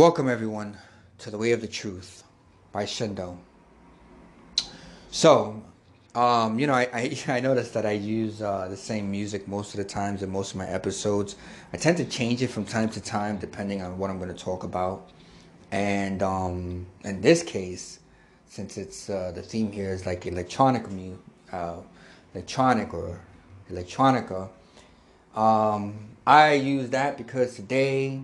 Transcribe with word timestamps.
Welcome, 0.00 0.30
everyone, 0.30 0.78
to 1.18 1.30
The 1.30 1.36
Way 1.36 1.52
of 1.52 1.60
the 1.60 1.68
Truth 1.68 2.24
by 2.72 2.84
Shindo. 2.84 3.36
So, 5.10 5.62
um, 6.14 6.58
you 6.58 6.66
know, 6.66 6.72
I, 6.72 6.88
I, 6.90 7.18
I 7.28 7.40
noticed 7.40 7.74
that 7.74 7.84
I 7.84 7.90
use 7.90 8.40
uh, 8.40 8.68
the 8.68 8.78
same 8.78 9.10
music 9.10 9.46
most 9.46 9.74
of 9.74 9.76
the 9.76 9.84
times 9.84 10.22
in 10.22 10.30
most 10.30 10.52
of 10.52 10.56
my 10.56 10.66
episodes. 10.66 11.36
I 11.74 11.76
tend 11.76 11.98
to 11.98 12.06
change 12.06 12.40
it 12.40 12.46
from 12.46 12.64
time 12.64 12.88
to 12.88 13.00
time 13.02 13.36
depending 13.36 13.82
on 13.82 13.98
what 13.98 14.08
I'm 14.08 14.16
going 14.16 14.34
to 14.34 14.42
talk 14.42 14.64
about. 14.64 15.10
And 15.70 16.22
um, 16.22 16.86
in 17.04 17.20
this 17.20 17.42
case, 17.42 17.98
since 18.48 18.78
it's 18.78 19.10
uh, 19.10 19.32
the 19.34 19.42
theme 19.42 19.70
here 19.70 19.90
is 19.90 20.06
like 20.06 20.24
electronic 20.24 20.90
music, 20.90 21.20
uh, 21.52 21.76
electronic 22.32 22.94
or 22.94 23.20
electronica, 23.70 24.48
um, 25.36 26.08
I 26.26 26.54
use 26.54 26.88
that 26.88 27.18
because 27.18 27.54
today 27.54 28.22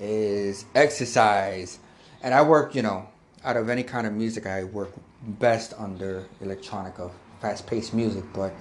is 0.00 0.64
exercise, 0.74 1.78
and 2.22 2.34
I 2.34 2.42
work, 2.42 2.74
you 2.74 2.82
know, 2.82 3.08
out 3.44 3.56
of 3.56 3.68
any 3.68 3.82
kind 3.82 4.06
of 4.06 4.12
music, 4.12 4.46
I 4.46 4.64
work 4.64 4.92
best 5.22 5.72
under 5.78 6.26
electronica, 6.42 7.10
fast-paced 7.40 7.94
music. 7.94 8.24
But 8.34 8.52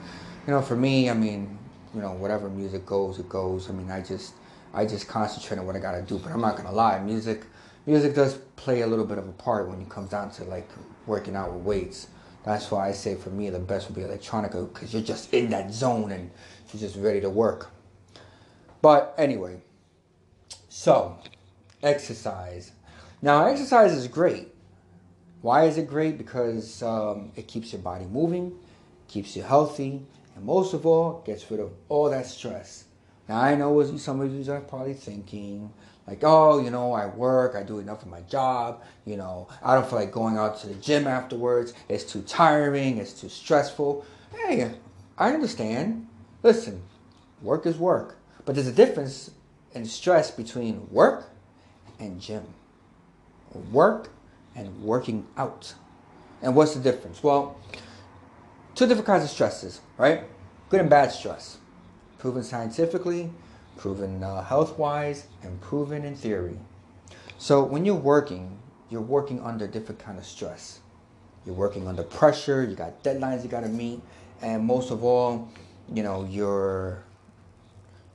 you 0.48 0.54
know, 0.54 0.62
for 0.62 0.76
me, 0.76 1.10
I 1.10 1.14
mean, 1.14 1.58
you 1.94 2.02
know, 2.02 2.12
whatever 2.14 2.50
music 2.50 2.86
goes, 2.86 3.20
it 3.20 3.28
goes. 3.28 3.70
I 3.70 3.74
mean, 3.74 3.90
I 3.90 4.02
just, 4.02 4.34
I 4.74 4.86
just 4.86 5.08
concentrate 5.08 5.58
on 5.58 5.66
what 5.66 5.76
I 5.76 5.80
gotta 5.80 6.02
do. 6.02 6.18
But 6.20 6.32
I'm 6.32 6.42
not 6.42 6.56
gonna 6.56 6.72
lie, 6.72 7.00
music, 7.00 7.46
music 7.86 8.16
does 8.16 8.36
play 8.56 8.82
a 8.82 8.88
little 8.88 9.06
bit 9.06 9.18
of 9.18 9.28
a 9.28 9.34
part 9.34 9.70
when 9.70 9.82
it 9.82 9.90
comes 9.90 10.10
down 10.10 10.32
to 10.32 10.44
like 10.46 10.70
working 11.06 11.36
out 11.36 11.54
with 11.54 11.64
weights. 11.64 12.08
That's 12.44 12.70
why 12.70 12.90
I 12.90 12.92
say 12.92 13.16
for 13.16 13.32
me 13.32 13.50
the 13.50 13.60
best 13.60 13.88
would 13.88 13.96
be 13.96 14.02
electronica 14.02 14.72
because 14.72 14.94
you're 14.94 15.02
just 15.02 15.34
in 15.34 15.50
that 15.50 15.74
zone 15.74 16.12
and 16.12 16.30
you're 16.72 16.80
just 16.80 16.96
ready 16.96 17.22
to 17.22 17.30
work. 17.30 17.72
But 18.82 19.16
anyway, 19.18 19.62
so 20.70 21.18
exercise. 21.84 22.72
Now, 23.22 23.46
exercise 23.46 23.94
is 23.94 24.08
great. 24.08 24.54
Why 25.42 25.66
is 25.66 25.78
it 25.78 25.88
great? 25.88 26.18
Because 26.18 26.82
um, 26.82 27.32
it 27.36 27.48
keeps 27.48 27.72
your 27.72 27.82
body 27.82 28.06
moving, 28.06 28.58
keeps 29.08 29.36
you 29.36 29.44
healthy, 29.44 30.02
and 30.36 30.44
most 30.46 30.74
of 30.74 30.86
all, 30.86 31.24
gets 31.26 31.50
rid 31.52 31.60
of 31.60 31.72
all 31.90 32.10
that 32.10 32.26
stress. 32.26 32.86
Now, 33.28 33.40
I 33.40 33.56
know 33.56 33.84
some 33.98 34.22
of 34.22 34.32
you 34.34 34.52
are 34.52 34.62
probably 34.62 34.94
thinking, 34.94 35.72
like, 36.08 36.20
oh, 36.24 36.60
you 36.64 36.70
know, 36.70 36.94
I 36.94 37.08
work, 37.08 37.56
I 37.56 37.64
do 37.64 37.80
enough 37.80 38.04
of 38.04 38.10
my 38.10 38.22
job, 38.22 38.84
you 39.06 39.18
know, 39.18 39.48
I 39.64 39.74
don't 39.74 39.90
feel 39.90 40.00
like 40.00 40.12
going 40.12 40.38
out 40.38 40.60
to 40.62 40.68
the 40.68 40.76
gym 40.76 41.08
afterwards, 41.08 41.74
it's 41.90 42.04
too 42.04 42.22
tiring, 42.22 42.98
it's 42.98 43.14
too 43.14 43.30
stressful. 43.30 44.06
Hey, 44.36 44.72
I 45.18 45.34
understand. 45.34 46.08
Listen, 46.44 46.84
work 47.42 47.66
is 47.66 47.78
work. 47.78 48.20
But 48.46 48.54
there's 48.56 48.68
a 48.68 48.72
difference 48.72 49.32
in 49.74 49.86
stress 49.86 50.30
between 50.30 50.88
work 50.92 51.32
and 52.00 52.20
gym. 52.20 52.44
Work 53.72 54.10
and 54.56 54.82
working 54.82 55.28
out. 55.38 55.74
And 56.42 56.56
what's 56.56 56.74
the 56.74 56.80
difference? 56.80 57.24
Well, 57.24 57.58
two 58.76 58.88
different 58.88 59.08
kinds 59.08 59.24
of 59.24 59.30
stresses, 59.30 59.82
right? 59.98 60.24
Good 60.70 60.82
and 60.82 60.90
bad 60.90 61.12
stress. 61.12 61.58
Proven 62.18 62.44
scientifically, 62.44 63.30
proven 63.78 64.24
uh, 64.24 64.44
health 64.44 64.78
wise, 64.78 65.28
and 65.44 65.60
proven 65.62 66.04
in 66.06 66.16
theory. 66.16 66.60
So 67.38 67.64
when 67.64 67.86
you're 67.86 67.96
working, 67.96 68.60
you're 68.90 69.02
working 69.02 69.42
under 69.42 69.68
different 69.68 70.00
kind 70.00 70.18
of 70.18 70.26
stress. 70.26 70.80
You're 71.46 71.56
working 71.56 71.88
under 71.88 72.04
pressure, 72.04 72.64
you 72.64 72.76
got 72.76 73.04
deadlines 73.04 73.44
you 73.44 73.50
got 73.50 73.62
to 73.62 73.70
meet, 73.70 74.02
and 74.42 74.64
most 74.64 74.90
of 74.90 75.04
all, 75.04 75.50
you 75.94 76.02
know, 76.02 76.26
you're 76.30 77.04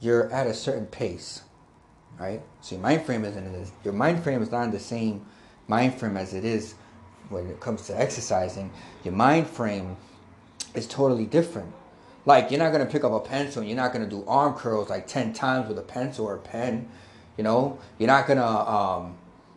you're 0.00 0.30
at 0.32 0.46
a 0.46 0.54
certain 0.54 0.86
pace, 0.86 1.42
right? 2.20 2.42
So 2.60 2.76
your 2.76 2.82
mind 2.82 3.02
frame 3.02 3.24
isn't 3.24 3.72
your 3.82 3.94
mind 3.94 4.22
frame 4.22 4.42
is 4.42 4.50
not 4.50 4.70
the 4.70 4.78
same 4.78 5.24
mind 5.66 5.94
frame 5.94 6.16
as 6.16 6.34
it 6.34 6.44
is 6.44 6.74
when 7.30 7.46
it 7.46 7.60
comes 7.60 7.86
to 7.86 7.98
exercising. 7.98 8.70
Your 9.04 9.14
mind 9.14 9.46
frame 9.46 9.96
is 10.74 10.86
totally 10.86 11.24
different. 11.24 11.72
Like 12.26 12.50
you're 12.50 12.60
not 12.60 12.72
gonna 12.72 12.86
pick 12.86 13.04
up 13.04 13.12
a 13.12 13.20
pencil 13.20 13.62
and 13.62 13.70
you're 13.70 13.76
not 13.76 13.92
gonna 13.92 14.08
do 14.08 14.24
arm 14.28 14.54
curls 14.54 14.90
like 14.90 15.06
ten 15.06 15.32
times 15.32 15.68
with 15.68 15.78
a 15.78 15.82
pencil 15.82 16.26
or 16.26 16.34
a 16.34 16.38
pen. 16.38 16.88
You 17.38 17.44
know, 17.44 17.78
you're 17.98 18.08
not 18.08 18.26
gonna 18.28 18.46
um, 18.46 19.16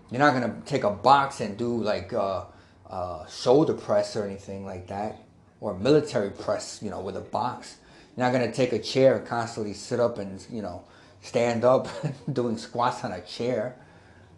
you're 0.09 0.19
not 0.19 0.34
gonna 0.34 0.62
take 0.66 0.85
a 0.85 0.90
box 0.90 1.41
and 1.41 1.57
do 1.57 1.84
like 1.84 2.13
uh, 2.13 2.46
uh, 2.90 3.28
shoulder 3.28 3.73
press 3.73 4.16
or 4.16 4.23
anything 4.23 4.66
like 4.66 4.88
that, 4.88 5.22
or 5.59 5.78
military 5.78 6.29
press. 6.31 6.79
You 6.81 6.90
know, 6.91 7.02
with 7.02 7.18
a 7.18 7.22
box. 7.22 7.78
You're 8.16 8.28
not 8.28 8.31
gonna 8.31 8.53
take 8.53 8.72
a 8.73 8.79
chair 8.79 9.18
and 9.18 9.28
constantly 9.28 9.73
sit 9.73 10.00
up 10.00 10.19
and 10.19 10.46
you 10.50 10.62
know 10.62 10.84
stand 11.23 11.63
up 11.63 11.88
doing 12.31 12.57
squats 12.57 13.03
on 13.03 13.11
a 13.11 13.22
chair. 13.22 13.75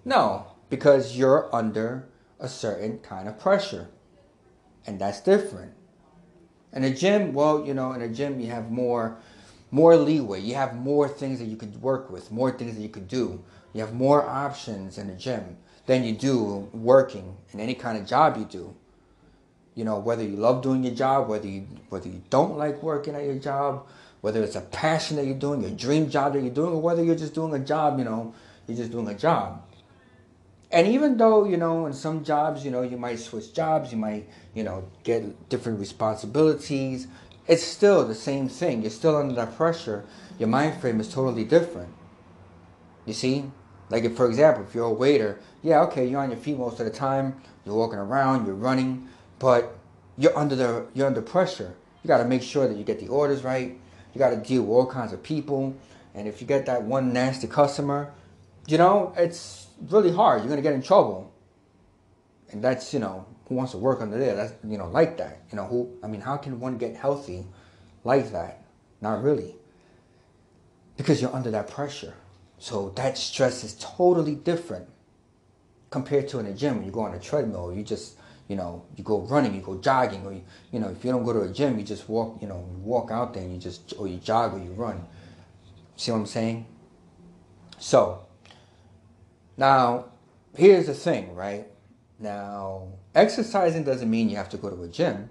No, 0.06 0.48
because 0.70 1.18
you're 1.18 1.54
under 1.54 2.08
a 2.40 2.48
certain 2.48 3.00
kind 3.00 3.28
of 3.28 3.38
pressure. 3.38 3.90
And 4.86 5.02
that's 5.02 5.20
different. 5.20 5.74
In 6.72 6.84
a 6.84 6.94
gym, 6.94 7.34
well, 7.34 7.66
you 7.66 7.74
know, 7.74 7.92
in 7.94 8.02
a 8.02 8.10
gym 8.10 8.40
you 8.40 8.48
have 8.52 8.72
more 8.72 9.18
more 9.72 9.98
leeway. 9.98 10.40
You 10.40 10.56
have 10.56 10.76
more 10.76 11.08
things 11.10 11.40
that 11.40 11.46
you 11.46 11.58
could 11.58 11.82
work 11.82 12.10
with, 12.10 12.32
more 12.32 12.52
things 12.52 12.76
that 12.76 12.82
you 12.82 12.88
could 12.88 13.08
do. 13.08 13.44
You 13.74 13.82
have 13.82 13.94
more 13.94 14.24
options 14.26 14.98
in 14.98 15.10
a 15.10 15.16
gym 15.16 15.58
than 15.86 16.04
you 16.04 16.14
do 16.14 16.70
working 16.72 17.36
in 17.52 17.60
any 17.60 17.74
kind 17.74 17.98
of 17.98 18.06
job 18.06 18.38
you 18.38 18.46
do. 18.46 18.76
You 19.74 19.84
know, 19.84 20.00
whether 20.00 20.24
you 20.24 20.38
love 20.38 20.62
doing 20.62 20.84
your 20.84 20.94
job, 20.96 21.28
whether 21.28 21.48
you 21.48 21.68
whether 21.90 22.08
you 22.08 22.22
don't 22.30 22.58
like 22.58 22.82
working 22.84 23.16
at 23.16 23.26
your 23.26 23.40
job, 23.40 23.88
whether 24.26 24.44
it's 24.44 24.56
a 24.56 24.62
passion 24.62 25.18
that 25.18 25.26
you're 25.28 25.36
doing, 25.36 25.62
your 25.62 25.70
dream 25.70 26.10
job 26.10 26.34
that 26.34 26.42
you're 26.42 26.52
doing, 26.52 26.74
or 26.74 26.82
whether 26.82 27.04
you're 27.04 27.16
just 27.16 27.36
doing 27.36 27.54
a 27.54 27.64
job, 27.64 28.00
you 28.00 28.04
know, 28.04 28.34
you're 28.66 28.76
just 28.76 28.92
doing 28.92 29.08
a 29.08 29.14
job. 29.14 29.62
And 30.72 30.88
even 30.88 31.16
though, 31.16 31.46
you 31.46 31.58
know, 31.58 31.86
in 31.86 31.94
some 31.94 32.24
jobs, 32.24 32.66
you 32.66 32.72
know, 32.72 32.82
you 32.82 32.98
might 32.98 33.20
switch 33.20 33.54
jobs, 33.54 33.92
you 33.92 34.00
might, 34.00 34.28
you 34.56 34.64
know, 34.64 34.84
get 35.04 35.48
different 35.48 35.80
responsibilities, 35.80 37.06
it's 37.46 37.62
still 37.62 38.04
the 38.04 38.16
same 38.16 38.50
thing. 38.50 38.82
You're 38.82 38.90
still 38.90 39.16
under 39.16 39.36
that 39.36 39.56
pressure. 39.56 40.06
Your 40.40 40.50
mind 40.50 40.82
frame 40.82 41.00
is 41.00 41.14
totally 41.14 41.44
different. 41.44 41.94
You 43.06 43.14
see? 43.14 43.52
Like, 43.92 44.06
if, 44.06 44.18
for 44.18 44.26
example, 44.26 44.64
if 44.68 44.74
you're 44.74 44.86
a 44.86 44.92
waiter, 44.92 45.40
yeah, 45.62 45.82
okay, 45.82 46.08
you're 46.08 46.20
on 46.20 46.32
your 46.32 46.40
feet 46.40 46.58
most 46.58 46.80
of 46.80 46.88
the 46.88 46.92
time, 46.92 47.40
you're 47.64 47.76
walking 47.76 48.00
around, 48.00 48.48
you're 48.48 48.56
running, 48.56 49.08
but 49.38 49.78
you're 50.18 50.36
under 50.36 50.56
the 50.56 50.88
you're 50.96 51.06
under 51.06 51.22
pressure. 51.22 51.76
You 52.02 52.08
got 52.08 52.24
to 52.24 52.26
make 52.26 52.42
sure 52.42 52.68
that 52.68 52.76
you 52.76 52.84
get 52.84 53.00
the 53.00 53.08
orders 53.08 53.44
right. 53.44 53.78
You 54.16 54.20
got 54.20 54.30
to 54.30 54.38
deal 54.38 54.62
with 54.62 54.72
all 54.72 54.88
kinds 54.88 55.12
of 55.12 55.22
people, 55.22 55.76
and 56.14 56.26
if 56.26 56.40
you 56.40 56.48
get 56.48 56.66
that 56.68 56.84
one 56.84 57.12
nasty 57.12 57.48
customer, 57.48 58.14
you 58.66 58.78
know 58.78 59.14
it's 59.18 59.68
really 59.90 60.12
hard. 60.12 60.40
You're 60.40 60.50
gonna 60.50 60.62
get 60.62 60.74
in 60.74 60.82
trouble, 60.82 61.34
and 62.50 62.64
that's 62.64 62.94
you 62.94 63.00
know 63.00 63.26
who 63.48 63.56
wants 63.56 63.74
to 63.74 63.78
work 63.78 64.02
under 64.02 64.18
there. 64.18 64.34
That's 64.34 64.54
you 64.64 64.78
know 64.78 64.88
like 64.88 65.18
that. 65.18 65.42
You 65.52 65.58
know 65.58 65.66
who? 65.66 65.92
I 66.02 66.08
mean, 66.08 66.22
how 66.22 66.38
can 66.38 66.62
one 66.62 66.78
get 66.78 66.96
healthy 66.96 67.46
like 68.06 68.32
that? 68.32 68.64
Not 69.02 69.22
really, 69.22 69.56
because 70.96 71.22
you're 71.22 71.36
under 71.36 71.52
that 71.52 71.68
pressure. 71.68 72.14
So 72.58 72.92
that 72.96 73.18
stress 73.18 73.66
is 73.66 73.76
totally 73.82 74.36
different 74.36 74.88
compared 75.90 76.30
to 76.30 76.40
in 76.40 76.46
a 76.46 76.54
gym. 76.54 76.78
When 76.78 76.86
you 76.86 76.92
go 76.92 77.02
on 77.02 77.14
a 77.14 77.20
treadmill, 77.20 77.74
you 77.74 77.84
just 77.84 78.18
you 78.48 78.56
know, 78.56 78.86
you 78.96 79.04
go 79.04 79.22
running, 79.22 79.56
you 79.56 79.62
go 79.62 79.76
jogging, 79.78 80.26
or 80.26 80.34
you, 80.34 80.44
you 80.72 80.80
know, 80.80 80.90
if 80.90 81.04
you 81.04 81.12
don't 81.12 81.24
go 81.24 81.34
to 81.34 81.42
a 81.42 81.50
gym, 81.50 81.80
you 81.80 81.84
just 81.84 82.08
walk, 82.08 82.42
you 82.42 82.48
know, 82.48 82.68
you 82.72 82.78
walk 82.80 83.12
out 83.12 83.34
there 83.34 83.44
and 83.44 83.54
you 83.54 83.60
just, 83.60 83.94
or 83.98 84.08
you 84.08 84.18
jog 84.18 84.54
or 84.54 84.60
you 84.60 84.72
run. 84.72 85.06
See 85.96 86.12
what 86.12 86.18
I'm 86.18 86.26
saying? 86.26 86.66
So, 87.80 88.26
now, 89.58 90.06
here's 90.56 90.88
the 90.88 90.94
thing, 90.94 91.34
right? 91.34 91.68
Now, 92.20 92.90
exercising 93.14 93.84
doesn't 93.84 94.10
mean 94.10 94.30
you 94.30 94.36
have 94.36 94.50
to 94.50 94.58
go 94.58 94.70
to 94.70 94.84
a 94.84 94.88
gym. 94.88 95.30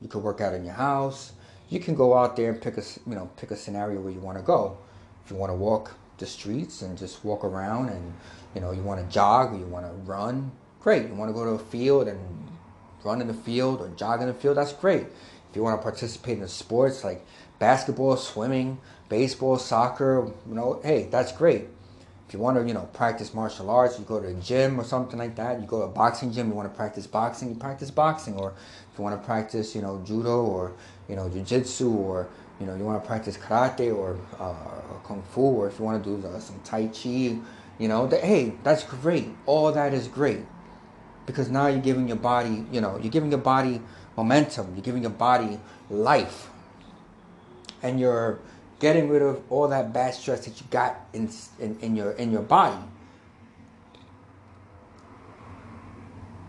You 0.00 0.08
could 0.08 0.22
work 0.22 0.40
out 0.40 0.52
in 0.52 0.64
your 0.64 0.74
house. 0.74 1.32
You 1.68 1.80
can 1.80 1.94
go 1.94 2.16
out 2.16 2.36
there 2.36 2.52
and 2.52 2.60
pick 2.60 2.76
a, 2.76 2.82
you 3.06 3.14
know, 3.14 3.30
pick 3.36 3.50
a 3.50 3.56
scenario 3.56 4.00
where 4.00 4.12
you 4.12 4.20
want 4.20 4.38
to 4.38 4.44
go. 4.44 4.78
If 5.24 5.30
you 5.30 5.36
want 5.36 5.50
to 5.50 5.56
walk 5.56 5.94
the 6.18 6.26
streets 6.26 6.82
and 6.82 6.96
just 6.96 7.24
walk 7.24 7.44
around 7.44 7.88
and, 7.88 8.14
you 8.54 8.60
know, 8.60 8.72
you 8.72 8.82
want 8.82 9.04
to 9.04 9.12
jog 9.12 9.54
or 9.54 9.58
you 9.58 9.66
want 9.66 9.86
to 9.86 9.92
run, 10.10 10.52
great. 10.86 11.08
You 11.08 11.14
want 11.14 11.28
to 11.28 11.32
go 11.32 11.44
to 11.44 11.50
a 11.50 11.58
field 11.58 12.06
and 12.06 12.20
run 13.02 13.20
in 13.20 13.26
the 13.26 13.34
field 13.34 13.80
or 13.80 13.88
jog 13.96 14.20
in 14.20 14.28
the 14.28 14.34
field, 14.34 14.56
that's 14.56 14.72
great. 14.72 15.00
If 15.50 15.56
you 15.56 15.64
want 15.64 15.76
to 15.76 15.82
participate 15.82 16.38
in 16.38 16.46
sports 16.46 17.02
like 17.02 17.26
basketball, 17.58 18.16
swimming, 18.16 18.78
baseball, 19.08 19.58
soccer, 19.58 20.30
you 20.48 20.54
know, 20.54 20.80
hey, 20.84 21.08
that's 21.10 21.32
great. 21.32 21.64
If 22.28 22.34
you 22.34 22.38
want 22.38 22.56
to, 22.56 22.64
you 22.64 22.72
know, 22.72 22.88
practice 22.92 23.34
martial 23.34 23.68
arts, 23.68 23.98
you 23.98 24.04
go 24.04 24.20
to 24.20 24.28
a 24.28 24.34
gym 24.34 24.78
or 24.78 24.84
something 24.84 25.18
like 25.18 25.34
that. 25.34 25.60
You 25.60 25.66
go 25.66 25.80
to 25.80 25.86
a 25.86 25.88
boxing 25.88 26.30
gym, 26.32 26.50
you 26.50 26.54
want 26.54 26.70
to 26.70 26.76
practice 26.76 27.08
boxing, 27.08 27.48
you 27.48 27.56
practice 27.56 27.90
boxing. 27.90 28.34
Or 28.34 28.50
if 28.92 28.96
you 28.96 29.02
want 29.02 29.20
to 29.20 29.26
practice, 29.26 29.74
you 29.74 29.82
know, 29.82 30.00
judo 30.06 30.44
or, 30.44 30.72
you 31.08 31.16
know, 31.16 31.28
jiu-jitsu 31.28 31.90
or, 31.90 32.28
you 32.60 32.66
know, 32.66 32.76
you 32.76 32.84
want 32.84 33.02
to 33.02 33.08
practice 33.08 33.36
karate 33.36 33.92
or, 33.92 34.16
uh, 34.38 34.54
or 34.92 35.00
kung 35.02 35.24
fu 35.32 35.40
or 35.40 35.66
if 35.66 35.80
you 35.80 35.84
want 35.84 36.04
to 36.04 36.16
do 36.16 36.28
uh, 36.28 36.38
some 36.38 36.60
tai 36.62 36.86
chi, 36.86 37.36
you 37.80 37.88
know, 37.88 38.06
hey, 38.06 38.54
that's 38.62 38.84
great. 38.84 39.30
All 39.46 39.72
that 39.72 39.92
is 39.92 40.06
great 40.06 40.44
because 41.26 41.50
now 41.50 41.66
you're 41.66 41.80
giving 41.80 42.08
your 42.08 42.16
body, 42.16 42.64
you 42.72 42.80
know, 42.80 42.98
you're 42.98 43.10
giving 43.10 43.30
your 43.30 43.40
body 43.40 43.82
momentum, 44.16 44.74
you're 44.74 44.84
giving 44.84 45.02
your 45.02 45.10
body 45.10 45.60
life, 45.90 46.48
and 47.82 48.00
you're 48.00 48.38
getting 48.78 49.08
rid 49.08 49.22
of 49.22 49.42
all 49.50 49.68
that 49.68 49.92
bad 49.92 50.14
stress 50.14 50.44
that 50.46 50.60
you 50.60 50.66
got 50.70 50.96
in 51.12 51.28
in, 51.58 51.78
in 51.80 51.96
your 51.96 52.12
in 52.12 52.30
your 52.30 52.42
body. 52.42 52.82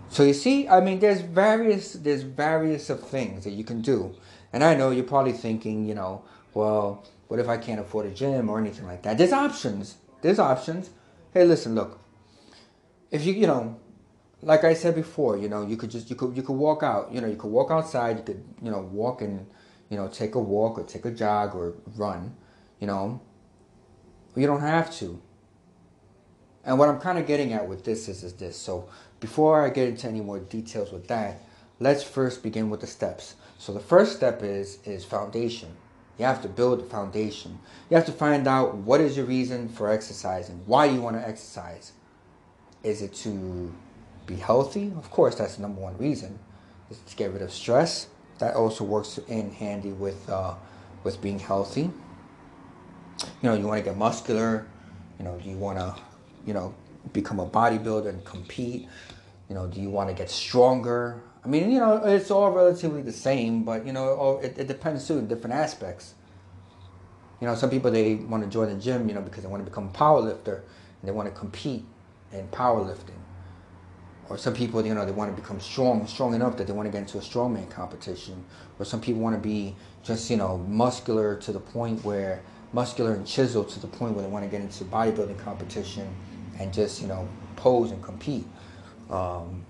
So 0.10 0.24
you 0.24 0.34
see, 0.34 0.68
I 0.68 0.80
mean, 0.80 1.00
there's 1.00 1.22
various 1.22 1.94
there's 1.94 2.24
various 2.24 2.90
of 2.90 3.06
things 3.08 3.44
that 3.44 3.52
you 3.52 3.64
can 3.64 3.82
do, 3.82 4.16
and 4.54 4.64
I 4.64 4.76
know 4.76 4.92
you're 4.92 5.04
probably 5.04 5.34
thinking, 5.34 5.86
you 5.88 5.96
know, 5.96 6.24
well, 6.54 7.06
what 7.28 7.40
if 7.40 7.48
I 7.48 7.58
can't 7.58 7.80
afford 7.80 8.06
a 8.06 8.12
gym 8.12 8.50
or 8.50 8.60
anything 8.60 8.86
like 8.86 9.04
that? 9.04 9.18
There's 9.18 9.34
options. 9.34 9.98
There's 10.22 10.40
options. 10.40 10.90
Hey, 11.34 11.44
listen, 11.44 11.76
look. 11.76 12.00
If 13.12 13.26
you 13.26 13.34
you 13.34 13.48
know, 13.48 13.80
like 14.42 14.64
I 14.64 14.74
said 14.74 14.96
before, 14.96 15.38
you 15.38 15.50
know, 15.50 15.66
you 15.66 15.78
could 15.78 15.90
just 15.90 16.10
you 16.10 16.16
could 16.16 16.36
you 16.36 16.44
could 16.44 16.54
walk 16.54 16.84
out. 16.84 17.12
You 17.12 17.22
know, 17.22 17.28
you 17.28 17.36
could 17.36 17.50
walk 17.50 17.72
outside. 17.72 18.18
You 18.18 18.24
could 18.24 18.44
you 18.62 18.72
know 18.72 18.82
walk 18.82 19.22
and 19.22 19.48
you 19.90 19.98
know 19.98 20.08
take 20.08 20.36
a 20.36 20.40
walk 20.40 20.78
or 20.78 20.84
take 20.84 21.06
a 21.06 21.12
jog 21.12 21.56
or 21.56 21.74
run. 21.96 22.36
You 22.80 22.88
know, 22.88 23.22
you 24.36 24.46
don't 24.46 24.62
have 24.62 24.94
to. 24.98 25.20
And 26.64 26.78
what 26.78 26.90
I'm 26.90 27.00
kind 27.00 27.18
of 27.18 27.26
getting 27.26 27.54
at 27.54 27.68
with 27.68 27.86
this 27.86 28.10
is, 28.10 28.24
is 28.24 28.34
this. 28.34 28.58
So 28.58 28.90
before 29.20 29.66
I 29.66 29.70
get 29.70 29.88
into 29.88 30.08
any 30.08 30.22
more 30.22 30.40
details 30.40 30.92
with 30.92 31.08
that, 31.08 31.42
let's 31.80 32.04
first 32.04 32.44
begin 32.44 32.70
with 32.70 32.82
the 32.82 32.88
steps. 32.88 33.36
So 33.58 33.74
the 33.74 33.80
first 33.80 34.16
step 34.16 34.44
is 34.44 34.80
is 34.86 35.04
foundation. 35.04 35.70
You 36.20 36.26
have 36.26 36.42
to 36.44 36.50
build 36.50 36.80
the 36.80 36.86
foundation. 36.86 37.60
You 37.90 37.98
have 37.98 38.06
to 38.08 38.12
find 38.12 38.48
out 38.48 38.76
what 38.76 39.02
is 39.02 39.18
your 39.18 39.26
reason 39.26 39.70
for 39.70 39.90
exercising. 39.90 40.62
Why 40.66 40.86
you 40.86 41.02
want 41.02 41.16
to 41.16 41.28
exercise. 41.28 41.92
Is 42.84 43.02
it 43.02 43.14
to 43.16 43.74
be 44.28 44.36
healthy? 44.36 44.94
Of 44.98 45.10
course, 45.10 45.36
that's 45.36 45.56
the 45.56 45.64
number 45.64 45.82
one 45.82 45.98
reason. 45.98 46.38
Is 46.92 47.00
to 47.00 47.16
get 47.16 47.32
rid 47.32 47.42
of 47.42 47.52
stress. 47.52 48.08
That 48.40 48.56
also 48.56 48.84
works 48.84 49.20
in 49.28 49.52
handy 49.52 49.92
with 49.92 50.30
uh, 50.30 50.54
with 51.04 51.22
being 51.22 51.40
healthy. 51.40 51.90
You 53.42 53.50
know, 53.50 53.56
you 53.56 53.66
want 53.66 53.80
to 53.80 53.84
get 53.84 53.98
muscular. 53.98 54.68
You 55.18 55.26
know, 55.26 55.40
do 55.40 55.50
you 55.50 55.58
want 55.58 55.80
to, 55.80 55.96
you 56.46 56.54
know, 56.54 56.76
become 57.14 57.40
a 57.40 57.50
bodybuilder 57.50 58.10
and 58.10 58.24
compete? 58.24 58.88
You 59.50 59.56
know, 59.56 59.68
do 59.68 59.82
you 59.82 59.90
want 59.90 60.10
to 60.10 60.16
get 60.16 60.30
stronger? 60.30 61.24
I 61.44 61.48
mean, 61.48 61.72
you 61.72 61.80
know, 61.80 61.96
it's 62.06 62.30
all 62.30 62.52
relatively 62.52 63.02
the 63.02 63.14
same, 63.14 63.64
but 63.64 63.86
you 63.86 63.94
know, 63.94 64.40
it, 64.44 64.58
it 64.58 64.68
depends 64.68 65.08
too 65.08 65.18
in 65.18 65.28
different 65.28 65.56
aspects. 65.56 66.14
You 67.40 67.48
know, 67.48 67.56
some 67.56 67.70
people 67.70 67.92
they 67.92 68.16
want 68.16 68.44
to 68.44 68.50
join 68.50 68.70
the 68.70 68.76
gym, 68.76 69.08
you 69.08 69.16
know, 69.16 69.22
because 69.22 69.44
they 69.44 69.50
want 69.50 69.64
to 69.64 69.70
become 69.70 69.88
a 69.88 69.92
power 69.92 70.20
lifter 70.20 70.56
and 71.02 71.08
they 71.08 71.12
want 71.12 71.28
to 71.30 71.40
compete 71.40 71.86
in 72.34 72.48
powerlifting. 72.50 73.22
Or 74.30 74.38
some 74.38 74.54
people, 74.54 74.86
you 74.86 74.94
know, 74.94 75.06
they 75.06 75.12
want 75.12 75.34
to 75.36 75.42
become 75.42 75.60
strong, 75.60 76.06
strong 76.08 76.34
enough 76.34 76.58
that 76.58 76.68
they 76.68 76.74
want 76.74 76.88
to 76.88 76.92
get 76.92 77.00
into 77.00 77.18
a 77.18 77.22
strongman 77.22 77.70
competition. 77.70 78.44
Or 78.78 78.86
some 78.86 79.00
people 79.00 79.22
want 79.22 79.36
to 79.36 79.42
be 79.42 79.76
just, 80.04 80.30
you 80.30 80.38
know, 80.38 80.58
muscular 80.58 81.36
to 81.38 81.52
the 81.54 81.60
point 81.60 82.04
where 82.04 82.42
muscular 82.74 83.14
and 83.14 83.26
chiseled 83.26 83.70
to 83.70 83.80
the 83.80 83.88
point 83.88 84.14
where 84.14 84.24
they 84.24 84.30
want 84.30 84.44
to 84.44 84.52
get 84.52 84.62
into 84.62 84.84
bodybuilding 84.86 85.40
competition 85.40 86.08
and 86.60 86.74
just 86.74 87.02
you 87.02 87.08
know 87.08 87.28
pose 87.56 87.92
and 87.92 88.04
compete. 88.04 88.46
Um, 89.10 89.64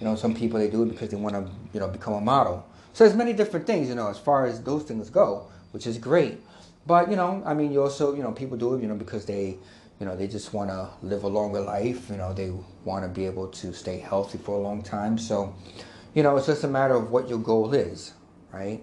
you 0.00 0.04
know, 0.06 0.16
some 0.16 0.34
people 0.34 0.58
they 0.58 0.68
do 0.68 0.82
it 0.82 0.88
because 0.88 1.08
they 1.10 1.16
want 1.16 1.34
to 1.34 1.50
you 1.72 1.80
know 1.80 1.88
become 1.88 2.14
a 2.14 2.20
model. 2.20 2.66
So 2.92 3.04
there's 3.04 3.16
many 3.16 3.32
different 3.32 3.66
things 3.66 3.88
you 3.88 3.94
know 3.94 4.08
as 4.08 4.18
far 4.18 4.46
as 4.46 4.62
those 4.62 4.82
things 4.84 5.10
go, 5.10 5.46
which 5.72 5.86
is 5.86 5.98
great. 5.98 6.40
But 6.86 7.08
you 7.10 7.16
know, 7.16 7.42
I 7.46 7.54
mean, 7.54 7.72
you 7.72 7.82
also 7.82 8.14
you 8.14 8.22
know 8.22 8.32
people 8.32 8.56
do 8.56 8.74
it 8.74 8.82
you 8.82 8.88
know 8.88 8.96
because 8.96 9.24
they 9.26 9.58
you 10.00 10.06
know 10.06 10.16
they 10.16 10.26
just 10.26 10.52
want 10.52 10.70
to 10.70 10.90
live 11.02 11.24
a 11.24 11.28
longer 11.28 11.60
life. 11.60 12.10
You 12.10 12.16
know, 12.16 12.32
they 12.32 12.52
want 12.84 13.04
to 13.04 13.08
be 13.08 13.26
able 13.26 13.48
to 13.48 13.72
stay 13.72 13.98
healthy 13.98 14.38
for 14.38 14.56
a 14.56 14.60
long 14.60 14.82
time. 14.82 15.18
So 15.18 15.54
you 16.14 16.22
know, 16.22 16.36
it's 16.36 16.46
just 16.46 16.64
a 16.64 16.68
matter 16.68 16.94
of 16.94 17.10
what 17.10 17.28
your 17.28 17.40
goal 17.40 17.74
is, 17.74 18.12
right? 18.52 18.80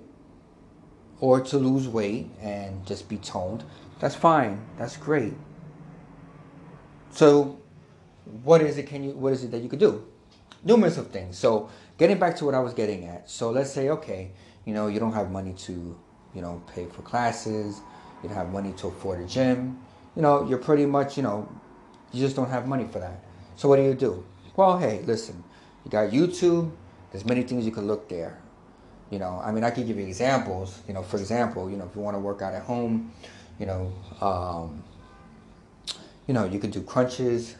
Or 1.19 1.39
to 1.39 1.57
lose 1.57 1.87
weight 1.87 2.27
and 2.41 2.85
just 2.85 3.07
be 3.07 3.17
toned. 3.17 3.63
That's 3.99 4.15
fine. 4.15 4.61
That's 4.77 4.97
great. 4.97 5.33
So, 7.11 7.59
what 8.43 8.61
is 8.61 8.77
it? 8.77 8.87
Can 8.87 9.03
you? 9.03 9.11
What 9.11 9.33
is 9.33 9.43
it 9.43 9.51
that 9.51 9.61
you 9.61 9.69
could 9.69 9.79
do? 9.79 10.05
Numerous 10.63 10.97
of 10.97 11.07
things. 11.07 11.37
So, 11.37 11.69
getting 11.97 12.19
back 12.19 12.35
to 12.37 12.45
what 12.45 12.53
I 12.53 12.59
was 12.59 12.73
getting 12.73 13.05
at. 13.05 13.29
So, 13.29 13.51
let's 13.51 13.71
say, 13.71 13.89
okay, 13.89 14.31
you 14.65 14.73
know, 14.73 14.87
you 14.87 14.99
don't 14.99 15.13
have 15.13 15.31
money 15.31 15.53
to, 15.53 15.97
you 16.33 16.41
know, 16.41 16.61
pay 16.73 16.85
for 16.85 17.01
classes. 17.01 17.79
You 18.21 18.29
don't 18.29 18.37
have 18.37 18.51
money 18.51 18.73
to 18.73 18.87
afford 18.87 19.21
a 19.21 19.25
gym. 19.25 19.79
You 20.15 20.21
know, 20.21 20.47
you're 20.47 20.57
pretty 20.57 20.85
much, 20.85 21.17
you 21.17 21.23
know, 21.23 21.47
you 22.11 22.21
just 22.21 22.35
don't 22.35 22.49
have 22.49 22.67
money 22.67 22.85
for 22.91 22.99
that. 22.99 23.23
So, 23.55 23.69
what 23.69 23.77
do 23.77 23.83
you 23.83 23.93
do? 23.93 24.25
Well, 24.55 24.77
hey, 24.77 25.01
listen, 25.05 25.43
you 25.85 25.91
got 25.91 26.11
YouTube. 26.11 26.71
There's 27.11 27.25
many 27.25 27.43
things 27.43 27.65
you 27.65 27.71
can 27.71 27.87
look 27.87 28.09
there. 28.09 28.39
You 29.09 29.19
know, 29.19 29.41
I 29.43 29.51
mean, 29.51 29.63
I 29.63 29.71
could 29.71 29.87
give 29.87 29.97
you 29.97 30.05
examples. 30.05 30.81
You 30.87 30.93
know, 30.93 31.03
for 31.03 31.17
example, 31.17 31.69
you 31.69 31.77
know, 31.77 31.85
if 31.85 31.95
you 31.95 32.01
want 32.01 32.15
to 32.15 32.19
work 32.19 32.41
out 32.41 32.53
at 32.53 32.63
home, 32.63 33.13
you 33.59 33.65
know, 33.65 33.93
um, 34.21 34.83
you 36.27 36.33
know, 36.33 36.45
you 36.45 36.59
could 36.59 36.71
do 36.71 36.81
crunches, 36.81 37.55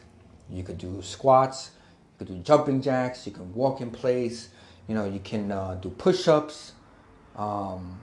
you 0.50 0.62
could 0.62 0.78
do 0.78 1.00
squats, 1.02 1.70
you 2.18 2.26
could 2.26 2.34
do 2.34 2.42
jumping 2.42 2.80
jacks, 2.80 3.26
you 3.26 3.32
can 3.32 3.52
walk 3.54 3.80
in 3.80 3.90
place, 3.90 4.48
you 4.88 4.94
know, 4.94 5.04
you 5.04 5.20
can 5.20 5.52
uh, 5.52 5.74
do 5.74 5.90
push-ups. 5.90 6.72
Um, 7.36 8.00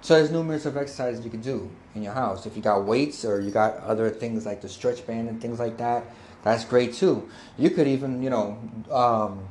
so 0.00 0.14
there's 0.14 0.30
numerous 0.30 0.66
of 0.66 0.76
exercises 0.76 1.24
you 1.24 1.30
can 1.30 1.40
do 1.40 1.70
in 1.98 2.04
your 2.04 2.14
house. 2.14 2.46
If 2.46 2.56
you 2.56 2.62
got 2.62 2.84
weights 2.84 3.24
or 3.24 3.40
you 3.40 3.50
got 3.50 3.76
other 3.78 4.08
things 4.10 4.46
like 4.46 4.60
the 4.62 4.68
stretch 4.68 5.06
band 5.06 5.28
and 5.28 5.40
things 5.40 5.58
like 5.58 5.76
that, 5.78 6.04
that's 6.42 6.64
great 6.64 6.94
too. 6.94 7.28
You 7.58 7.70
could 7.70 7.86
even, 7.86 8.22
you 8.22 8.30
know, 8.30 8.58
um, 8.90 9.48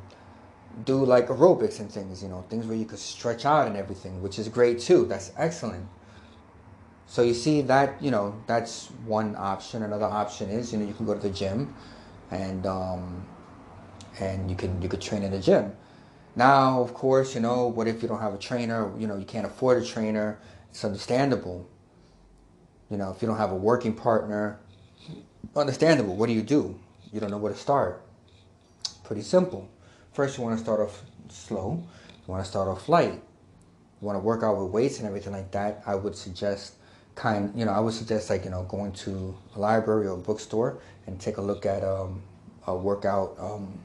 do 0.85 1.03
like 1.05 1.27
aerobics 1.27 1.79
and 1.79 1.91
things, 1.91 2.23
you 2.23 2.29
know, 2.29 2.44
things 2.49 2.65
where 2.65 2.77
you 2.77 2.85
could 2.85 2.99
stretch 2.99 3.45
out 3.45 3.67
and 3.67 3.77
everything, 3.77 4.21
which 4.21 4.39
is 4.39 4.49
great 4.49 4.79
too. 4.79 5.05
That's 5.05 5.31
excellent. 5.38 5.88
So 7.07 7.21
you 7.21 7.33
see 7.33 7.61
that 7.61 8.01
you 8.01 8.11
know 8.11 8.35
that's 8.47 8.88
one 9.05 9.35
option. 9.38 9.81
Another 9.81 10.05
option 10.05 10.49
is 10.49 10.73
you 10.73 10.79
know 10.79 10.85
you 10.85 10.94
can 10.94 11.05
go 11.05 11.13
to 11.13 11.19
the 11.19 11.29
gym, 11.29 11.73
and 12.31 12.65
um, 12.65 13.25
and 14.19 14.49
you 14.49 14.57
can 14.57 14.81
you 14.81 14.89
could 14.89 15.01
train 15.01 15.23
in 15.23 15.31
the 15.31 15.39
gym. 15.39 15.73
Now, 16.35 16.81
of 16.81 16.94
course, 16.94 17.33
you 17.33 17.41
know 17.41 17.67
what 17.67 17.88
if 17.88 18.01
you 18.03 18.09
don't 18.09 18.19
have 18.19 18.33
a 18.33 18.38
trainer? 18.38 18.91
You 18.99 19.07
know 19.07 19.17
you 19.17 19.25
can't 19.25 19.47
afford 19.47 19.81
a 19.81 19.85
trainer. 19.85 20.38
It's 20.69 20.83
understandable. 20.83 21.67
You 22.89 22.98
know 22.98 23.12
if 23.12 23.22
you 23.22 23.28
don't 23.28 23.38
have 23.38 23.51
a 23.51 23.56
working 23.56 23.94
partner, 23.94 24.60
understandable. 25.56 26.16
What 26.16 26.28
do 26.28 26.34
you 26.34 26.42
do? 26.42 26.80
You 27.12 27.19
don't 27.19 27.31
know 27.31 27.38
where 27.38 27.51
to 27.51 27.57
start. 27.57 28.01
Pretty 29.04 29.22
simple. 29.22 29.69
First, 30.13 30.38
you 30.38 30.44
want 30.44 30.57
to 30.57 30.63
start 30.63 30.80
off 30.80 31.04
slow. 31.30 31.84
You 32.10 32.31
want 32.31 32.44
to 32.44 32.50
start 32.50 32.68
off 32.68 32.89
light. 32.89 33.13
You 33.13 34.06
want 34.06 34.16
to 34.16 34.19
work 34.19 34.44
out 34.44 34.57
with 34.57 34.72
weights 34.72 35.00
and 35.00 35.07
everything 35.07 35.34
like 35.34 35.51
that. 35.51 35.81
I 35.86 35.95
would 35.95 36.16
suggest 36.16 36.74
kind, 37.16 37.52
you 37.56 37.66
know, 37.66 37.71
I 37.71 37.80
would 37.80 37.94
suggest 37.94 38.30
like, 38.30 38.45
you 38.45 38.52
know, 38.52 38.64
going 38.64 38.92
to 38.94 39.35
a 39.56 39.59
library 39.59 40.07
or 40.07 40.14
a 40.14 40.18
bookstore 40.18 40.80
and 41.07 41.19
take 41.19 41.38
a 41.38 41.42
look 41.42 41.66
at 41.66 41.83
um, 41.83 42.21
a 42.68 42.76
workout, 42.76 43.35
um, 43.40 43.80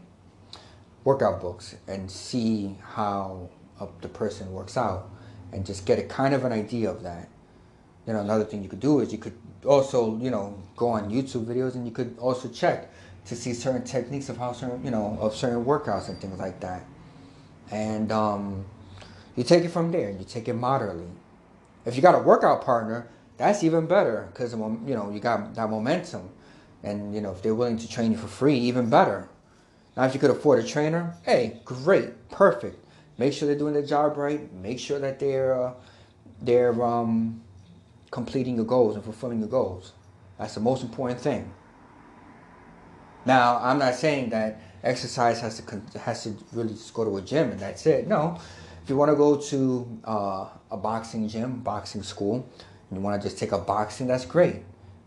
workout 1.04 1.40
books 1.40 1.76
and 1.88 2.10
see 2.10 2.76
how 2.82 3.48
uh, 3.80 3.86
the 4.02 4.08
person 4.08 4.52
works 4.52 4.76
out 4.76 5.10
and 5.52 5.64
just 5.64 5.86
get 5.86 5.98
a 5.98 6.02
kind 6.02 6.34
of 6.34 6.44
an 6.44 6.52
idea 6.52 6.90
of 6.90 7.02
that. 7.02 7.28
You 8.06 8.12
know, 8.12 8.20
another 8.20 8.44
thing 8.44 8.62
you 8.62 8.68
could 8.68 8.80
do 8.80 9.00
is 9.00 9.12
you 9.12 9.18
could 9.18 9.36
also, 9.64 10.18
you 10.18 10.30
know, 10.30 10.58
go 10.76 10.88
on 10.88 11.10
YouTube 11.10 11.44
videos 11.44 11.74
and 11.74 11.86
you 11.86 11.92
could 11.92 12.16
also 12.18 12.48
check 12.48 12.90
to 13.26 13.36
see 13.36 13.54
certain 13.54 13.84
techniques 13.84 14.28
of 14.28 14.36
how 14.36 14.52
certain, 14.52 14.84
you 14.84 14.90
know, 14.90 15.16
of 15.20 15.36
certain 15.36 15.64
workouts 15.64 16.08
and 16.08 16.18
things 16.20 16.38
like 16.38 16.58
that. 16.60 16.84
And 17.70 18.10
um, 18.10 18.64
you 19.36 19.44
take 19.44 19.64
it 19.64 19.70
from 19.70 19.92
there. 19.92 20.08
And 20.08 20.18
you 20.18 20.26
take 20.26 20.48
it 20.48 20.54
moderately. 20.54 21.06
If 21.84 21.96
you 21.96 22.02
got 22.02 22.14
a 22.14 22.18
workout 22.18 22.64
partner, 22.64 23.08
that's 23.36 23.64
even 23.64 23.86
better 23.86 24.28
because 24.32 24.52
you 24.52 24.94
know 24.94 25.10
you 25.10 25.18
got 25.18 25.54
that 25.54 25.68
momentum, 25.68 26.30
and 26.82 27.14
you 27.14 27.20
know 27.20 27.32
if 27.32 27.42
they're 27.42 27.54
willing 27.54 27.78
to 27.78 27.88
train 27.88 28.12
you 28.12 28.18
for 28.18 28.28
free, 28.28 28.56
even 28.56 28.88
better. 28.88 29.28
Now, 29.96 30.04
if 30.04 30.14
you 30.14 30.20
could 30.20 30.30
afford 30.30 30.64
a 30.64 30.66
trainer, 30.66 31.14
hey, 31.22 31.60
great, 31.64 32.30
perfect. 32.30 32.78
Make 33.18 33.32
sure 33.32 33.46
they're 33.46 33.58
doing 33.58 33.74
their 33.74 33.84
job 33.84 34.16
right. 34.16 34.50
Make 34.54 34.78
sure 34.78 34.98
that 35.00 35.18
they're 35.18 35.60
uh, 35.60 35.72
they're 36.40 36.82
um, 36.82 37.42
completing 38.12 38.54
your 38.54 38.64
goals 38.66 38.94
and 38.94 39.02
fulfilling 39.02 39.40
your 39.40 39.48
goals. 39.48 39.92
That's 40.38 40.54
the 40.54 40.60
most 40.60 40.84
important 40.84 41.18
thing. 41.18 41.52
Now, 43.26 43.58
I'm 43.58 43.78
not 43.78 43.94
saying 43.94 44.30
that 44.30 44.60
exercise 44.84 45.40
has 45.40 45.60
to 45.60 45.98
has 45.98 46.22
to 46.24 46.36
really 46.52 46.74
just 46.74 46.92
go 46.94 47.04
to 47.04 47.16
a 47.16 47.22
gym 47.22 47.50
and 47.50 47.58
that's 47.58 47.86
it. 47.86 48.06
No, 48.06 48.38
if 48.82 48.90
you 48.90 48.96
want 48.96 49.10
to 49.10 49.16
go 49.16 49.36
to 49.36 50.00
uh, 50.04 50.48
a 50.70 50.76
boxing 50.76 51.26
gym, 51.28 51.60
boxing 51.60 52.02
school, 52.02 52.46
and 52.90 52.98
you 52.98 53.02
want 53.02 53.20
to 53.20 53.28
just 53.28 53.38
take 53.38 53.52
up 53.52 53.66
boxing, 53.66 54.06
that's 54.06 54.26
great. 54.26 54.56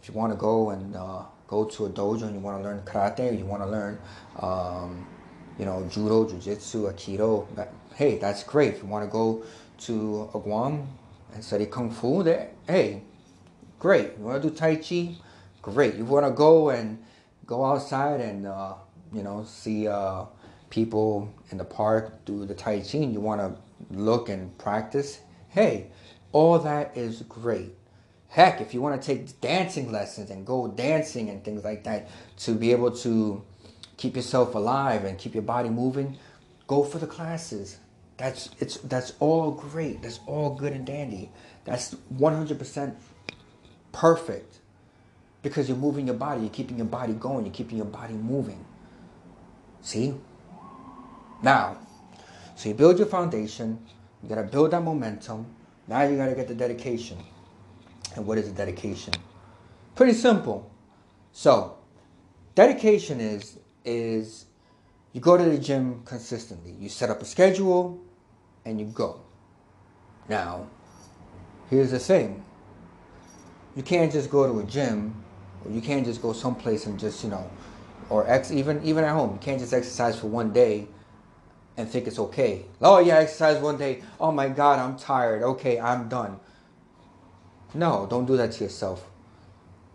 If 0.01 0.09
you 0.09 0.13
want 0.13 0.33
to 0.33 0.38
go 0.38 0.71
and 0.71 0.95
uh, 0.95 1.24
go 1.47 1.65
to 1.65 1.85
a 1.85 1.89
dojo 1.89 2.24
and 2.24 2.33
you 2.33 2.39
want 2.39 2.57
to 2.57 2.63
learn 2.63 2.81
karate, 2.85 3.38
you 3.38 3.45
want 3.45 3.62
to 3.62 3.67
learn, 3.67 4.00
um, 4.39 5.05
you 5.59 5.65
know, 5.65 5.85
judo, 5.89 6.25
jujitsu, 6.25 6.91
aikido, 6.91 7.67
hey, 7.95 8.17
that's 8.17 8.43
great. 8.43 8.75
If 8.75 8.83
you 8.83 8.88
want 8.88 9.05
to 9.05 9.12
go 9.12 9.43
to 9.79 10.29
a 10.33 10.39
kwoon 10.39 10.88
and 11.36 11.44
study 11.44 11.68
kung 11.68 11.92
fu, 11.92 12.24
there, 12.24 12.50
hey, 12.65 13.04
great. 13.77 14.18
You 14.18 14.25
want 14.25 14.42
to 14.42 14.50
do 14.50 14.56
tai 14.56 14.77
chi, 14.77 15.15
great. 15.62 15.96
You 15.96 16.06
want 16.06 16.25
to 16.25 16.32
go 16.32 16.72
and 16.72 17.04
go 17.46 17.63
outside 17.63 18.22
and 18.22 18.48
uh, 18.48 18.74
you 19.13 19.22
know 19.22 19.44
see 19.44 19.88
uh, 19.88 20.25
people 20.72 21.32
in 21.51 21.60
the 21.60 21.65
park 21.65 22.25
do 22.25 22.46
the 22.46 22.56
tai 22.56 22.80
chi, 22.80 22.98
and 23.00 23.13
you 23.13 23.20
want 23.20 23.42
to 23.42 23.56
look 23.96 24.30
and 24.30 24.58
practice, 24.58 25.20
hey, 25.50 25.92
all 26.32 26.58
that 26.58 26.98
is 26.98 27.22
great. 27.24 27.74
Heck, 28.30 28.60
if 28.60 28.74
you 28.74 28.82
want 28.82 29.00
to 29.00 29.06
take 29.06 29.39
dancing 29.39 29.92
lessons 29.92 30.30
and 30.30 30.46
go 30.46 30.68
dancing 30.68 31.30
and 31.30 31.44
things 31.44 31.63
like 31.63 31.84
that 31.84 32.10
to 32.39 32.54
be 32.56 32.72
able 32.72 32.92
to, 32.92 33.44
keep 33.98 34.15
yourself 34.15 34.56
alive 34.56 35.06
and 35.06 35.18
keep 35.18 35.34
your 35.34 35.44
body 35.44 35.70
moving, 35.70 36.18
go 36.68 36.84
for 36.84 36.98
the 36.98 37.08
classes. 37.08 37.77
That's 38.17 38.50
it's 38.60 38.77
that's 38.77 39.13
all 39.19 39.51
great. 39.51 40.01
That's 40.01 40.19
all 40.25 40.55
good 40.55 40.74
and 40.74 40.86
dandy. 40.86 41.31
That's 41.65 41.95
100% 42.13 42.95
perfect 43.91 44.60
because 45.41 45.67
you're 45.67 45.77
moving 45.77 46.07
your 46.07 46.15
body, 46.15 46.41
you're 46.41 46.50
keeping 46.50 46.77
your 46.77 46.88
body 46.88 47.13
going, 47.13 47.45
you're 47.45 47.53
keeping 47.53 47.77
your 47.77 47.86
body 47.86 48.13
moving. 48.13 48.65
See? 49.81 50.15
Now, 51.43 51.77
so 52.55 52.69
you 52.69 52.75
build 52.75 52.98
your 52.98 53.07
foundation, 53.07 53.79
you 54.24 54.29
got 54.29 54.36
to 54.36 54.43
build 54.43 54.72
that 54.72 54.81
momentum. 54.81 55.45
Now 55.88 56.03
you 56.03 56.17
got 56.17 56.27
to 56.27 56.36
get 56.36 56.48
the 56.48 56.55
dedication. 56.55 57.17
And 58.15 58.25
what 58.25 58.38
is 58.38 58.48
the 58.48 58.55
dedication? 58.55 59.13
Pretty 59.95 60.13
simple. 60.13 60.72
So, 61.31 61.77
dedication 62.55 63.19
is 63.19 63.60
is 63.84 64.45
you 65.13 65.22
go 65.22 65.38
to 65.38 65.43
the 65.43 65.57
gym 65.57 66.01
consistently. 66.05 66.75
You 66.79 66.89
set 66.89 67.10
up 67.10 67.22
a 67.22 67.25
schedule 67.25 68.04
and 68.65 68.79
you 68.79 68.88
go. 68.88 69.22
Now, 70.27 70.67
here's 71.69 71.91
the 71.91 72.00
thing. 72.00 72.43
You 73.75 73.84
can't 73.84 74.12
just 74.12 74.29
go 74.29 74.51
to 74.51 74.60
a 74.60 74.63
gym 74.63 75.24
or 75.63 75.72
you 75.72 75.81
can't 75.81 76.05
just 76.05 76.22
go 76.22 76.34
someplace 76.34 76.86
and 76.86 77.00
just, 77.00 77.24
you 77.24 77.29
know, 77.29 77.50
or 78.10 78.27
ex 78.27 78.51
even 78.51 78.84
even 78.84 79.03
at 79.03 79.12
home. 79.12 79.34
You 79.34 79.39
can't 79.39 79.60
just 79.60 79.74
exercise 79.74 80.19
for 80.19 80.27
one 80.27 80.51
day 80.51 80.88
and 81.77 81.89
think 81.89 82.07
it's 82.07 82.19
okay. 82.19 82.65
Oh 82.81 83.00
yeah, 83.00 83.17
I 83.17 83.22
exercise 83.22 83.62
one 83.62 83.77
day. 83.77 84.01
Oh 84.19 84.31
my 84.31 84.50
god, 84.50 84.79
I'm 84.79 84.98
tired. 84.98 85.43
Okay, 85.43 85.79
I'm 85.79 86.07
done. 86.07 86.39
No, 87.74 88.07
don't 88.10 88.25
do 88.25 88.38
that 88.38 88.53
to 88.53 88.63
yourself. 88.63 89.05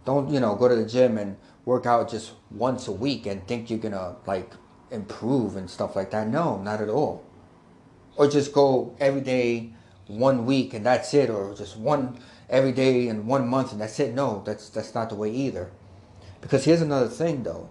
Don't, 0.05 0.31
you 0.31 0.41
know, 0.41 0.55
go 0.55 0.69
to 0.69 0.77
the 0.77 0.85
gym 0.85 1.19
and 1.19 1.37
work 1.65 1.87
out 1.87 2.11
just 2.11 2.33
once 2.51 2.89
a 2.89 2.93
week 2.93 3.27
and 3.27 3.47
think 3.47 3.71
you're 3.71 3.79
gonna 3.79 4.17
like 4.27 4.53
improve 4.91 5.57
and 5.57 5.71
stuff 5.71 5.97
like 5.97 6.11
that. 6.11 6.29
No, 6.29 6.61
not 6.61 6.81
at 6.81 6.89
all. 6.89 7.25
Or 8.17 8.29
just 8.29 8.53
go 8.53 8.95
every 9.01 9.21
day 9.21 9.73
one 10.07 10.45
week 10.45 10.75
and 10.75 10.85
that's 10.85 11.15
it, 11.15 11.31
or 11.31 11.55
just 11.55 11.77
one 11.77 12.19
every 12.49 12.73
day 12.73 13.09
in 13.09 13.27
one 13.27 13.49
month 13.49 13.73
and 13.73 13.81
that's 13.81 13.99
it. 14.01 14.15
No, 14.15 14.43
that's 14.45 14.69
that's 14.69 14.95
not 14.95 15.09
the 15.09 15.15
way 15.15 15.31
either. 15.31 15.71
Because 16.41 16.65
here's 16.65 16.83
another 16.83 17.09
thing 17.09 17.43
though. 17.43 17.69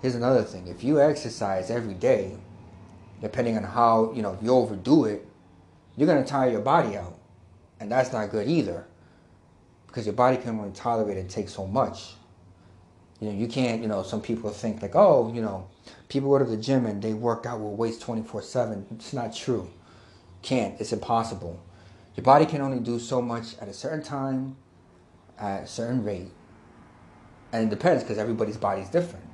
Here's 0.00 0.14
another 0.14 0.42
thing. 0.42 0.66
If 0.68 0.82
you 0.82 1.00
exercise 1.00 1.70
every 1.70 1.94
day, 1.94 2.36
depending 3.20 3.56
on 3.56 3.64
how, 3.64 4.12
you 4.14 4.22
know, 4.22 4.32
if 4.32 4.42
you 4.42 4.50
overdo 4.54 5.04
it, 5.04 5.26
you're 5.96 6.06
gonna 6.06 6.24
tire 6.24 6.50
your 6.50 6.60
body 6.60 6.96
out. 6.96 7.18
And 7.80 7.90
that's 7.90 8.12
not 8.12 8.30
good 8.30 8.46
either 8.46 8.86
because 9.86 10.06
your 10.06 10.14
body 10.14 10.36
can 10.36 10.58
only 10.58 10.70
tolerate 10.72 11.18
and 11.18 11.28
take 11.28 11.48
so 11.48 11.66
much. 11.66 12.14
You 13.20 13.28
know, 13.28 13.34
you 13.36 13.48
can't, 13.48 13.82
you 13.82 13.88
know, 13.88 14.02
some 14.02 14.22
people 14.22 14.50
think 14.50 14.80
like, 14.80 14.94
oh, 14.94 15.32
you 15.34 15.42
know, 15.42 15.68
people 16.08 16.30
go 16.30 16.38
to 16.38 16.50
the 16.50 16.56
gym 16.56 16.86
and 16.86 17.02
they 17.02 17.12
work 17.12 17.44
out 17.44 17.60
with 17.60 17.78
weights 17.78 17.98
24 17.98 18.42
7. 18.42 18.86
It's 18.92 19.12
not 19.12 19.34
true. 19.34 19.68
Can't. 20.42 20.80
It's 20.80 20.92
impossible. 20.92 21.60
Your 22.16 22.24
body 22.24 22.46
can 22.46 22.60
only 22.60 22.80
do 22.80 22.98
so 22.98 23.22
much 23.22 23.56
at 23.60 23.68
a 23.68 23.72
certain 23.72 24.02
time, 24.02 24.56
at 25.38 25.64
a 25.64 25.66
certain 25.66 26.04
rate. 26.04 26.30
And 27.52 27.66
it 27.66 27.70
depends 27.70 28.02
because 28.02 28.18
everybody's 28.18 28.56
body 28.56 28.82
is 28.82 28.88
different. 28.88 29.24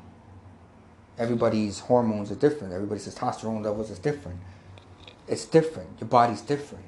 Everybody's 1.19 1.81
hormones 1.81 2.31
are 2.31 2.37
different. 2.37 2.73
Everybody's 2.73 3.09
testosterone 3.09 3.65
levels 3.65 3.91
is 3.91 3.99
different. 3.99 4.39
It's 5.29 5.45
different. 5.45 5.89
Your 6.01 6.09
body's 6.09 6.43
different. 6.43 6.85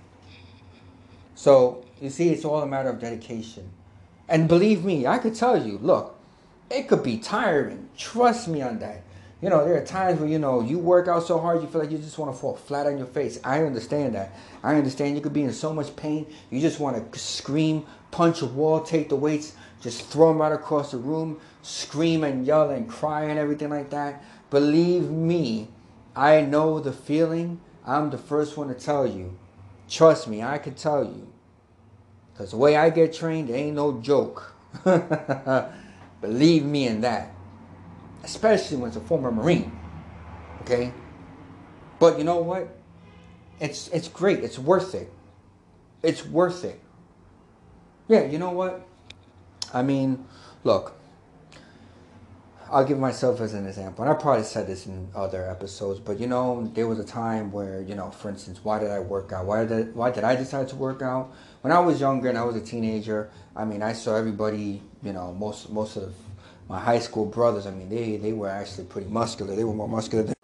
So 1.34 1.84
you 2.00 2.10
see, 2.10 2.30
it's 2.30 2.44
all 2.44 2.62
a 2.62 2.66
matter 2.66 2.90
of 2.90 3.00
dedication. 3.00 3.70
And 4.28 4.48
believe 4.48 4.84
me, 4.84 5.06
I 5.06 5.18
could 5.18 5.34
tell 5.34 5.66
you, 5.66 5.78
look, 5.78 6.18
it 6.70 6.88
could 6.88 7.02
be 7.02 7.18
tiring. 7.18 7.88
Trust 7.96 8.48
me 8.48 8.60
on 8.60 8.78
that. 8.80 9.02
You 9.40 9.50
know, 9.50 9.64
there 9.64 9.80
are 9.80 9.84
times 9.84 10.18
where, 10.18 10.28
you 10.28 10.40
know, 10.40 10.60
you 10.60 10.80
work 10.80 11.06
out 11.06 11.24
so 11.24 11.38
hard 11.38 11.62
you 11.62 11.68
feel 11.68 11.80
like 11.80 11.92
you 11.92 11.98
just 11.98 12.18
want 12.18 12.34
to 12.34 12.38
fall 12.38 12.56
flat 12.56 12.86
on 12.86 12.98
your 12.98 13.06
face. 13.06 13.38
I 13.44 13.62
understand 13.62 14.16
that. 14.16 14.34
I 14.64 14.74
understand 14.74 15.14
you 15.14 15.20
could 15.20 15.32
be 15.32 15.44
in 15.44 15.52
so 15.52 15.72
much 15.72 15.94
pain. 15.94 16.26
You 16.50 16.60
just 16.60 16.80
want 16.80 17.12
to 17.12 17.18
scream, 17.18 17.86
punch 18.10 18.42
a 18.42 18.46
wall, 18.46 18.80
take 18.80 19.08
the 19.08 19.16
weights, 19.16 19.54
just 19.80 20.06
throw 20.06 20.28
them 20.28 20.38
right 20.38 20.50
across 20.50 20.90
the 20.90 20.96
room, 20.96 21.40
scream 21.62 22.24
and 22.24 22.44
yell 22.46 22.70
and 22.70 22.88
cry 22.88 23.24
and 23.24 23.38
everything 23.38 23.70
like 23.70 23.90
that. 23.90 24.24
Believe 24.50 25.08
me, 25.08 25.68
I 26.16 26.40
know 26.40 26.80
the 26.80 26.92
feeling. 26.92 27.60
I'm 27.86 28.10
the 28.10 28.18
first 28.18 28.56
one 28.56 28.68
to 28.68 28.74
tell 28.74 29.06
you. 29.06 29.38
Trust 29.88 30.26
me, 30.26 30.42
I 30.42 30.58
can 30.58 30.74
tell 30.74 31.04
you. 31.04 31.32
Because 32.32 32.50
the 32.50 32.56
way 32.56 32.76
I 32.76 32.90
get 32.90 33.12
trained, 33.12 33.50
ain't 33.50 33.76
no 33.76 34.00
joke. 34.00 34.52
Believe 36.20 36.64
me 36.64 36.88
in 36.88 37.02
that. 37.02 37.32
Especially 38.28 38.76
when 38.76 38.88
it's 38.88 38.96
a 38.98 39.00
former 39.00 39.32
Marine. 39.32 39.72
Okay? 40.60 40.92
But 41.98 42.18
you 42.18 42.24
know 42.24 42.42
what? 42.42 42.68
It's 43.58 43.88
it's 43.88 44.06
great. 44.06 44.44
It's 44.44 44.58
worth 44.58 44.94
it. 44.94 45.10
It's 46.02 46.26
worth 46.26 46.62
it. 46.62 46.78
Yeah, 48.06 48.24
you 48.24 48.38
know 48.38 48.50
what? 48.50 48.86
I 49.72 49.80
mean, 49.80 50.26
look, 50.62 50.94
I'll 52.70 52.84
give 52.84 52.98
myself 52.98 53.40
as 53.40 53.54
an 53.54 53.66
example. 53.66 54.04
And 54.04 54.12
I 54.12 54.14
probably 54.14 54.44
said 54.44 54.66
this 54.66 54.86
in 54.86 55.08
other 55.14 55.48
episodes, 55.48 55.98
but 55.98 56.20
you 56.20 56.26
know, 56.26 56.70
there 56.74 56.86
was 56.86 56.98
a 56.98 57.04
time 57.04 57.50
where, 57.50 57.80
you 57.80 57.94
know, 57.94 58.10
for 58.10 58.28
instance, 58.28 58.60
why 58.62 58.78
did 58.78 58.90
I 58.90 59.00
work 59.00 59.32
out? 59.32 59.46
Why 59.46 59.64
did 59.64 59.72
I, 59.72 59.82
why 59.92 60.10
did 60.10 60.24
I 60.24 60.36
decide 60.36 60.68
to 60.68 60.76
work 60.76 61.00
out? 61.00 61.32
When 61.62 61.72
I 61.72 61.80
was 61.80 61.98
younger 61.98 62.28
and 62.28 62.36
I 62.36 62.44
was 62.44 62.56
a 62.56 62.60
teenager, 62.60 63.30
I 63.56 63.64
mean, 63.64 63.82
I 63.82 63.94
saw 63.94 64.16
everybody, 64.16 64.82
you 65.02 65.14
know, 65.14 65.32
most 65.32 65.70
most 65.70 65.96
of 65.96 66.14
my 66.68 66.78
high 66.78 66.98
school 66.98 67.26
brothers. 67.26 67.66
I 67.66 67.70
mean, 67.70 67.88
they 67.88 68.16
they 68.16 68.32
were 68.32 68.48
actually 68.48 68.84
pretty 68.84 69.08
muscular. 69.08 69.56
They 69.56 69.64
were 69.64 69.74
more 69.74 69.88
muscular 69.88 70.24
than. 70.24 70.34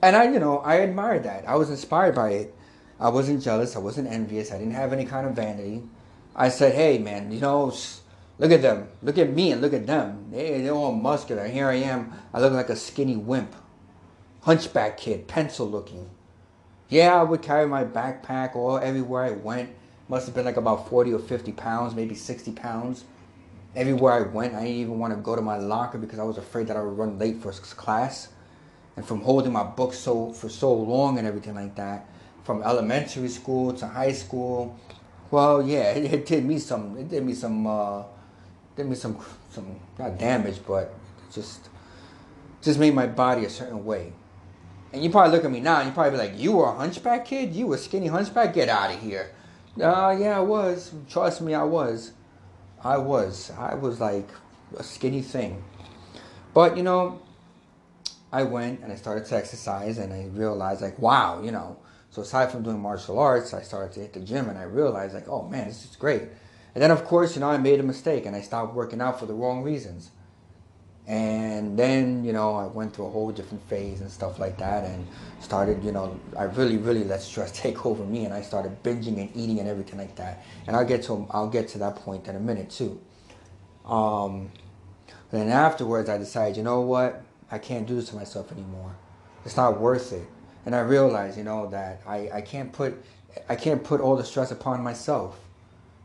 And 0.00 0.14
I, 0.14 0.30
you 0.30 0.38
know, 0.38 0.58
I 0.58 0.76
admired 0.76 1.24
that. 1.24 1.48
I 1.48 1.56
was 1.56 1.70
inspired 1.70 2.14
by 2.14 2.30
it. 2.30 2.54
I 3.00 3.08
wasn't 3.08 3.42
jealous. 3.42 3.76
I 3.76 3.80
wasn't 3.80 4.08
envious. 4.08 4.52
I 4.52 4.58
didn't 4.58 4.74
have 4.74 4.92
any 4.92 5.04
kind 5.04 5.26
of 5.26 5.34
vanity. 5.34 5.82
I 6.36 6.48
said, 6.50 6.74
hey, 6.74 6.98
man, 6.98 7.32
you 7.32 7.40
know 7.40 7.72
Look 8.38 8.52
at 8.52 8.62
them. 8.62 8.88
Look 9.02 9.18
at 9.18 9.32
me 9.32 9.50
and 9.50 9.60
look 9.60 9.72
at 9.72 9.86
them. 9.86 10.26
They, 10.30 10.60
they're 10.60 10.72
all 10.72 10.92
muscular. 10.92 11.48
Here 11.48 11.68
I 11.68 11.74
am. 11.74 12.12
I 12.32 12.40
look 12.40 12.52
like 12.52 12.68
a 12.68 12.76
skinny 12.76 13.16
wimp. 13.16 13.54
Hunchback 14.42 14.96
kid, 14.96 15.26
pencil 15.26 15.68
looking. 15.68 16.08
Yeah, 16.88 17.20
I 17.20 17.24
would 17.24 17.42
carry 17.42 17.66
my 17.66 17.84
backpack 17.84 18.54
all 18.54 18.78
everywhere 18.78 19.24
I 19.24 19.32
went. 19.32 19.70
Must 20.08 20.26
have 20.26 20.34
been 20.34 20.44
like 20.44 20.56
about 20.56 20.88
40 20.88 21.12
or 21.12 21.18
50 21.18 21.52
pounds, 21.52 21.94
maybe 21.94 22.14
60 22.14 22.52
pounds. 22.52 23.04
Everywhere 23.76 24.12
I 24.12 24.20
went, 24.22 24.54
I 24.54 24.64
didn't 24.64 24.76
even 24.76 24.98
want 24.98 25.14
to 25.14 25.20
go 25.20 25.36
to 25.36 25.42
my 25.42 25.58
locker 25.58 25.98
because 25.98 26.18
I 26.18 26.24
was 26.24 26.38
afraid 26.38 26.66
that 26.68 26.76
I 26.76 26.82
would 26.82 26.96
run 26.96 27.18
late 27.18 27.40
for 27.42 27.52
class. 27.52 28.28
And 28.96 29.06
from 29.06 29.20
holding 29.20 29.52
my 29.52 29.62
books 29.62 29.98
so 29.98 30.32
for 30.32 30.48
so 30.48 30.74
long 30.74 31.18
and 31.18 31.26
everything 31.26 31.54
like 31.54 31.76
that, 31.76 32.06
from 32.44 32.62
elementary 32.62 33.28
school 33.28 33.72
to 33.74 33.86
high 33.86 34.12
school, 34.12 34.76
well, 35.30 35.62
yeah, 35.62 35.90
it, 35.92 36.12
it 36.12 36.26
did 36.26 36.44
me 36.44 36.58
some. 36.58 36.96
It 36.96 37.08
did 37.08 37.24
me 37.24 37.34
some. 37.34 37.66
Uh, 37.66 38.02
did 38.76 38.86
me 38.86 38.94
some 38.94 39.18
some 39.50 39.78
not 39.98 40.18
damage, 40.18 40.60
but 40.66 40.94
just 41.32 41.68
just 42.62 42.78
made 42.78 42.94
my 42.94 43.06
body 43.06 43.44
a 43.44 43.50
certain 43.50 43.84
way. 43.84 44.12
And 44.92 45.04
you 45.04 45.10
probably 45.10 45.36
look 45.36 45.44
at 45.44 45.50
me 45.50 45.60
now 45.60 45.80
and 45.80 45.88
you 45.88 45.92
probably 45.92 46.12
be 46.12 46.16
like, 46.16 46.38
"You 46.38 46.52
were 46.52 46.66
a 46.66 46.74
hunchback 46.74 47.26
kid? 47.26 47.54
You 47.54 47.66
were 47.66 47.74
a 47.74 47.78
skinny 47.78 48.06
hunchback? 48.06 48.54
Get 48.54 48.68
out 48.68 48.92
of 48.94 49.00
here!" 49.00 49.30
Uh, 49.76 50.16
yeah, 50.18 50.38
I 50.38 50.40
was. 50.40 50.92
Trust 51.08 51.40
me, 51.40 51.54
I 51.54 51.62
was. 51.62 52.12
I 52.82 52.98
was. 52.98 53.50
I 53.58 53.74
was 53.74 54.00
like 54.00 54.28
a 54.76 54.82
skinny 54.82 55.22
thing. 55.22 55.62
But 56.54 56.76
you 56.76 56.82
know, 56.82 57.20
I 58.32 58.42
went 58.42 58.80
and 58.80 58.92
I 58.92 58.96
started 58.96 59.24
to 59.26 59.36
exercise 59.36 59.98
and 59.98 60.12
I 60.12 60.26
realized 60.26 60.82
like, 60.82 60.98
wow, 60.98 61.42
you 61.42 61.50
know. 61.50 61.78
So 62.10 62.22
aside 62.22 62.50
from 62.50 62.62
doing 62.62 62.80
martial 62.80 63.18
arts, 63.18 63.52
I 63.52 63.62
started 63.62 63.92
to 63.94 64.00
hit 64.00 64.12
the 64.12 64.20
gym 64.20 64.48
and 64.48 64.58
I 64.58 64.62
realized 64.62 65.14
like, 65.14 65.28
oh 65.28 65.42
man, 65.42 65.68
this 65.68 65.84
is 65.84 65.96
great. 65.96 66.22
And 66.74 66.82
then, 66.82 66.90
of 66.90 67.04
course, 67.04 67.34
you 67.34 67.40
know, 67.40 67.50
I 67.50 67.58
made 67.58 67.80
a 67.80 67.82
mistake 67.82 68.26
and 68.26 68.36
I 68.36 68.40
stopped 68.40 68.74
working 68.74 69.00
out 69.00 69.18
for 69.18 69.26
the 69.26 69.34
wrong 69.34 69.62
reasons. 69.62 70.10
And 71.08 71.78
then, 71.78 72.22
you 72.22 72.34
know, 72.34 72.54
I 72.54 72.66
went 72.66 72.94
through 72.94 73.06
a 73.06 73.10
whole 73.10 73.32
different 73.32 73.66
phase 73.66 74.02
and 74.02 74.10
stuff 74.10 74.38
like 74.38 74.58
that 74.58 74.84
and 74.84 75.06
started, 75.40 75.82
you 75.82 75.90
know, 75.90 76.20
I 76.36 76.44
really, 76.44 76.76
really 76.76 77.02
let 77.02 77.22
stress 77.22 77.50
take 77.58 77.86
over 77.86 78.04
me 78.04 78.26
and 78.26 78.34
I 78.34 78.42
started 78.42 78.82
binging 78.82 79.18
and 79.18 79.30
eating 79.34 79.58
and 79.58 79.68
everything 79.68 79.98
like 79.98 80.14
that. 80.16 80.44
And 80.66 80.76
I'll 80.76 80.84
get 80.84 81.02
to, 81.04 81.26
I'll 81.30 81.48
get 81.48 81.66
to 81.68 81.78
that 81.78 81.96
point 81.96 82.28
in 82.28 82.36
a 82.36 82.40
minute 82.40 82.68
too. 82.70 83.00
Um, 83.86 84.52
then 85.30 85.48
afterwards, 85.48 86.10
I 86.10 86.18
decided, 86.18 86.58
you 86.58 86.62
know 86.62 86.82
what? 86.82 87.22
I 87.50 87.58
can't 87.58 87.86
do 87.86 87.94
this 87.94 88.10
to 88.10 88.16
myself 88.16 88.52
anymore. 88.52 88.94
It's 89.46 89.56
not 89.56 89.80
worth 89.80 90.12
it. 90.12 90.28
And 90.66 90.74
I 90.74 90.80
realized, 90.80 91.38
you 91.38 91.44
know, 91.44 91.68
that 91.70 92.02
I, 92.06 92.28
I 92.34 92.40
can't 92.42 92.70
put, 92.70 93.02
I 93.48 93.56
can't 93.56 93.82
put 93.82 94.02
all 94.02 94.16
the 94.16 94.24
stress 94.24 94.50
upon 94.50 94.82
myself 94.82 95.40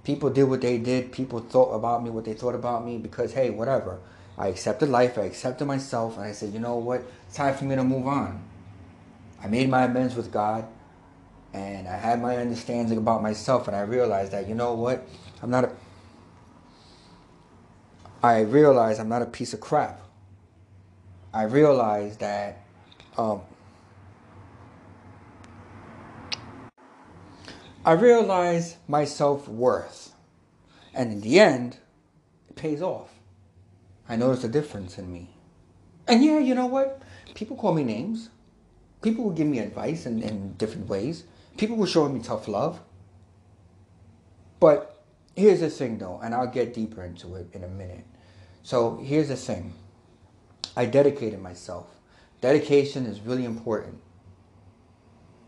people 0.03 0.29
did 0.29 0.43
what 0.43 0.61
they 0.61 0.77
did. 0.77 1.11
People 1.11 1.39
thought 1.39 1.73
about 1.73 2.03
me 2.03 2.09
what 2.09 2.25
they 2.25 2.33
thought 2.33 2.55
about 2.55 2.85
me 2.85 2.97
because, 2.97 3.33
hey, 3.33 3.49
whatever. 3.49 3.99
I 4.37 4.47
accepted 4.47 4.89
life. 4.89 5.17
I 5.17 5.23
accepted 5.23 5.65
myself. 5.65 6.17
And 6.17 6.25
I 6.25 6.31
said, 6.31 6.53
you 6.53 6.59
know 6.59 6.77
what? 6.77 7.03
It's 7.27 7.35
time 7.35 7.55
for 7.55 7.65
me 7.65 7.75
to 7.75 7.83
move 7.83 8.07
on. 8.07 8.43
I 9.43 9.47
made 9.47 9.69
my 9.69 9.83
amends 9.83 10.15
with 10.15 10.31
God. 10.31 10.65
And 11.53 11.87
I 11.87 11.97
had 11.97 12.21
my 12.21 12.37
understanding 12.37 12.97
about 12.97 13.21
myself. 13.21 13.67
And 13.67 13.75
I 13.75 13.81
realized 13.81 14.31
that, 14.31 14.47
you 14.47 14.55
know 14.55 14.73
what? 14.73 15.07
I'm 15.41 15.49
not 15.49 15.65
a. 15.65 15.71
I 18.23 18.41
realized 18.41 18.99
I'm 18.99 19.09
not 19.09 19.21
a 19.21 19.27
piece 19.27 19.53
of 19.53 19.59
crap. 19.59 20.01
I 21.33 21.43
realized 21.43 22.21
that 22.21 22.63
um, 23.17 23.41
I 27.85 27.91
realized 27.93 28.77
my 28.87 29.05
self 29.05 29.47
worth. 29.47 30.13
And 30.93 31.11
in 31.11 31.21
the 31.21 31.39
end, 31.39 31.77
it 32.49 32.55
pays 32.55 32.81
off. 32.81 33.12
I 34.07 34.15
noticed 34.15 34.43
a 34.43 34.49
difference 34.49 34.97
in 34.97 35.11
me. 35.11 35.29
And 36.07 36.23
yeah, 36.23 36.39
you 36.39 36.55
know 36.55 36.65
what? 36.65 37.01
People 37.33 37.55
call 37.55 37.73
me 37.73 37.83
names. 37.83 38.29
People 39.01 39.25
will 39.25 39.31
give 39.31 39.47
me 39.47 39.59
advice 39.59 40.05
in, 40.05 40.21
in 40.21 40.53
different 40.53 40.87
ways. 40.87 41.23
People 41.57 41.77
will 41.77 41.85
show 41.85 42.07
me 42.09 42.19
tough 42.21 42.47
love. 42.47 42.79
But 44.59 45.03
here's 45.35 45.59
the 45.59 45.69
thing 45.69 45.97
though, 45.97 46.19
and 46.23 46.33
I'll 46.33 46.47
get 46.47 46.73
deeper 46.73 47.03
into 47.03 47.35
it 47.35 47.47
in 47.53 47.63
a 47.63 47.67
minute. 47.67 48.05
So 48.63 48.97
here's 49.03 49.27
the 49.27 49.35
thing. 49.35 49.73
I 50.75 50.85
dedicated 50.85 51.41
myself. 51.41 51.87
Dedication 52.41 53.05
is 53.05 53.19
really 53.19 53.45
important. 53.45 53.99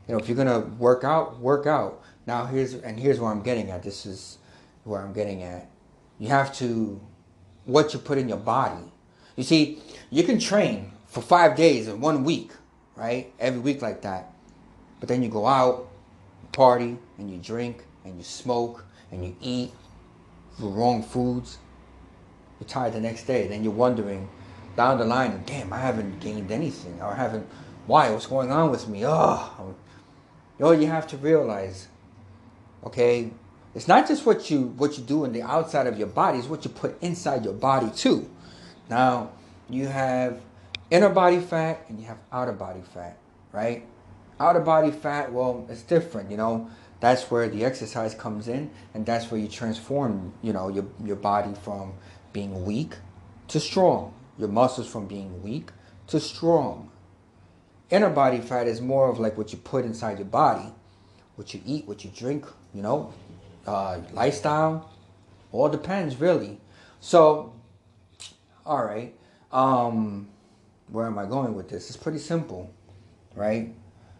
You 0.07 0.13
know, 0.13 0.19
if 0.19 0.27
you're 0.27 0.37
gonna 0.37 0.59
work 0.59 1.03
out, 1.03 1.39
work 1.39 1.65
out. 1.65 2.01
Now 2.27 2.45
here's 2.45 2.73
and 2.73 2.99
here's 2.99 3.19
where 3.19 3.31
I'm 3.31 3.41
getting 3.41 3.71
at. 3.71 3.83
This 3.83 4.05
is 4.05 4.37
where 4.83 5.01
I'm 5.01 5.13
getting 5.13 5.43
at. 5.43 5.69
You 6.19 6.27
have 6.27 6.53
to 6.57 7.01
what 7.65 7.93
you 7.93 7.99
put 7.99 8.17
in 8.17 8.29
your 8.29 8.37
body. 8.37 8.83
You 9.35 9.43
see, 9.43 9.81
you 10.09 10.23
can 10.23 10.39
train 10.39 10.91
for 11.07 11.21
five 11.21 11.55
days 11.55 11.87
in 11.87 11.99
one 11.99 12.23
week, 12.23 12.51
right? 12.95 13.33
Every 13.39 13.59
week 13.59 13.81
like 13.81 14.01
that. 14.03 14.33
But 14.99 15.09
then 15.09 15.21
you 15.21 15.29
go 15.29 15.45
out, 15.45 15.89
party, 16.51 16.97
and 17.17 17.29
you 17.29 17.37
drink, 17.37 17.83
and 18.03 18.17
you 18.17 18.23
smoke, 18.23 18.85
and 19.11 19.25
you 19.25 19.35
eat 19.41 19.71
the 20.59 20.67
wrong 20.67 21.03
foods. 21.03 21.57
You're 22.59 22.69
tired 22.69 22.93
the 22.93 23.01
next 23.01 23.23
day. 23.23 23.47
Then 23.47 23.63
you're 23.63 23.73
wondering 23.73 24.29
down 24.77 24.97
the 24.97 25.05
line, 25.05 25.43
damn, 25.45 25.71
I 25.73 25.79
haven't 25.79 26.19
gained 26.19 26.51
anything, 26.51 27.01
or 27.01 27.07
I 27.07 27.15
haven't. 27.15 27.47
Why? 27.87 28.09
What's 28.09 28.27
going 28.27 28.51
on 28.51 28.71
with 28.71 28.87
me? 28.87 29.05
Oh, 29.05 29.75
all 30.61 30.73
you 30.73 30.87
have 30.87 31.07
to 31.07 31.17
realize, 31.17 31.87
okay, 32.85 33.31
it's 33.75 33.89
not 33.89 34.07
just 34.07 34.25
what 34.25 34.49
you 34.49 34.67
what 34.77 34.97
you 34.97 35.03
do 35.03 35.25
in 35.25 35.33
the 35.33 35.41
outside 35.43 35.85
of 35.85 35.99
your 35.99 36.07
body; 36.07 36.39
it's 36.39 36.47
what 36.47 36.63
you 36.63 36.71
put 36.71 36.99
inside 37.01 37.43
your 37.43 37.53
body 37.53 37.91
too. 37.91 38.29
Now, 38.89 39.31
you 39.69 39.87
have 39.87 40.39
inner 40.89 41.09
body 41.09 41.39
fat 41.39 41.85
and 41.89 41.99
you 41.99 42.05
have 42.05 42.17
outer 42.31 42.53
body 42.53 42.81
fat, 42.93 43.17
right? 43.51 43.85
Outer 44.39 44.61
body 44.61 44.91
fat, 44.91 45.31
well, 45.31 45.65
it's 45.69 45.81
different, 45.81 46.31
you 46.31 46.37
know. 46.37 46.69
That's 47.01 47.29
where 47.29 47.49
the 47.49 47.65
exercise 47.65 48.15
comes 48.15 48.47
in, 48.47 48.71
and 48.93 49.05
that's 49.05 49.29
where 49.29 49.39
you 49.39 49.49
transform, 49.49 50.33
you 50.41 50.53
know, 50.53 50.69
your 50.69 50.85
your 51.03 51.17
body 51.17 51.53
from 51.61 51.93
being 52.31 52.63
weak 52.63 52.95
to 53.49 53.59
strong, 53.59 54.13
your 54.37 54.47
muscles 54.47 54.87
from 54.87 55.05
being 55.05 55.43
weak 55.43 55.71
to 56.07 56.19
strong. 56.21 56.91
Inner 57.89 58.09
body 58.09 58.39
fat 58.39 58.67
is 58.67 58.79
more 58.79 59.09
of 59.09 59.19
like 59.19 59.37
what 59.37 59.51
you 59.51 59.57
put 59.57 59.83
inside 59.83 60.17
your 60.17 60.27
body, 60.27 60.71
what 61.35 61.53
you 61.53 61.61
eat, 61.65 61.87
what 61.87 62.03
you 62.05 62.11
drink, 62.15 62.45
you 62.73 62.81
know, 62.81 63.13
uh, 63.65 63.99
lifestyle. 64.13 64.91
All 65.51 65.69
depends, 65.69 66.19
really. 66.19 66.59
So, 66.99 67.53
all 68.65 68.83
right. 68.83 69.15
Um, 69.51 70.27
where 70.87 71.05
am 71.05 71.17
I 71.17 71.25
going 71.25 71.55
with 71.55 71.69
this? 71.69 71.87
It's 71.89 71.97
pretty 71.97 72.19
simple, 72.19 72.71
right? 73.35 73.73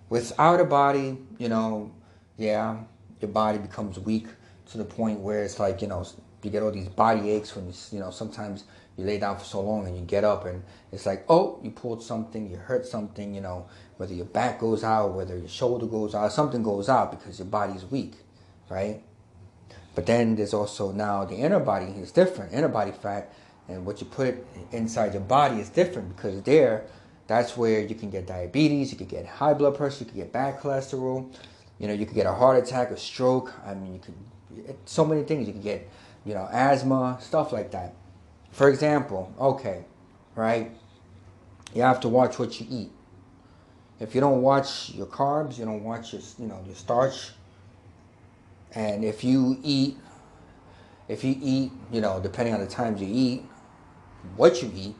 Without 0.09 0.59
a 0.59 0.65
body, 0.65 1.17
you 1.37 1.49
know, 1.49 1.91
yeah, 2.37 2.77
your 3.19 3.31
body 3.31 3.57
becomes 3.57 3.99
weak 3.99 4.27
to 4.71 4.77
the 4.77 4.85
point 4.85 5.19
where 5.19 5.43
it's 5.43 5.59
like, 5.59 5.81
you 5.81 5.87
know, 5.87 6.05
you 6.41 6.51
get 6.51 6.63
all 6.63 6.71
these 6.71 6.89
body 6.89 7.31
aches 7.31 7.55
when 7.55 7.67
you, 7.67 7.73
you 7.91 7.99
know, 7.99 8.11
sometimes 8.11 8.65
you 8.97 9.03
lay 9.03 9.17
down 9.17 9.38
for 9.38 9.43
so 9.43 9.62
long 9.62 9.88
and 9.88 9.97
you 9.97 10.03
get 10.03 10.23
up 10.23 10.45
and 10.45 10.63
it's 10.91 11.05
like, 11.05 11.25
oh, 11.27 11.60
you 11.63 11.71
pulled 11.71 12.01
something, 12.01 12.49
you 12.49 12.55
hurt 12.55 12.86
something, 12.86 13.34
you 13.34 13.41
know, 13.41 13.67
whether 13.97 14.13
your 14.13 14.25
back 14.25 14.60
goes 14.60 14.84
out, 14.84 15.13
whether 15.13 15.38
your 15.38 15.47
shoulder 15.47 15.86
goes 15.86 16.15
out, 16.15 16.31
something 16.31 16.63
goes 16.63 16.88
out 16.88 17.12
because 17.12 17.39
your 17.39 17.47
body's 17.47 17.84
weak, 17.86 18.13
right? 18.69 19.01
But 19.95 20.05
then 20.05 20.36
there's 20.36 20.53
also 20.53 20.91
now 20.91 21.25
the 21.25 21.36
inner 21.36 21.60
body 21.60 21.86
is 21.86 22.12
different. 22.12 22.53
Inner 22.53 22.67
body 22.67 22.91
fat 22.91 23.34
and 23.67 23.86
what 23.86 24.01
you 24.01 24.08
put 24.08 24.45
inside 24.71 25.13
your 25.13 25.23
body 25.23 25.60
is 25.60 25.69
different 25.69 26.15
because 26.15 26.41
there, 26.43 26.86
that's 27.27 27.58
where 27.58 27.81
you 27.81 27.95
can 27.95 28.12
get 28.12 28.27
diabetes, 28.27 28.91
you 28.91 28.97
can 28.97 29.08
get 29.08 29.25
high 29.25 29.53
blood 29.53 29.75
pressure, 29.75 30.03
you 30.03 30.12
can 30.12 30.17
get 30.17 30.31
bad 30.31 30.60
cholesterol, 30.60 31.34
you 31.79 31.88
know, 31.88 31.93
you 31.93 32.05
can 32.05 32.13
get 32.13 32.27
a 32.27 32.34
heart 32.34 32.62
attack, 32.62 32.91
a 32.91 32.97
stroke. 32.97 33.53
I 33.65 33.73
mean, 33.73 33.93
you 33.93 33.99
can 33.99 34.13
so 34.86 35.05
many 35.05 35.23
things. 35.23 35.47
You 35.47 35.53
can 35.53 35.62
get, 35.62 35.89
you 36.25 36.34
know, 36.34 36.47
asthma, 36.51 37.17
stuff 37.21 37.51
like 37.51 37.71
that. 37.71 37.93
For 38.51 38.69
example, 38.69 39.34
okay, 39.39 39.86
right? 40.36 40.71
You 41.73 41.81
have 41.81 41.99
to 42.01 42.10
watch 42.10 42.39
what 42.39 42.60
you 42.60 42.67
eat. 42.69 42.91
If 43.99 44.15
you 44.15 44.21
don't 44.21 44.41
watch 44.41 44.91
your 44.91 45.08
carbs, 45.08 45.58
you 45.58 45.65
don't 45.65 45.84
watch 45.84 46.13
your, 46.13 46.21
you 46.39 46.47
know, 46.47 46.62
your 46.65 46.75
starch, 46.75 47.31
and 48.75 49.05
if 49.05 49.23
you 49.23 49.57
eat, 49.63 49.97
if 51.07 51.23
you 51.23 51.38
eat, 51.41 51.71
you 51.91 52.01
know, 52.01 52.19
depending 52.19 52.53
on 52.53 52.59
the 52.59 52.67
times 52.67 53.01
you 53.01 53.07
eat, 53.09 53.45
what 54.35 54.61
you 54.61 54.69
eat, 54.75 54.95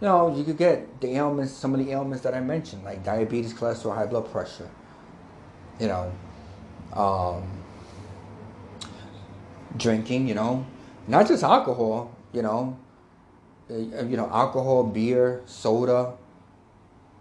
you 0.00 0.06
know, 0.06 0.34
you 0.34 0.42
could 0.42 0.56
get 0.56 1.00
the 1.00 1.08
ailments, 1.16 1.52
some 1.52 1.74
of 1.74 1.84
the 1.84 1.92
ailments 1.92 2.22
that 2.24 2.34
I 2.34 2.40
mentioned, 2.40 2.84
like 2.84 3.04
diabetes, 3.04 3.52
cholesterol, 3.52 3.94
high 3.94 4.06
blood 4.06 4.30
pressure. 4.30 4.70
You 5.78 5.88
know, 5.88 6.12
um, 6.94 7.46
drinking, 9.76 10.26
you 10.26 10.34
know, 10.34 10.66
not 11.06 11.28
just 11.28 11.42
alcohol, 11.42 12.16
you 12.32 12.42
know, 12.42 12.78
uh, 13.70 13.74
you 13.76 14.16
know, 14.16 14.28
alcohol, 14.32 14.84
beer, 14.84 15.42
soda, 15.46 16.14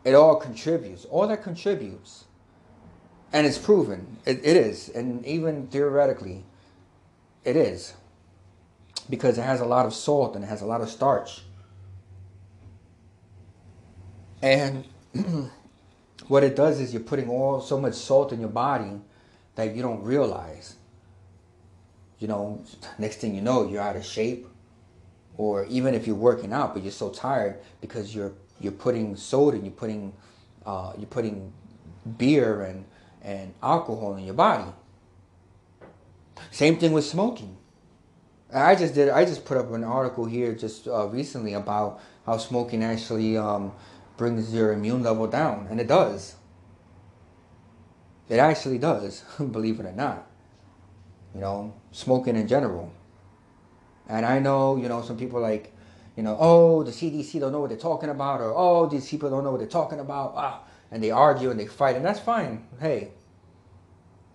it 0.05 0.13
all 0.13 0.37
contributes. 0.37 1.05
All 1.05 1.27
that 1.27 1.43
contributes 1.43 2.25
and 3.33 3.45
it's 3.45 3.57
proven. 3.57 4.17
It, 4.25 4.39
it 4.43 4.57
is. 4.57 4.89
And 4.89 5.25
even 5.25 5.67
theoretically 5.67 6.43
it 7.43 7.55
is. 7.55 7.93
Because 9.09 9.37
it 9.37 9.43
has 9.43 9.61
a 9.61 9.65
lot 9.65 9.85
of 9.85 9.93
salt 9.93 10.35
and 10.35 10.43
it 10.43 10.47
has 10.47 10.61
a 10.61 10.65
lot 10.65 10.81
of 10.81 10.89
starch. 10.89 11.41
And 14.41 14.85
what 16.27 16.43
it 16.43 16.55
does 16.55 16.79
is 16.79 16.93
you're 16.93 17.03
putting 17.03 17.29
all 17.29 17.61
so 17.61 17.79
much 17.79 17.93
salt 17.95 18.31
in 18.31 18.39
your 18.39 18.49
body 18.49 19.01
that 19.55 19.75
you 19.75 19.81
don't 19.81 20.03
realize. 20.03 20.75
You 22.19 22.27
know 22.27 22.63
next 22.97 23.17
thing 23.17 23.35
you 23.35 23.41
know 23.41 23.67
you're 23.67 23.81
out 23.81 23.95
of 23.95 24.05
shape. 24.05 24.47
Or 25.37 25.65
even 25.65 25.93
if 25.93 26.07
you're 26.07 26.15
working 26.15 26.51
out 26.51 26.73
but 26.73 26.83
you're 26.83 26.91
so 26.91 27.09
tired 27.09 27.59
because 27.81 28.13
you're 28.13 28.33
you're 28.59 28.71
putting 28.71 29.15
soda 29.15 29.55
and 29.55 29.65
you're 29.65 29.73
putting 29.73 30.13
uh, 30.65 30.93
you're 30.97 31.07
putting 31.07 31.53
beer 32.17 32.61
and 32.63 32.85
and 33.27 33.53
alcohol 33.61 34.15
in 34.15 34.23
your 34.23 34.33
body. 34.33 34.71
Same 36.49 36.77
thing 36.77 36.93
with 36.93 37.05
smoking. 37.05 37.57
I 38.53 38.75
just 38.75 38.95
did. 38.95 39.09
I 39.09 39.25
just 39.25 39.43
put 39.43 39.57
up 39.57 39.71
an 39.73 39.83
article 39.83 40.25
here 40.25 40.55
just 40.55 40.87
uh, 40.87 41.07
recently 41.07 41.53
about 41.53 41.99
how 42.25 42.37
smoking 42.37 42.83
actually 42.83 43.37
um, 43.37 43.73
brings 44.15 44.53
your 44.53 44.71
immune 44.71 45.03
level 45.03 45.27
down, 45.27 45.67
and 45.69 45.81
it 45.81 45.87
does. 45.87 46.35
It 48.29 48.39
actually 48.39 48.77
does, 48.77 49.23
believe 49.51 49.81
it 49.81 49.85
or 49.85 49.91
not. 49.91 50.25
You 51.35 51.41
know, 51.41 51.73
smoking 51.91 52.37
in 52.37 52.47
general. 52.47 52.93
And 54.07 54.25
I 54.25 54.39
know, 54.39 54.77
you 54.77 54.87
know, 54.87 55.01
some 55.01 55.17
people 55.17 55.41
like, 55.41 55.75
you 56.15 56.23
know, 56.23 56.37
oh, 56.39 56.83
the 56.83 56.91
CDC 56.91 57.41
don't 57.41 57.51
know 57.51 57.59
what 57.59 57.69
they're 57.69 57.77
talking 57.77 58.09
about, 58.09 58.39
or 58.39 58.53
oh, 58.55 58.87
these 58.87 59.09
people 59.09 59.29
don't 59.29 59.43
know 59.43 59.51
what 59.51 59.59
they're 59.59 59.67
talking 59.67 59.99
about. 59.99 60.33
Ah, 60.37 60.63
and 60.91 61.03
they 61.03 61.11
argue 61.11 61.51
and 61.51 61.59
they 61.59 61.67
fight, 61.67 61.97
and 61.97 62.05
that's 62.05 62.21
fine. 62.21 62.65
Hey, 62.79 63.11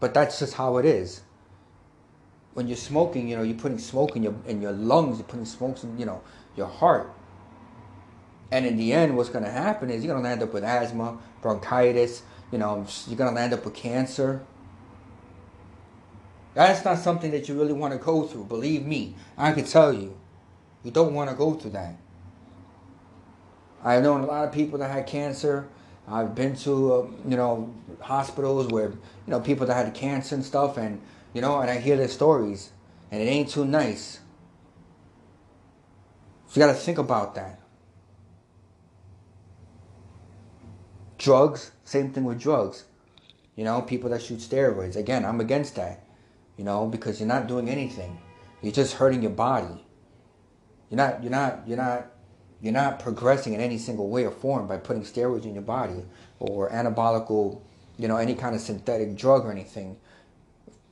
but 0.03 0.13
that's 0.15 0.41
just 0.41 0.55
how 0.55 0.79
it 0.79 0.85
is. 0.85 1.21
When 2.55 2.67
you're 2.67 2.77
smoking, 2.77 3.29
you 3.29 3.37
know, 3.37 3.45
you're 3.45 3.57
putting 3.57 3.79
smoke 3.79 4.17
in 4.17 4.25
your 4.25 4.35
in 4.49 4.61
your 4.61 4.73
lungs, 4.73 5.19
you're 5.19 5.29
putting 5.29 5.45
smoke 5.45 5.81
in, 5.85 5.97
you 5.97 6.05
know, 6.05 6.23
your 6.57 6.67
heart. 6.67 7.15
And 8.51 8.67
in 8.67 8.77
the 8.77 8.93
end, 8.93 9.17
what's 9.17 9.29
going 9.29 9.45
to 9.45 9.51
happen 9.51 9.91
is 9.91 10.05
you're 10.05 10.13
going 10.13 10.25
to 10.25 10.29
end 10.29 10.43
up 10.43 10.53
with 10.53 10.65
asthma, 10.65 11.19
bronchitis, 11.41 12.23
you 12.51 12.59
know, 12.59 12.85
you're 13.07 13.17
going 13.17 13.33
to 13.33 13.41
end 13.41 13.55
up 13.55 13.65
with 13.65 13.75
cancer. 13.75 14.45
That's 16.55 16.85
not 16.85 16.99
something 16.99 17.31
that 17.31 17.49
you 17.49 17.55
really 17.57 17.73
want 17.73 17.93
to 17.93 17.99
go 18.01 18.25
through. 18.25 18.47
Believe 18.47 18.85
me, 18.85 19.15
I 19.39 19.53
can 19.53 19.65
tell 19.65 19.93
you, 19.93 20.19
you 20.83 20.91
don't 20.91 21.15
want 21.15 21.31
to 21.31 21.37
go 21.37 21.55
through 21.55 21.71
that. 21.71 21.95
I've 23.85 24.03
known 24.03 24.23
a 24.23 24.27
lot 24.27 24.49
of 24.49 24.53
people 24.53 24.81
that 24.81 24.91
had 24.91 25.07
cancer 25.07 25.69
I've 26.09 26.35
been 26.35 26.57
to 26.57 26.95
uh, 26.95 27.07
you 27.29 27.37
know 27.37 27.75
hospitals 28.01 28.69
where 28.69 28.91
you 28.91 28.99
know 29.29 29.41
people 29.41 29.67
that 29.67 29.75
had 29.75 29.95
cancer 29.95 30.35
and 30.35 30.45
stuff, 30.45 30.77
and 30.77 31.01
you 31.33 31.41
know, 31.41 31.61
and 31.61 31.71
I 31.71 31.79
hear 31.79 31.97
their 31.97 32.09
stories, 32.09 32.71
and 33.11 33.23
it 33.23 33.27
ain't 33.27 33.49
too 33.49 33.65
nice. 33.65 34.21
So 36.49 36.61
you 36.61 36.67
got 36.67 36.73
to 36.73 36.79
think 36.79 36.99
about 36.99 37.35
that. 37.37 37.61
Drugs, 41.19 41.71
same 41.85 42.13
thing 42.13 42.25
with 42.25 42.41
drugs. 42.41 42.85
You 43.57 43.65
know, 43.65 43.81
people 43.81 44.11
that 44.11 44.23
shoot 44.23 44.41
steroids. 44.41 44.97
Again, 44.97 45.25
I'm 45.25 45.41
against 45.41 45.77
that. 45.77 46.05
You 46.57 46.65
know, 46.65 46.87
because 46.87 47.21
you're 47.21 47.29
not 47.29 47.47
doing 47.47 47.69
anything. 47.69 48.19
You're 48.61 48.73
just 48.73 48.95
hurting 48.95 49.23
your 49.23 49.31
body. 49.31 49.85
You're 50.91 50.97
not. 50.97 51.23
You're 51.23 51.31
not. 51.31 51.63
You're 51.67 51.79
not 51.79 52.12
you're 52.63 52.73
not 52.73 53.01
progressing 53.01 53.55
in 53.55 53.61
any 53.61 53.77
single 53.77 54.09
way 54.09 54.25
or 54.25 54.31
form 54.31 54.69
by 54.69 54.77
putting 54.77 55.03
steroids 55.03 55.45
in 55.45 55.53
your 55.53 55.65
body 55.65 56.05
or 56.39 56.71
anabolical, 56.71 57.61
you 57.99 58.07
know, 58.07 58.17
any 58.17 58.37
kind 58.37 58.55
of 58.55 58.61
synthetic 58.61 59.17
drug 59.17 59.45
or 59.45 59.51
anything. 59.51 59.97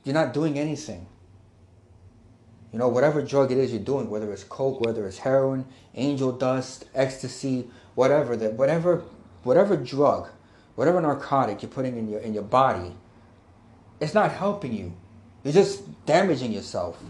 You're 0.03 0.13
not 0.13 0.33
doing 0.33 0.59
anything. 0.59 1.07
You 2.73 2.79
know, 2.79 2.89
whatever 2.89 3.21
drug 3.21 3.51
it 3.51 3.57
is 3.57 3.71
you're 3.71 3.81
doing, 3.81 4.09
whether 4.09 4.31
it's 4.33 4.43
coke, 4.43 4.81
whether 4.81 5.07
it's 5.07 5.19
heroin, 5.19 5.65
angel 5.95 6.33
dust, 6.33 6.85
ecstasy, 6.93 7.69
whatever 7.95 8.35
that 8.37 8.53
whatever 8.53 9.03
whatever 9.43 9.77
drug, 9.77 10.29
whatever 10.75 11.01
narcotic 11.01 11.61
you're 11.61 11.71
putting 11.71 11.97
in 11.97 12.09
your 12.09 12.19
in 12.19 12.33
your 12.33 12.43
body, 12.43 12.95
it's 13.99 14.13
not 14.13 14.31
helping 14.31 14.73
you. 14.73 14.93
You're 15.43 15.53
just 15.53 16.05
damaging 16.05 16.51
yourself. 16.51 17.01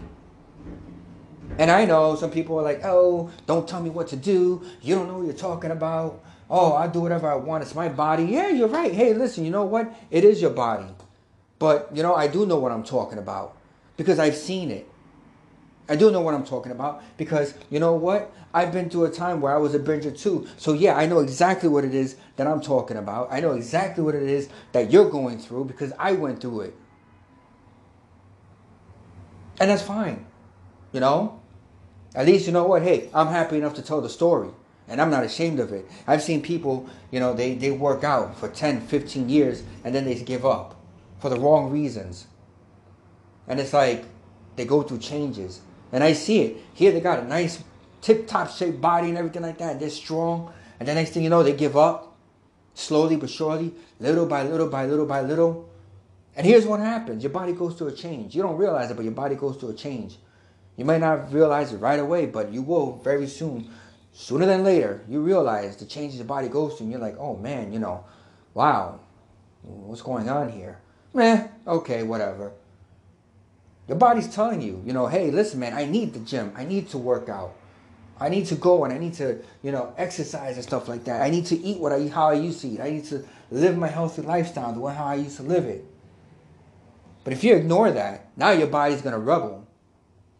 And 1.58 1.70
I 1.70 1.84
know 1.84 2.16
some 2.16 2.30
people 2.30 2.58
are 2.58 2.62
like, 2.62 2.80
oh, 2.84 3.30
don't 3.46 3.68
tell 3.68 3.80
me 3.80 3.90
what 3.90 4.08
to 4.08 4.16
do. 4.16 4.62
You 4.80 4.94
don't 4.94 5.06
know 5.06 5.18
what 5.18 5.26
you're 5.26 5.34
talking 5.34 5.70
about. 5.70 6.22
Oh, 6.48 6.74
I 6.74 6.86
do 6.86 7.00
whatever 7.00 7.30
I 7.30 7.34
want. 7.36 7.62
It's 7.62 7.74
my 7.74 7.88
body. 7.88 8.24
Yeah, 8.24 8.48
you're 8.48 8.68
right. 8.68 8.92
Hey, 8.92 9.14
listen, 9.14 9.44
you 9.44 9.50
know 9.50 9.64
what? 9.64 9.92
It 10.10 10.24
is 10.24 10.40
your 10.40 10.50
body. 10.50 10.88
But, 11.58 11.90
you 11.94 12.02
know, 12.02 12.14
I 12.14 12.26
do 12.26 12.46
know 12.46 12.58
what 12.58 12.72
I'm 12.72 12.82
talking 12.82 13.18
about 13.18 13.56
because 13.96 14.18
I've 14.18 14.36
seen 14.36 14.70
it. 14.70 14.88
I 15.88 15.96
do 15.96 16.10
know 16.10 16.20
what 16.20 16.34
I'm 16.34 16.44
talking 16.44 16.72
about 16.72 17.02
because, 17.16 17.54
you 17.70 17.78
know 17.78 17.94
what? 17.94 18.32
I've 18.54 18.72
been 18.72 18.88
through 18.88 19.04
a 19.04 19.10
time 19.10 19.40
where 19.40 19.54
I 19.54 19.58
was 19.58 19.74
a 19.74 19.78
binger 19.78 20.16
too. 20.18 20.46
So, 20.56 20.72
yeah, 20.72 20.96
I 20.96 21.06
know 21.06 21.20
exactly 21.20 21.68
what 21.68 21.84
it 21.84 21.94
is 21.94 22.16
that 22.36 22.46
I'm 22.46 22.60
talking 22.60 22.96
about. 22.96 23.28
I 23.30 23.40
know 23.40 23.52
exactly 23.52 24.02
what 24.02 24.14
it 24.14 24.22
is 24.22 24.48
that 24.72 24.90
you're 24.90 25.10
going 25.10 25.38
through 25.38 25.66
because 25.66 25.92
I 25.98 26.12
went 26.12 26.40
through 26.40 26.62
it. 26.62 26.74
And 29.60 29.70
that's 29.70 29.82
fine. 29.82 30.26
You 30.92 31.00
know? 31.00 31.41
At 32.14 32.26
least 32.26 32.46
you 32.46 32.52
know 32.52 32.64
what? 32.64 32.82
Hey, 32.82 33.08
I'm 33.14 33.28
happy 33.28 33.56
enough 33.56 33.74
to 33.74 33.82
tell 33.82 34.00
the 34.00 34.08
story. 34.08 34.50
And 34.88 35.00
I'm 35.00 35.10
not 35.10 35.24
ashamed 35.24 35.60
of 35.60 35.72
it. 35.72 35.88
I've 36.06 36.22
seen 36.22 36.42
people, 36.42 36.88
you 37.10 37.20
know, 37.20 37.32
they, 37.32 37.54
they 37.54 37.70
work 37.70 38.04
out 38.04 38.36
for 38.36 38.48
10, 38.48 38.82
15 38.82 39.28
years 39.28 39.62
and 39.84 39.94
then 39.94 40.04
they 40.04 40.14
give 40.16 40.44
up 40.44 40.76
for 41.20 41.30
the 41.30 41.38
wrong 41.38 41.70
reasons. 41.70 42.26
And 43.46 43.60
it's 43.60 43.72
like 43.72 44.04
they 44.56 44.64
go 44.64 44.82
through 44.82 44.98
changes. 44.98 45.60
And 45.92 46.02
I 46.02 46.12
see 46.12 46.42
it. 46.42 46.56
Here 46.74 46.92
they 46.92 47.00
got 47.00 47.20
a 47.20 47.24
nice 47.26 47.62
tip 48.00 48.26
top 48.26 48.50
shaped 48.50 48.80
body 48.80 49.08
and 49.08 49.16
everything 49.16 49.42
like 49.42 49.58
that. 49.58 49.80
They're 49.80 49.90
strong. 49.90 50.52
And 50.80 50.88
the 50.88 50.94
next 50.94 51.10
thing 51.10 51.22
you 51.22 51.30
know, 51.30 51.42
they 51.42 51.52
give 51.52 51.76
up 51.76 52.16
slowly 52.74 53.16
but 53.16 53.30
surely, 53.30 53.72
little 54.00 54.26
by 54.26 54.42
little 54.42 54.68
by 54.68 54.86
little 54.86 55.06
by 55.06 55.20
little. 55.20 55.68
And 56.34 56.46
here's 56.46 56.66
what 56.66 56.80
happens 56.80 57.22
your 57.22 57.32
body 57.32 57.52
goes 57.52 57.74
through 57.74 57.88
a 57.88 57.92
change. 57.92 58.34
You 58.34 58.42
don't 58.42 58.56
realize 58.56 58.90
it, 58.90 58.94
but 58.94 59.04
your 59.04 59.12
body 59.12 59.36
goes 59.36 59.56
through 59.56 59.70
a 59.70 59.74
change. 59.74 60.16
You 60.76 60.84
may 60.84 60.98
not 60.98 61.32
realize 61.32 61.72
it 61.72 61.78
right 61.78 62.00
away, 62.00 62.26
but 62.26 62.52
you 62.52 62.62
will 62.62 62.96
very 62.98 63.26
soon. 63.26 63.70
Sooner 64.12 64.46
than 64.46 64.64
later, 64.64 65.02
you 65.08 65.20
realize 65.20 65.76
the 65.76 65.86
changes 65.86 66.18
your 66.18 66.26
body 66.26 66.48
goes 66.48 66.74
through, 66.74 66.84
and 66.84 66.92
you're 66.92 67.00
like, 67.00 67.16
oh 67.18 67.36
man, 67.36 67.72
you 67.72 67.78
know, 67.78 68.04
wow, 68.54 69.00
what's 69.62 70.02
going 70.02 70.28
on 70.28 70.50
here? 70.50 70.78
Meh, 71.14 71.48
okay, 71.66 72.02
whatever. 72.02 72.52
Your 73.88 73.98
body's 73.98 74.32
telling 74.32 74.62
you, 74.62 74.82
you 74.86 74.92
know, 74.92 75.06
hey, 75.06 75.30
listen, 75.30 75.60
man, 75.60 75.74
I 75.74 75.84
need 75.84 76.14
the 76.14 76.20
gym. 76.20 76.52
I 76.56 76.64
need 76.64 76.88
to 76.90 76.98
work 76.98 77.28
out. 77.28 77.54
I 78.18 78.28
need 78.28 78.46
to 78.46 78.54
go 78.54 78.84
and 78.84 78.92
I 78.92 78.98
need 78.98 79.14
to, 79.14 79.42
you 79.62 79.72
know, 79.72 79.92
exercise 79.98 80.54
and 80.56 80.64
stuff 80.64 80.88
like 80.88 81.04
that. 81.04 81.22
I 81.22 81.30
need 81.30 81.46
to 81.46 81.56
eat 81.58 81.78
what 81.78 81.92
I 81.92 82.06
how 82.06 82.28
I 82.28 82.34
used 82.34 82.60
to 82.60 82.68
eat. 82.68 82.80
I 82.80 82.90
need 82.90 83.04
to 83.06 83.24
live 83.50 83.76
my 83.76 83.88
healthy 83.88 84.22
lifestyle 84.22 84.72
the 84.72 84.80
way 84.80 84.94
how 84.94 85.06
I 85.06 85.16
used 85.16 85.36
to 85.38 85.42
live 85.42 85.64
it. 85.64 85.84
But 87.24 87.32
if 87.32 87.42
you 87.42 87.56
ignore 87.56 87.90
that, 87.90 88.28
now 88.36 88.50
your 88.50 88.68
body's 88.68 89.02
gonna 89.02 89.18
rebel. 89.18 89.61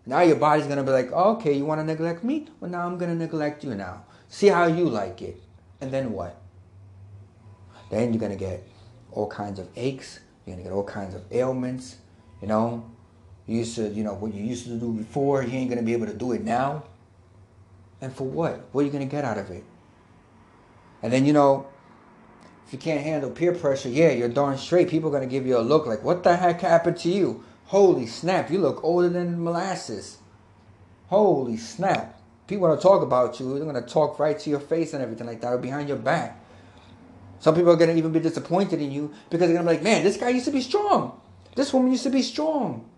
Now 0.05 0.23
your 0.23 0.37
body's 0.37 0.67
gonna 0.67 0.83
be 0.83 0.91
like, 0.91 1.11
oh, 1.12 1.37
okay, 1.37 1.53
you 1.53 1.65
wanna 1.65 1.85
neglect 1.85 2.25
me? 2.25 2.49
Well, 2.61 2.71
now 2.71 2.87
I'm 2.87 2.99
gonna 2.99 3.15
neglect 3.15 3.62
you 3.62 3.75
now. 3.75 4.05
See 4.29 4.49
how 4.49 4.67
you 4.67 4.88
like 4.88 5.23
it. 5.23 5.41
And 5.81 5.93
then 5.93 6.12
what? 6.12 6.41
Then 7.91 8.12
you're 8.12 8.21
gonna 8.21 8.37
get 8.37 8.67
all 9.12 9.29
kinds 9.29 9.59
of 9.59 9.69
aches. 9.77 10.21
You're 10.45 10.57
gonna 10.57 10.65
get 10.65 10.73
all 10.73 10.85
kinds 10.85 11.15
of 11.15 11.23
ailments. 11.31 11.97
You 12.41 12.49
know, 12.49 12.91
you 13.47 13.59
used 13.59 13.77
to, 13.77 13.88
you 13.88 14.03
know, 14.03 14.15
what 14.15 14.35
you 14.35 14.43
used 14.43 14.65
to 14.65 14.77
do 14.77 14.93
before, 14.93 15.43
you 15.43 15.57
ain't 15.57 15.71
gonna 15.71 15.83
be 15.83 15.93
able 15.93 16.07
to 16.07 16.15
do 16.15 16.33
it 16.33 16.43
now. 16.43 16.85
And 18.01 18.12
for 18.12 18.27
what? 18.27 18.65
What 18.73 18.81
are 18.83 18.85
you 18.85 18.91
gonna 18.91 19.05
get 19.05 19.25
out 19.25 19.38
of 19.38 19.51
it? 19.51 19.65
And 21.03 21.12
then 21.12 21.27
you 21.27 21.33
know, 21.33 21.69
if 22.67 22.73
you 22.73 22.79
can't 22.79 23.03
handle 23.03 23.31
peer 23.31 23.55
pressure, 23.55 23.88
yeah, 23.88 24.11
you're 24.11 24.29
darn 24.29 24.59
straight. 24.59 24.88
People 24.88 25.11
are 25.11 25.12
gonna 25.12 25.27
give 25.27 25.47
you 25.47 25.59
a 25.59 25.61
look 25.61 25.87
like, 25.87 26.03
what 26.03 26.25
the 26.25 26.37
heck 26.37 26.61
happened 26.61 26.97
to 26.99 27.09
you? 27.09 27.45
Holy 27.73 28.05
snap, 28.05 28.51
you 28.51 28.59
look 28.59 28.85
older 28.85 29.09
than 29.09 29.43
molasses. 29.43 30.19
Holy 31.07 31.57
snap. 31.57 32.21
People 32.47 32.69
want 32.69 32.79
to 32.79 32.87
talk 32.87 33.01
about 33.01 33.41
you. 33.41 33.55
They're 33.55 33.65
going 33.65 33.83
to 33.83 33.91
talk 33.91 34.19
right 34.19 34.39
to 34.41 34.51
your 34.51 34.61
face 34.61 34.93
and 34.93 35.03
everything 35.03 35.27
like 35.27 35.41
that 35.41 35.55
or 35.55 35.57
behind 35.57 35.89
your 35.89 35.97
back. 35.97 36.39
Some 37.39 37.55
people 37.55 37.73
are 37.73 37.77
going 37.77 37.89
to 37.89 37.97
even 37.97 38.13
be 38.13 38.21
disappointed 38.21 38.83
in 38.83 38.93
you 38.93 39.15
because 39.31 39.49
they're 39.49 39.57
going 39.57 39.65
to 39.65 39.73
be 39.73 39.77
like, 39.77 39.83
man, 39.83 40.05
this 40.05 40.19
guy 40.19 40.29
used 40.29 40.45
to 40.45 40.51
be 40.51 40.61
strong. 40.61 41.19
This 41.57 41.73
woman 41.73 41.91
used 41.91 42.03
to 42.03 42.11
be 42.11 42.21
strong. 42.21 42.91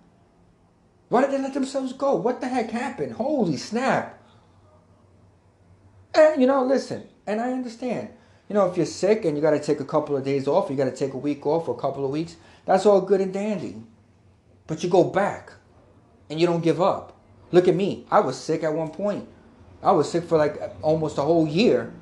Why 1.08 1.20
did 1.20 1.30
they 1.30 1.38
let 1.38 1.54
themselves 1.54 1.92
go? 1.92 2.16
What 2.16 2.40
the 2.40 2.48
heck 2.48 2.70
happened? 2.72 3.12
Holy 3.12 3.56
snap. 3.56 4.20
And, 6.16 6.40
you 6.40 6.48
know, 6.48 6.64
listen, 6.64 7.04
and 7.28 7.40
I 7.40 7.52
understand. 7.52 8.08
You 8.48 8.54
know, 8.54 8.68
if 8.68 8.76
you're 8.76 8.86
sick 8.86 9.24
and 9.24 9.36
you 9.36 9.40
got 9.40 9.52
to 9.52 9.60
take 9.60 9.78
a 9.78 9.84
couple 9.84 10.16
of 10.16 10.24
days 10.24 10.48
off, 10.48 10.68
you 10.68 10.74
got 10.74 10.86
to 10.86 10.96
take 10.96 11.14
a 11.14 11.18
week 11.18 11.46
off 11.46 11.68
or 11.68 11.76
a 11.76 11.80
couple 11.80 12.04
of 12.04 12.10
weeks, 12.10 12.34
that's 12.66 12.86
all 12.86 13.00
good 13.00 13.20
and 13.20 13.32
dandy. 13.32 13.76
But 14.66 14.82
you 14.82 14.88
go 14.88 15.04
back 15.04 15.52
and 16.30 16.40
you 16.40 16.46
don't 16.46 16.62
give 16.62 16.80
up. 16.80 17.16
Look 17.52 17.68
at 17.68 17.74
me. 17.74 18.06
I 18.10 18.20
was 18.20 18.38
sick 18.38 18.62
at 18.64 18.72
one 18.72 18.90
point. 18.90 19.28
I 19.82 19.92
was 19.92 20.10
sick 20.10 20.24
for 20.24 20.38
like 20.38 20.58
almost 20.80 21.18
a 21.18 21.22
whole 21.22 21.46
year. 21.46 21.92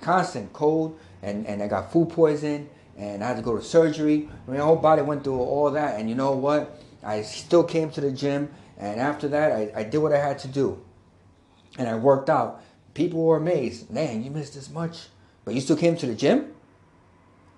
Constant 0.00 0.52
cold 0.52 0.98
and, 1.22 1.46
and 1.46 1.62
I 1.62 1.68
got 1.68 1.92
food 1.92 2.10
poison 2.10 2.68
and 2.96 3.22
I 3.24 3.28
had 3.28 3.36
to 3.36 3.42
go 3.42 3.56
to 3.56 3.62
surgery. 3.62 4.28
My 4.46 4.56
whole 4.58 4.76
body 4.76 5.02
went 5.02 5.24
through 5.24 5.38
all 5.38 5.70
that 5.72 5.98
and 5.98 6.08
you 6.08 6.14
know 6.14 6.32
what? 6.32 6.80
I 7.02 7.22
still 7.22 7.64
came 7.64 7.90
to 7.90 8.00
the 8.00 8.12
gym 8.12 8.50
and 8.78 9.00
after 9.00 9.28
that 9.28 9.52
I, 9.52 9.72
I 9.74 9.82
did 9.82 9.98
what 9.98 10.12
I 10.12 10.18
had 10.18 10.38
to 10.40 10.48
do. 10.48 10.80
And 11.78 11.88
I 11.88 11.96
worked 11.96 12.30
out. 12.30 12.62
People 12.94 13.24
were 13.24 13.38
amazed. 13.38 13.90
Man, 13.90 14.22
you 14.22 14.30
missed 14.30 14.54
this 14.54 14.70
much. 14.70 15.08
But 15.44 15.54
you 15.54 15.60
still 15.60 15.76
came 15.76 15.96
to 15.96 16.06
the 16.06 16.14
gym? 16.14 16.54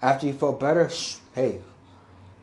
After 0.00 0.26
you 0.26 0.32
felt 0.32 0.60
better? 0.60 0.88
Shh, 0.88 1.16
hey, 1.34 1.60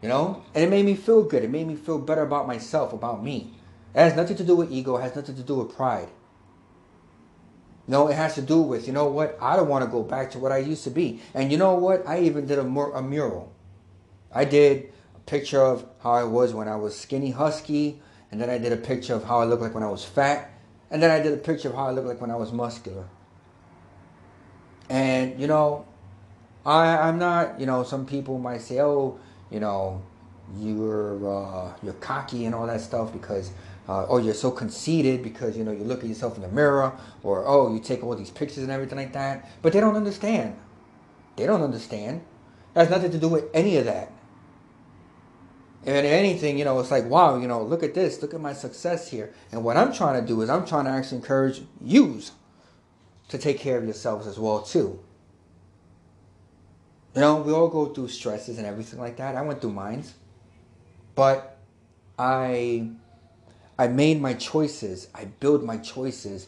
you 0.01 0.09
know? 0.09 0.43
And 0.53 0.63
it 0.63 0.69
made 0.69 0.85
me 0.85 0.95
feel 0.95 1.23
good. 1.23 1.43
It 1.43 1.49
made 1.49 1.67
me 1.67 1.75
feel 1.75 1.99
better 1.99 2.21
about 2.21 2.47
myself, 2.47 2.93
about 2.93 3.23
me. 3.23 3.53
It 3.93 3.99
has 3.99 4.15
nothing 4.15 4.37
to 4.37 4.43
do 4.43 4.55
with 4.55 4.71
ego, 4.71 4.97
it 4.97 5.01
has 5.01 5.15
nothing 5.15 5.35
to 5.35 5.43
do 5.43 5.55
with 5.55 5.75
pride. 5.75 6.09
No, 7.87 8.07
it 8.07 8.15
has 8.15 8.35
to 8.35 8.41
do 8.41 8.61
with, 8.61 8.87
you 8.87 8.93
know 8.93 9.07
what? 9.07 9.37
I 9.41 9.55
don't 9.55 9.67
want 9.67 9.83
to 9.83 9.91
go 9.91 10.03
back 10.03 10.31
to 10.31 10.39
what 10.39 10.51
I 10.51 10.59
used 10.59 10.83
to 10.85 10.89
be. 10.89 11.19
And 11.33 11.51
you 11.51 11.57
know 11.57 11.75
what? 11.75 12.07
I 12.07 12.21
even 12.21 12.45
did 12.45 12.59
a, 12.59 12.63
mur- 12.63 12.93
a 12.93 13.01
mural. 13.01 13.51
I 14.33 14.45
did 14.45 14.93
a 15.15 15.19
picture 15.21 15.61
of 15.61 15.85
how 16.01 16.11
I 16.11 16.23
was 16.23 16.53
when 16.53 16.67
I 16.67 16.75
was 16.75 16.97
skinny, 16.97 17.31
husky. 17.31 17.99
And 18.31 18.39
then 18.39 18.49
I 18.49 18.59
did 18.59 18.71
a 18.71 18.77
picture 18.77 19.13
of 19.13 19.25
how 19.25 19.41
I 19.41 19.45
looked 19.45 19.61
like 19.61 19.73
when 19.73 19.83
I 19.83 19.89
was 19.89 20.05
fat. 20.05 20.51
And 20.89 21.01
then 21.03 21.11
I 21.11 21.21
did 21.21 21.33
a 21.33 21.37
picture 21.37 21.69
of 21.69 21.75
how 21.75 21.87
I 21.87 21.91
looked 21.91 22.07
like 22.07 22.21
when 22.21 22.31
I 22.31 22.35
was 22.35 22.53
muscular. 22.53 23.07
And, 24.89 25.39
you 25.39 25.47
know, 25.47 25.85
I, 26.65 26.97
I'm 26.97 27.17
not, 27.17 27.59
you 27.59 27.65
know, 27.65 27.83
some 27.83 28.05
people 28.05 28.37
might 28.37 28.61
say, 28.61 28.79
oh, 28.79 29.19
you 29.51 29.59
know, 29.59 30.01
you're 30.57 31.29
uh, 31.29 31.73
you're 31.83 31.93
cocky 31.93 32.45
and 32.45 32.55
all 32.55 32.67
that 32.67 32.81
stuff 32.81 33.13
because 33.13 33.51
uh, 33.87 34.05
oh 34.07 34.17
you're 34.17 34.33
so 34.33 34.51
conceited 34.51 35.23
because 35.23 35.57
you 35.57 35.63
know 35.63 35.71
you 35.71 35.83
look 35.83 35.99
at 35.99 36.09
yourself 36.09 36.35
in 36.35 36.41
the 36.41 36.47
mirror 36.49 36.93
or 37.23 37.45
oh 37.45 37.73
you 37.73 37.79
take 37.79 38.03
all 38.03 38.15
these 38.15 38.29
pictures 38.29 38.63
and 38.63 38.71
everything 38.71 38.97
like 38.97 39.13
that. 39.13 39.49
But 39.61 39.73
they 39.73 39.79
don't 39.79 39.95
understand. 39.95 40.55
They 41.35 41.45
don't 41.45 41.61
understand. 41.61 42.21
It 42.75 42.79
has 42.79 42.89
nothing 42.89 43.11
to 43.11 43.17
do 43.17 43.27
with 43.27 43.45
any 43.53 43.77
of 43.77 43.85
that. 43.85 44.11
And 45.85 46.05
anything 46.05 46.57
you 46.57 46.65
know 46.65 46.79
it's 46.79 46.91
like 46.91 47.05
wow 47.05 47.37
you 47.37 47.47
know 47.47 47.63
look 47.63 47.83
at 47.83 47.93
this. 47.93 48.21
Look 48.21 48.33
at 48.33 48.41
my 48.41 48.53
success 48.53 49.09
here. 49.09 49.33
And 49.51 49.63
what 49.63 49.77
i'm 49.77 49.93
trying 49.93 50.21
to 50.21 50.27
do 50.27 50.41
is 50.41 50.49
i'm 50.49 50.65
trying 50.65 50.85
to 50.85 50.91
actually 50.91 51.17
encourage 51.17 51.61
yous 51.81 52.31
to 53.29 53.37
take 53.37 53.59
care 53.59 53.77
of 53.77 53.85
yourselves 53.85 54.27
as 54.27 54.37
well 54.37 54.61
too 54.61 54.99
you 57.15 57.21
know, 57.21 57.41
we 57.41 57.51
all 57.51 57.67
go 57.67 57.87
through 57.87 58.07
stresses 58.07 58.57
and 58.57 58.65
everything 58.65 58.99
like 58.99 59.17
that. 59.17 59.35
I 59.35 59.41
went 59.41 59.61
through 59.61 59.73
mines. 59.73 60.13
But 61.15 61.57
I 62.17 62.89
I 63.77 63.87
made 63.87 64.21
my 64.21 64.33
choices. 64.33 65.07
I 65.13 65.25
built 65.25 65.63
my 65.63 65.77
choices. 65.77 66.47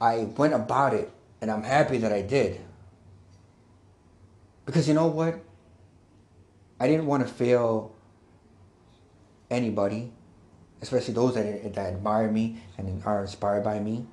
I 0.00 0.24
went 0.36 0.54
about 0.54 0.94
it 0.94 1.10
and 1.40 1.50
I'm 1.50 1.62
happy 1.62 1.98
that 1.98 2.12
I 2.12 2.22
did. 2.22 2.60
Because 4.66 4.88
you 4.88 4.94
know 4.94 5.08
what? 5.08 5.40
I 6.80 6.88
didn't 6.88 7.06
want 7.06 7.26
to 7.26 7.32
fail 7.32 7.94
anybody, 9.50 10.10
especially 10.80 11.14
those 11.14 11.34
that, 11.34 11.74
that 11.74 11.94
admire 11.94 12.30
me 12.30 12.62
and 12.78 13.02
are 13.04 13.20
inspired 13.20 13.62
by 13.62 13.78
me. 13.78 14.06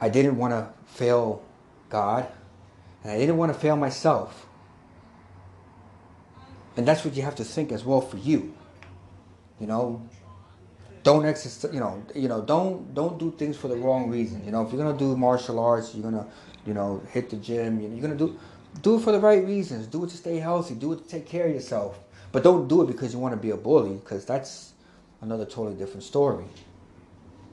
I 0.00 0.08
didn't 0.08 0.36
want 0.36 0.52
to 0.52 0.68
fail 0.84 1.42
God. 1.88 2.26
And 3.04 3.12
I 3.12 3.18
didn't 3.18 3.36
want 3.36 3.52
to 3.52 3.58
fail 3.58 3.76
myself. 3.76 4.46
And 6.76 6.88
that's 6.88 7.04
what 7.04 7.14
you 7.14 7.22
have 7.22 7.36
to 7.36 7.44
think 7.44 7.70
as 7.70 7.84
well 7.84 8.00
for 8.00 8.16
you. 8.16 8.54
You 9.60 9.68
know, 9.68 10.02
don't 11.04 11.24
exercise. 11.24 11.72
You 11.72 11.80
know, 11.80 12.04
you 12.14 12.28
know, 12.28 12.42
don't 12.42 12.92
don't 12.94 13.18
do 13.18 13.30
things 13.30 13.56
for 13.56 13.68
the 13.68 13.76
wrong 13.76 14.10
reason. 14.10 14.44
You 14.44 14.50
know, 14.50 14.66
if 14.66 14.72
you're 14.72 14.82
gonna 14.82 14.98
do 14.98 15.16
martial 15.16 15.60
arts, 15.60 15.94
you're 15.94 16.02
gonna, 16.02 16.26
you 16.66 16.74
know, 16.74 17.00
hit 17.10 17.30
the 17.30 17.36
gym. 17.36 17.80
You're 17.80 18.02
gonna 18.02 18.16
do 18.16 18.36
do 18.82 18.96
it 18.96 19.02
for 19.02 19.12
the 19.12 19.20
right 19.20 19.44
reasons. 19.44 19.86
Do 19.86 20.02
it 20.04 20.10
to 20.10 20.16
stay 20.16 20.38
healthy. 20.38 20.74
Do 20.74 20.92
it 20.94 21.04
to 21.04 21.08
take 21.08 21.26
care 21.26 21.46
of 21.46 21.54
yourself. 21.54 22.00
But 22.32 22.42
don't 22.42 22.66
do 22.66 22.82
it 22.82 22.86
because 22.86 23.12
you 23.12 23.20
want 23.20 23.32
to 23.34 23.40
be 23.40 23.50
a 23.50 23.56
bully, 23.56 23.94
because 23.94 24.24
that's 24.24 24.72
another 25.20 25.44
totally 25.44 25.76
different 25.76 26.02
story. 26.02 26.46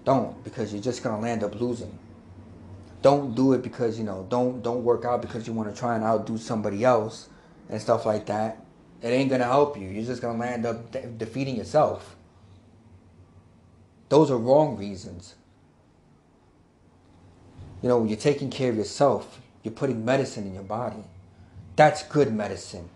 Don't, 0.06 0.44
because 0.44 0.74
you're 0.74 0.82
just 0.82 1.04
gonna 1.04 1.22
land 1.22 1.44
up 1.44 1.60
losing. 1.62 1.96
Don't 3.02 3.36
do 3.36 3.54
it 3.54 3.64
because 3.64 3.98
you 3.98 4.04
know. 4.04 4.26
Don't 4.30 4.62
don't 4.62 4.84
work 4.84 5.06
out 5.06 5.22
because 5.22 5.48
you 5.48 5.54
want 5.54 5.74
to 5.74 5.80
try 5.80 5.96
and 5.96 6.04
outdo 6.04 6.38
somebody 6.38 6.84
else 6.84 7.30
and 7.70 7.82
stuff 7.82 8.06
like 8.06 8.28
that. 8.28 8.64
It 9.02 9.08
ain't 9.08 9.30
gonna 9.30 9.46
help 9.46 9.78
you. 9.78 9.88
You're 9.88 10.06
just 10.06 10.22
gonna 10.22 10.38
land 10.38 10.66
up 10.66 10.92
de- 10.92 11.08
defeating 11.08 11.56
yourself. 11.56 12.16
Those 14.10 14.30
are 14.30 14.38
wrong 14.38 14.78
reasons. 14.78 15.36
You 17.82 17.90
know, 17.90 18.04
you're 18.04 18.18
taking 18.18 18.52
care 18.52 18.70
of 18.70 18.78
yourself. 18.78 19.42
You're 19.64 19.74
putting 19.74 20.06
medicine 20.06 20.46
in 20.46 20.54
your 20.54 20.64
body. 20.64 21.04
That's 21.76 22.04
good 22.04 22.32
medicine. 22.32 22.90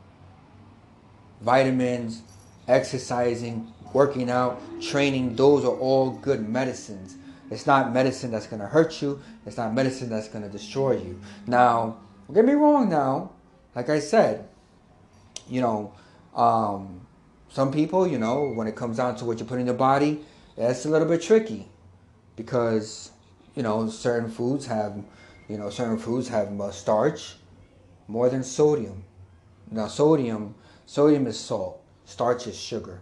Vitamins, 1.41 2.21
exercising, 2.67 3.71
working 3.93 4.29
out, 4.29 4.61
training, 4.81 5.35
those 5.35 5.63
are 5.63 5.75
all 5.75 6.11
good 6.11 6.47
medicines. 6.47 7.15
It's 7.51 7.67
not 7.67 7.93
medicine 7.93 8.31
that's 8.31 8.47
going 8.47 8.62
to 8.62 8.67
hurt 8.67 9.01
you. 9.01 9.21
It's 9.45 9.58
not 9.58 9.73
medicine 9.73 10.10
that's 10.10 10.27
going 10.27 10.43
to 10.43 10.49
destroy 10.49 10.93
you. 10.93 11.19
Now, 11.45 11.97
don't 12.27 12.36
get 12.36 12.45
me 12.45 12.53
wrong 12.53 12.89
now. 12.89 13.31
Like 13.75 13.89
I 13.89 13.99
said, 13.99 14.47
you 15.47 15.62
know, 15.62 15.93
um, 16.36 17.05
some 17.49 17.71
people, 17.71 18.08
you 18.08 18.17
know, 18.17 18.49
when 18.49 18.67
it 18.67 18.75
comes 18.75 18.97
down 18.97 19.15
to 19.17 19.25
what 19.25 19.39
you 19.39 19.45
put 19.45 19.60
in 19.60 19.65
your 19.65 19.75
body, 19.75 20.21
that's 20.58 20.86
a 20.86 20.89
little 20.89 21.08
bit 21.08 21.21
tricky 21.21 21.67
because, 22.36 23.12
you 23.55 23.63
know, 23.63 23.89
certain 23.89 24.29
foods 24.29 24.65
have, 24.65 25.03
you 25.47 25.58
know, 25.58 25.69
certain 25.69 25.97
foods 25.97 26.29
have 26.29 26.51
starch 26.73 27.36
more 28.08 28.29
than 28.29 28.43
sodium. 28.43 29.03
Now, 29.69 29.88
sodium, 29.88 30.55
sodium 30.86 31.27
is 31.27 31.39
salt. 31.39 31.81
Starch 32.05 32.47
is 32.47 32.58
sugar 32.58 33.01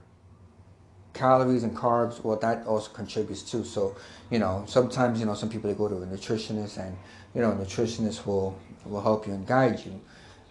calories 1.13 1.63
and 1.63 1.75
carbs, 1.75 2.23
well, 2.23 2.37
that 2.37 2.65
also 2.65 2.91
contributes 2.91 3.43
too. 3.43 3.63
So, 3.63 3.95
you 4.29 4.39
know, 4.39 4.63
sometimes, 4.67 5.19
you 5.19 5.25
know, 5.25 5.35
some 5.35 5.49
people 5.49 5.69
they 5.69 5.75
go 5.75 5.87
to 5.87 5.95
a 5.95 6.05
nutritionist 6.05 6.77
and, 6.77 6.97
you 7.35 7.41
know, 7.41 7.51
a 7.51 7.55
nutritionist 7.55 8.25
will, 8.25 8.57
will 8.85 9.01
help 9.01 9.27
you 9.27 9.33
and 9.33 9.45
guide 9.45 9.79
you. 9.85 10.01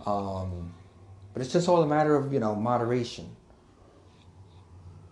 Um, 0.07 0.73
but 1.33 1.43
it's 1.43 1.53
just 1.53 1.69
all 1.69 1.83
a 1.83 1.87
matter 1.87 2.15
of, 2.15 2.33
you 2.33 2.41
know, 2.41 2.55
moderation. 2.55 3.29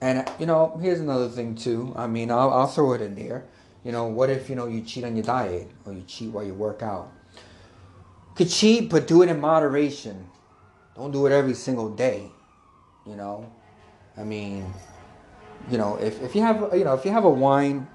And, 0.00 0.28
you 0.38 0.46
know, 0.46 0.78
here's 0.80 1.00
another 1.00 1.28
thing 1.28 1.54
too. 1.54 1.92
I 1.96 2.06
mean, 2.06 2.30
I'll, 2.30 2.50
I'll 2.50 2.66
throw 2.66 2.92
it 2.94 3.02
in 3.02 3.14
there. 3.14 3.44
You 3.84 3.92
know, 3.92 4.06
what 4.06 4.30
if, 4.30 4.48
you 4.48 4.56
know, 4.56 4.66
you 4.66 4.82
cheat 4.82 5.04
on 5.04 5.16
your 5.16 5.24
diet 5.24 5.70
or 5.84 5.92
you 5.92 6.02
cheat 6.02 6.30
while 6.30 6.44
you 6.44 6.54
work 6.54 6.82
out? 6.82 7.10
Could 8.34 8.50
cheat, 8.50 8.88
but 8.88 9.06
do 9.06 9.22
it 9.22 9.28
in 9.28 9.40
moderation. 9.40 10.28
Don't 10.94 11.10
do 11.10 11.26
it 11.26 11.32
every 11.32 11.54
single 11.54 11.90
day. 11.90 12.30
You 13.06 13.16
know? 13.16 13.50
I 14.16 14.24
mean, 14.24 14.72
you 15.68 15.78
know, 15.78 15.96
if, 15.96 16.22
if 16.22 16.34
you 16.34 16.42
have, 16.42 16.70
you 16.74 16.84
know, 16.84 16.94
if 16.94 17.04
you 17.04 17.10
have 17.10 17.24
a 17.24 17.30
wine, 17.30 17.86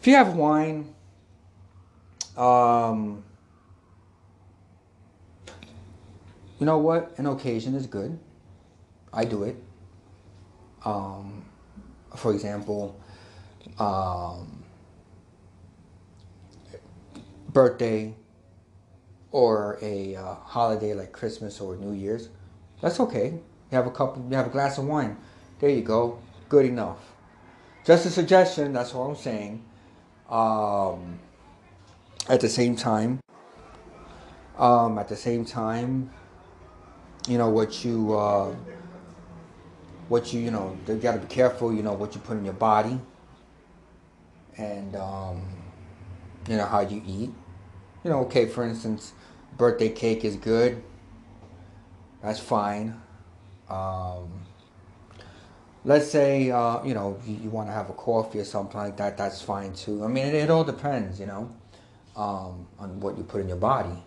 if 0.00 0.06
you 0.06 0.14
have 0.14 0.34
wine, 0.34 0.94
um, 2.36 3.24
you 6.58 6.66
know 6.66 6.78
what? 6.78 7.14
An 7.18 7.26
occasion 7.26 7.74
is 7.74 7.86
good. 7.86 8.18
I 9.12 9.24
do 9.24 9.44
it. 9.44 9.56
Um, 10.84 11.44
for 12.16 12.32
example, 12.32 12.98
um, 13.78 14.64
birthday 17.52 18.14
or 19.30 19.78
a 19.82 20.16
uh, 20.16 20.34
holiday 20.34 20.94
like 20.94 21.12
Christmas 21.12 21.60
or 21.60 21.76
New 21.76 21.92
Year's. 21.92 22.28
That's 22.80 23.00
okay. 23.00 23.30
You 23.70 23.76
have 23.76 23.86
a 23.86 23.90
cup. 23.90 24.16
You 24.16 24.36
have 24.36 24.46
a 24.46 24.50
glass 24.50 24.78
of 24.78 24.86
wine. 24.86 25.16
There 25.58 25.70
you 25.70 25.82
go. 25.82 26.18
Good 26.48 26.66
enough. 26.66 26.98
Just 27.84 28.06
a 28.06 28.10
suggestion, 28.10 28.72
that's 28.72 28.94
all 28.94 29.10
I'm 29.10 29.16
saying. 29.16 29.64
Um, 30.28 31.18
at 32.28 32.40
the 32.40 32.48
same 32.48 32.76
time, 32.76 33.20
um, 34.56 34.98
at 34.98 35.08
the 35.08 35.16
same 35.16 35.44
time, 35.44 36.10
you 37.26 37.38
know 37.38 37.48
what 37.48 37.84
you 37.84 38.14
uh, 38.14 38.54
what 40.08 40.32
you 40.32 40.40
you 40.40 40.50
know 40.50 40.76
you 40.86 40.96
got 40.96 41.12
to 41.14 41.18
be 41.20 41.26
careful. 41.26 41.72
You 41.72 41.82
know 41.82 41.94
what 41.94 42.14
you 42.14 42.20
put 42.20 42.36
in 42.36 42.44
your 42.44 42.54
body, 42.54 43.00
and 44.56 44.94
um, 44.96 45.42
you 46.48 46.56
know 46.56 46.66
how 46.66 46.80
you 46.80 47.02
eat. 47.06 47.32
You 48.04 48.10
know, 48.10 48.20
okay, 48.20 48.46
for 48.46 48.64
instance, 48.64 49.12
birthday 49.56 49.88
cake 49.88 50.24
is 50.24 50.36
good. 50.36 50.82
That's 52.22 52.40
fine. 52.40 53.00
Um, 53.68 54.47
let's 55.84 56.10
say 56.10 56.50
uh, 56.50 56.82
you 56.84 56.94
know 56.94 57.18
you, 57.26 57.36
you 57.44 57.50
want 57.50 57.68
to 57.68 57.72
have 57.72 57.90
a 57.90 57.92
coffee 57.92 58.40
or 58.40 58.44
something 58.44 58.78
like 58.78 58.96
that 58.96 59.16
that's 59.16 59.42
fine 59.42 59.72
too. 59.72 60.04
I 60.04 60.08
mean 60.08 60.26
it, 60.26 60.34
it 60.34 60.50
all 60.50 60.64
depends 60.64 61.20
you 61.20 61.26
know 61.26 61.54
um, 62.16 62.66
on 62.78 63.00
what 63.00 63.16
you 63.16 63.24
put 63.24 63.40
in 63.40 63.48
your 63.48 63.56
body. 63.56 64.02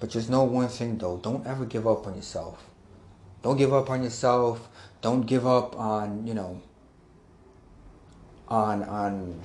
But 0.00 0.10
just 0.10 0.30
know 0.30 0.44
one 0.44 0.68
thing 0.68 0.98
though 0.98 1.18
don't 1.18 1.46
ever 1.46 1.64
give 1.64 1.86
up 1.86 2.06
on 2.06 2.14
yourself. 2.14 2.64
Don't 3.42 3.56
give 3.56 3.72
up 3.72 3.90
on 3.90 4.02
yourself. 4.02 4.68
Don't 5.00 5.22
give 5.22 5.46
up 5.46 5.78
on 5.78 6.26
you 6.26 6.34
know 6.34 6.60
on 8.48 8.82
on 8.84 9.40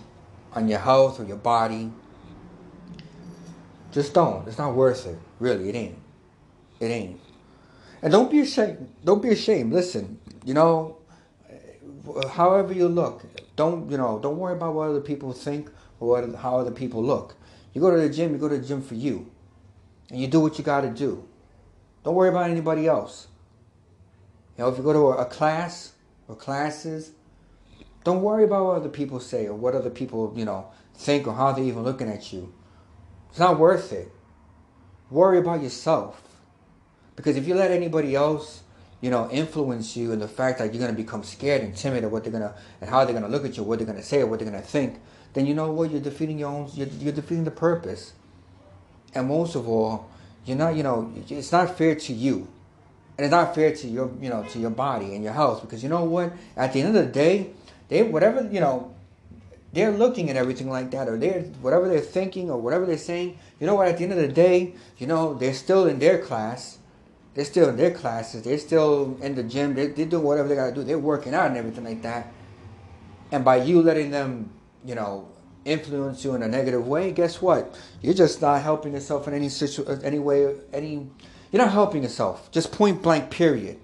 on 0.53 0.67
your 0.67 0.79
health 0.79 1.19
or 1.19 1.25
your 1.25 1.37
body. 1.37 1.91
Just 3.91 4.13
don't. 4.13 4.47
It's 4.47 4.57
not 4.57 4.73
worth 4.73 5.05
it. 5.05 5.19
Really 5.39 5.69
it 5.69 5.75
ain't. 5.75 5.97
It 6.79 6.85
ain't. 6.85 7.19
And 8.01 8.11
don't 8.11 8.31
be 8.31 8.39
ashamed. 8.39 8.89
Don't 9.03 9.21
be 9.21 9.29
ashamed. 9.29 9.73
Listen 9.73 10.19
you 10.43 10.53
know 10.53 10.97
however 12.31 12.73
you 12.73 12.87
look, 12.87 13.23
don't 13.55 13.89
you 13.89 13.97
know? 13.97 14.19
Don't 14.19 14.37
worry 14.37 14.53
about 14.53 14.73
what 14.73 14.89
other 14.89 15.01
people 15.01 15.33
think 15.33 15.69
or 15.99 16.09
what 16.09 16.35
how 16.35 16.57
other 16.59 16.71
people 16.71 17.03
look. 17.03 17.35
You 17.73 17.81
go 17.81 17.91
to 17.91 18.01
the 18.01 18.09
gym. 18.09 18.31
You 18.33 18.37
go 18.37 18.49
to 18.49 18.57
the 18.57 18.65
gym 18.65 18.81
for 18.81 18.95
you, 18.95 19.31
and 20.09 20.19
you 20.19 20.27
do 20.27 20.39
what 20.39 20.57
you 20.57 20.63
got 20.63 20.81
to 20.81 20.89
do. 20.89 21.27
Don't 22.03 22.15
worry 22.15 22.29
about 22.29 22.49
anybody 22.49 22.87
else. 22.87 23.27
You 24.57 24.63
know, 24.63 24.69
if 24.69 24.77
you 24.77 24.83
go 24.83 24.93
to 24.93 25.19
a, 25.19 25.23
a 25.23 25.25
class 25.25 25.93
or 26.27 26.35
classes, 26.35 27.11
don't 28.03 28.21
worry 28.21 28.43
about 28.43 28.65
what 28.65 28.75
other 28.77 28.89
people 28.89 29.19
say 29.19 29.47
or 29.47 29.53
what 29.53 29.75
other 29.75 29.89
people 29.89 30.33
you 30.35 30.45
know 30.45 30.71
think 30.95 31.27
or 31.27 31.33
how 31.33 31.51
they're 31.51 31.63
even 31.63 31.83
looking 31.83 32.09
at 32.09 32.33
you. 32.33 32.53
It's 33.29 33.39
not 33.39 33.59
worth 33.59 33.93
it. 33.93 34.11
Worry 35.09 35.39
about 35.39 35.61
yourself, 35.61 36.21
because 37.15 37.35
if 37.35 37.47
you 37.47 37.53
let 37.53 37.71
anybody 37.71 38.15
else 38.15 38.63
you 39.01 39.09
know, 39.09 39.29
influence 39.31 39.97
you 39.97 40.11
and 40.11 40.21
the 40.21 40.27
fact 40.27 40.59
that 40.59 40.73
you're 40.73 40.87
to 40.87 40.93
become 40.93 41.23
scared 41.23 41.61
and 41.61 41.75
timid 41.75 42.03
of 42.03 42.11
what 42.11 42.23
they're 42.23 42.31
to, 42.31 42.53
and 42.79 42.89
how 42.89 43.03
they're 43.03 43.19
to 43.19 43.27
look 43.27 43.43
at 43.43 43.57
you, 43.57 43.63
what 43.63 43.79
they're 43.79 43.93
to 43.93 44.03
say, 44.03 44.21
or 44.21 44.27
what 44.27 44.39
they're 44.39 44.51
to 44.51 44.61
think, 44.61 44.99
then 45.33 45.47
you 45.47 45.55
know 45.55 45.71
what? 45.71 45.91
You're 45.91 46.01
defeating 46.01 46.37
your 46.37 46.49
own, 46.49 46.69
you're, 46.73 46.87
you're 46.87 47.13
defeating 47.13 47.43
the 47.43 47.51
purpose. 47.51 48.13
And 49.15 49.27
most 49.27 49.55
of 49.55 49.67
all, 49.67 50.09
you're 50.45 50.57
not, 50.57 50.75
you 50.75 50.83
know, 50.83 51.11
it's 51.27 51.51
not 51.51 51.77
fair 51.77 51.95
to 51.95 52.13
you. 52.13 52.47
And 53.17 53.25
it's 53.25 53.31
not 53.31 53.53
fair 53.55 53.75
to 53.75 53.87
your, 53.87 54.11
you 54.21 54.29
know, 54.29 54.43
to 54.43 54.59
your 54.59 54.69
body 54.69 55.15
and 55.15 55.23
your 55.23 55.33
health 55.33 55.61
because 55.61 55.83
you 55.83 55.89
know 55.89 56.03
what? 56.03 56.31
At 56.55 56.73
the 56.73 56.81
end 56.81 56.95
of 56.95 57.05
the 57.05 57.11
day, 57.11 57.51
they, 57.89 58.03
whatever, 58.03 58.47
you 58.51 58.59
know, 58.59 58.93
they're 59.73 59.91
looking 59.91 60.29
at 60.29 60.35
everything 60.35 60.69
like 60.69 60.91
that 60.91 61.07
or 61.07 61.17
they're, 61.17 61.41
whatever 61.61 61.87
they're 61.87 62.01
thinking 62.01 62.49
or 62.49 62.59
whatever 62.59 62.85
they're 62.85 62.97
saying, 62.97 63.37
you 63.59 63.67
know 63.67 63.75
what? 63.75 63.87
At 63.87 63.97
the 63.97 64.03
end 64.03 64.13
of 64.13 64.19
the 64.19 64.27
day, 64.27 64.73
you 64.97 65.07
know, 65.07 65.33
they're 65.33 65.53
still 65.53 65.87
in 65.87 65.99
their 65.99 66.19
class 66.19 66.77
they're 67.33 67.45
still 67.45 67.69
in 67.69 67.77
their 67.77 67.91
classes. 67.91 68.43
They're 68.43 68.57
still 68.57 69.17
in 69.21 69.35
the 69.35 69.43
gym. 69.43 69.73
They're, 69.73 69.87
they're 69.87 70.05
doing 70.05 70.23
whatever 70.23 70.47
they 70.47 70.55
got 70.55 70.67
to 70.67 70.75
do. 70.75 70.83
They're 70.83 70.99
working 70.99 71.33
out 71.33 71.47
and 71.47 71.57
everything 71.57 71.85
like 71.85 72.01
that. 72.01 72.31
And 73.31 73.45
by 73.45 73.57
you 73.57 73.81
letting 73.81 74.11
them, 74.11 74.51
you 74.85 74.95
know, 74.95 75.29
influence 75.63 76.23
you 76.25 76.33
in 76.35 76.43
a 76.43 76.47
negative 76.47 76.85
way, 76.85 77.11
guess 77.11 77.41
what? 77.41 77.79
You're 78.01 78.13
just 78.13 78.41
not 78.41 78.61
helping 78.61 78.93
yourself 78.93 79.27
in 79.27 79.33
any 79.33 79.47
situ- 79.47 79.85
uh, 79.85 79.99
any 80.03 80.19
way, 80.19 80.55
any. 80.73 81.09
You're 81.51 81.61
not 81.61 81.71
helping 81.71 82.03
yourself. 82.03 82.51
Just 82.51 82.71
point 82.71 83.01
blank, 83.01 83.29
period. 83.29 83.79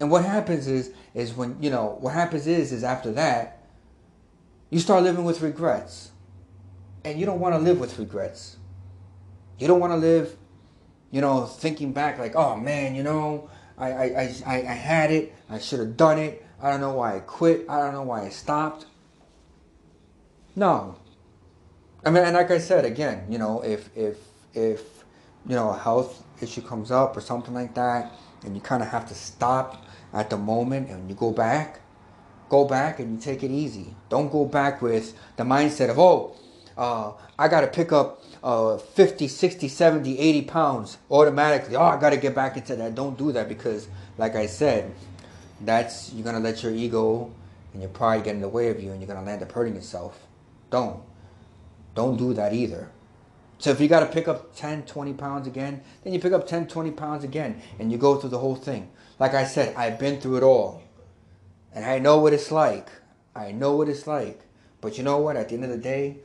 And 0.00 0.10
what 0.10 0.24
happens 0.24 0.66
is, 0.66 0.92
is 1.14 1.34
when 1.34 1.56
you 1.60 1.70
know 1.70 1.96
what 2.00 2.14
happens 2.14 2.46
is, 2.46 2.72
is 2.72 2.84
after 2.84 3.12
that, 3.12 3.66
you 4.70 4.80
start 4.80 5.02
living 5.02 5.24
with 5.24 5.42
regrets, 5.42 6.10
and 7.04 7.18
you 7.18 7.26
don't 7.26 7.40
want 7.40 7.54
to 7.54 7.58
live 7.58 7.78
with 7.78 7.98
regrets. 7.98 8.56
You 9.58 9.66
don't 9.68 9.80
want 9.80 9.92
to 9.92 9.96
live 9.96 10.36
you 11.14 11.20
know, 11.20 11.46
thinking 11.46 11.92
back 11.92 12.18
like, 12.18 12.34
oh 12.34 12.56
man, 12.56 12.96
you 12.96 13.04
know, 13.04 13.48
I, 13.78 13.92
I, 13.92 14.34
I, 14.44 14.54
I 14.54 14.74
had 14.74 15.12
it, 15.12 15.32
I 15.48 15.60
should 15.60 15.78
have 15.78 15.96
done 15.96 16.18
it, 16.18 16.44
I 16.60 16.70
don't 16.70 16.80
know 16.80 16.94
why 16.94 17.14
I 17.14 17.20
quit, 17.20 17.66
I 17.68 17.78
don't 17.78 17.92
know 17.92 18.02
why 18.02 18.24
I 18.26 18.30
stopped. 18.30 18.86
No. 20.56 20.96
I 22.04 22.10
mean, 22.10 22.24
and 22.24 22.34
like 22.34 22.50
I 22.50 22.58
said, 22.58 22.84
again, 22.84 23.26
you 23.30 23.38
know, 23.38 23.62
if, 23.62 23.96
if, 23.96 24.18
if, 24.54 25.04
you 25.46 25.54
know, 25.54 25.70
a 25.70 25.78
health 25.78 26.24
issue 26.42 26.62
comes 26.62 26.90
up 26.90 27.16
or 27.16 27.20
something 27.20 27.54
like 27.54 27.76
that, 27.76 28.10
and 28.44 28.56
you 28.56 28.60
kind 28.60 28.82
of 28.82 28.88
have 28.88 29.06
to 29.06 29.14
stop 29.14 29.86
at 30.12 30.30
the 30.30 30.36
moment 30.36 30.90
and 30.90 31.08
you 31.08 31.14
go 31.14 31.30
back, 31.30 31.80
go 32.48 32.64
back 32.64 32.98
and 32.98 33.14
you 33.14 33.20
take 33.20 33.44
it 33.44 33.52
easy. 33.52 33.94
Don't 34.08 34.32
go 34.32 34.44
back 34.44 34.82
with 34.82 35.14
the 35.36 35.44
mindset 35.44 35.90
of, 35.90 35.98
oh, 36.00 36.34
uh, 36.76 37.12
I 37.38 37.46
got 37.46 37.60
to 37.60 37.68
pick 37.68 37.92
up 37.92 38.23
uh, 38.44 38.76
50, 38.76 39.26
60, 39.26 39.68
70, 39.68 40.18
80 40.18 40.42
pounds 40.42 40.98
automatically. 41.10 41.76
Oh, 41.76 41.82
I 41.82 41.98
got 41.98 42.10
to 42.10 42.18
get 42.18 42.34
back 42.34 42.58
into 42.58 42.76
that. 42.76 42.94
Don't 42.94 43.16
do 43.16 43.32
that 43.32 43.48
because, 43.48 43.88
like 44.18 44.36
I 44.36 44.44
said, 44.46 44.94
that's 45.62 46.12
you're 46.12 46.24
going 46.24 46.36
to 46.36 46.42
let 46.42 46.62
your 46.62 46.72
ego 46.72 47.32
and 47.72 47.80
your 47.80 47.90
pride 47.90 48.24
get 48.24 48.34
in 48.34 48.42
the 48.42 48.48
way 48.48 48.68
of 48.68 48.82
you 48.82 48.90
and 48.92 49.00
you're 49.00 49.08
going 49.08 49.18
to 49.18 49.24
land 49.24 49.42
up 49.42 49.50
hurting 49.50 49.74
yourself. 49.74 50.20
Don't. 50.70 51.02
Don't 51.94 52.18
do 52.18 52.34
that 52.34 52.52
either. 52.52 52.90
So 53.58 53.70
if 53.70 53.80
you 53.80 53.88
got 53.88 54.00
to 54.00 54.06
pick 54.06 54.28
up 54.28 54.54
10, 54.54 54.82
20 54.82 55.14
pounds 55.14 55.46
again, 55.46 55.80
then 56.02 56.12
you 56.12 56.20
pick 56.20 56.34
up 56.34 56.46
10, 56.46 56.66
20 56.66 56.90
pounds 56.90 57.24
again 57.24 57.62
and 57.78 57.90
you 57.90 57.96
go 57.96 58.16
through 58.16 58.30
the 58.30 58.38
whole 58.38 58.56
thing. 58.56 58.90
Like 59.18 59.32
I 59.32 59.44
said, 59.44 59.74
I've 59.74 59.98
been 59.98 60.20
through 60.20 60.36
it 60.36 60.42
all. 60.42 60.82
And 61.72 61.86
I 61.86 61.98
know 61.98 62.18
what 62.18 62.34
it's 62.34 62.52
like. 62.52 62.88
I 63.34 63.52
know 63.52 63.74
what 63.74 63.88
it's 63.88 64.06
like. 64.06 64.42
But 64.82 64.98
you 64.98 65.02
know 65.02 65.16
what? 65.16 65.36
At 65.36 65.48
the 65.48 65.54
end 65.54 65.64
of 65.64 65.70
the 65.70 65.78
day, 65.78 66.18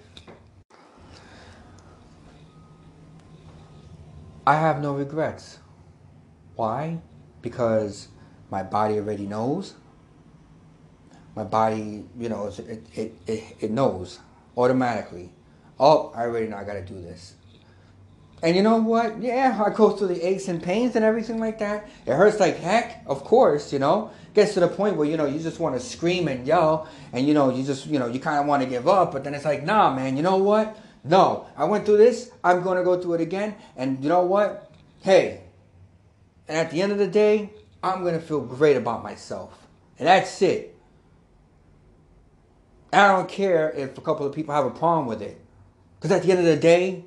I 4.50 4.56
have 4.56 4.82
no 4.82 4.94
regrets. 4.96 5.60
Why? 6.56 7.02
Because 7.44 8.08
my 8.50 8.64
body 8.64 8.96
already 8.96 9.28
knows. 9.28 9.76
My 11.36 11.44
body, 11.44 12.06
you 12.18 12.30
know, 12.30 12.48
it, 12.48 12.84
it, 12.96 13.14
it, 13.28 13.44
it 13.60 13.70
knows 13.70 14.18
automatically. 14.58 15.32
Oh, 15.80 16.12
I 16.16 16.22
already 16.22 16.48
know 16.48 16.58
I 16.58 16.64
gotta 16.64 16.82
do 16.82 17.00
this. 17.00 17.36
And 18.42 18.56
you 18.56 18.64
know 18.64 18.78
what? 18.78 19.22
Yeah, 19.22 19.64
I 19.64 19.70
go 19.70 19.92
through 19.92 20.08
the 20.08 20.28
aches 20.28 20.48
and 20.48 20.64
pains 20.64 20.96
and 20.96 21.06
everything 21.06 21.40
like 21.40 21.60
that. 21.60 21.88
It 22.08 22.16
hurts 22.16 22.40
like 22.40 22.58
heck, 22.58 23.04
of 23.06 23.24
course, 23.24 23.72
you 23.72 23.78
know. 23.78 24.10
Gets 24.34 24.56
to 24.56 24.62
the 24.62 24.68
point 24.68 24.96
where, 24.96 25.08
you 25.08 25.16
know, 25.16 25.28
you 25.28 25.40
just 25.40 25.60
want 25.60 25.76
to 25.76 25.80
scream 25.80 26.28
and 26.28 26.48
yell 26.48 26.90
and, 27.14 27.28
you 27.28 27.36
know, 27.36 27.52
you 27.52 27.64
just, 27.64 27.86
you 27.86 28.00
know, 28.00 28.08
you 28.08 28.20
kind 28.20 28.40
of 28.40 28.48
want 28.48 28.64
to 28.64 28.68
give 28.68 28.88
up. 28.88 29.12
But 29.12 29.24
then 29.24 29.36
it's 29.36 29.46
like, 29.46 29.64
nah, 29.64 29.94
man, 29.94 30.18
you 30.18 30.24
know 30.24 30.38
what? 30.38 30.76
No, 31.04 31.48
I 31.56 31.66
went 31.66 31.86
through 31.86 31.98
this. 31.98 32.32
I'm 32.44 32.62
going 32.62 32.78
to 32.78 32.84
go 32.84 33.02
through 33.02 33.16
it 33.16 33.22
again. 33.22 33.56
And 33.76 34.04
you 34.04 34.10
know 34.10 34.24
what? 34.24 34.72
Hey, 35.02 35.42
and 36.48 36.58
at 36.58 36.72
the 36.72 36.82
end 36.82 36.92
of 36.92 36.98
the 36.98 37.08
day, 37.08 37.52
I'm 37.82 38.02
going 38.02 38.16
to 38.16 38.20
feel 38.20 38.42
great 38.42 38.76
about 38.76 39.04
myself. 39.04 39.68
And 39.98 40.08
that's 40.08 40.42
it. 40.42 40.76
I 42.92 43.08
don't 43.08 43.30
care 43.30 43.72
if 43.72 43.98
a 43.98 44.02
couple 44.02 44.26
of 44.26 44.34
people 44.34 44.54
have 44.56 44.66
a 44.66 44.72
problem 44.72 45.06
with 45.06 45.22
it. 45.22 45.40
Because 46.00 46.12
at 46.12 46.24
the 46.24 46.32
end 46.32 46.40
of 46.40 46.46
the 46.46 46.56
day, 46.56 47.06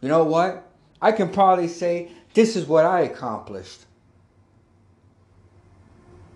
you 0.00 0.08
know 0.08 0.24
what? 0.24 0.66
I 1.02 1.12
can 1.12 1.30
probably 1.30 1.68
say 1.68 2.10
this 2.34 2.56
is 2.56 2.66
what 2.66 2.84
I 2.84 3.00
accomplished. 3.00 3.84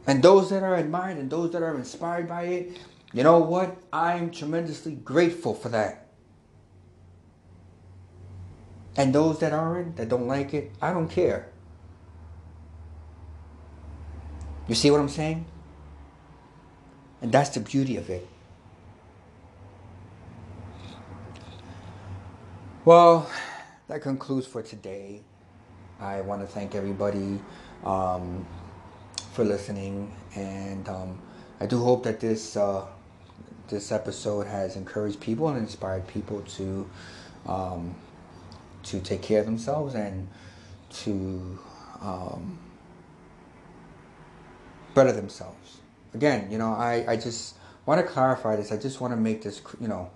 And 0.07 0.23
those 0.23 0.51
that 0.51 0.63
are 0.63 0.77
admired 0.77 1.17
and 1.17 1.31
those 1.31 1.53
that 1.53 1.63
are 1.63 1.75
inspired 1.75 2.29
by 2.29 2.43
it, 2.43 2.79
you 3.15 3.23
know 3.23 3.39
what? 3.39 3.77
I'm 3.93 4.31
tremendously 4.31 4.93
grateful 4.93 5.55
for 5.55 5.71
that. 5.71 6.04
And 8.97 9.15
those 9.15 9.41
that 9.41 9.53
aren't, 9.53 9.97
that 9.97 10.09
don't 10.09 10.29
like 10.29 10.55
it, 10.55 10.71
I 10.81 10.93
don't 10.93 11.09
care. 11.09 11.49
You 14.69 14.75
see 14.75 14.91
what 14.91 15.01
I'm 15.01 15.09
saying? 15.09 15.45
And 17.21 17.33
that's 17.33 17.51
the 17.51 17.61
beauty 17.61 17.97
of 17.97 18.09
it. 18.09 18.27
Well, 22.85 23.31
that 23.89 24.03
concludes 24.03 24.47
for 24.47 24.63
today. 24.63 25.23
I 26.01 26.21
want 26.21 26.43
to 26.43 26.47
thank 26.47 26.75
everybody 26.75 27.41
um, 27.85 28.47
for 29.33 29.45
listening, 29.45 30.15
and 30.35 30.87
um, 30.89 31.19
I 31.61 31.67
do 31.67 31.83
hope 31.83 32.03
that 32.05 32.21
this 32.21 32.57
uh, 32.57 32.85
this 33.69 33.91
episode 33.91 34.47
has 34.47 34.77
encouraged 34.77 35.21
people 35.21 35.49
and 35.49 35.57
inspired 35.57 36.07
people 36.07 36.43
to 36.43 36.91
um, 37.47 37.95
to 38.85 39.01
take 39.01 39.23
care 39.23 39.41
of 39.41 39.47
themselves 39.47 39.95
and 39.95 40.29
to 40.91 41.59
um, 42.01 42.59
better 44.95 45.13
themselves. 45.13 45.79
Again, 46.15 46.51
you 46.51 46.59
know, 46.59 46.73
I, 46.73 47.05
I 47.09 47.17
just 47.17 47.57
want 47.87 48.01
to 48.01 48.07
clarify 48.07 48.57
this. 48.57 48.71
I 48.73 48.77
just 48.77 49.01
want 49.01 49.13
to 49.13 49.17
make 49.17 49.43
this, 49.43 49.61
you 49.81 49.89
know, 49.89 50.11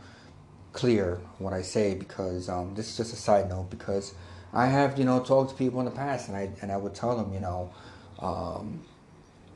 clear 0.73 1.21
what 1.39 1.53
I 1.53 1.63
say 1.63 1.95
because 1.95 2.49
um, 2.49 2.75
this 2.75 2.91
is 2.91 2.97
just 2.97 3.13
a 3.13 3.17
side 3.17 3.49
note 3.49 3.71
because 3.71 4.15
I 4.53 4.67
have, 4.67 4.99
you 4.99 5.05
know, 5.05 5.21
talked 5.21 5.51
to 5.51 5.57
people 5.57 5.81
in 5.81 5.85
the 5.85 5.91
past 5.93 6.29
and 6.29 6.37
I, 6.37 6.51
and 6.63 6.71
I 6.71 6.77
would 6.77 6.95
tell 6.95 7.17
them, 7.17 7.33
you 7.33 7.41
know, 7.41 7.73
um, 8.21 8.83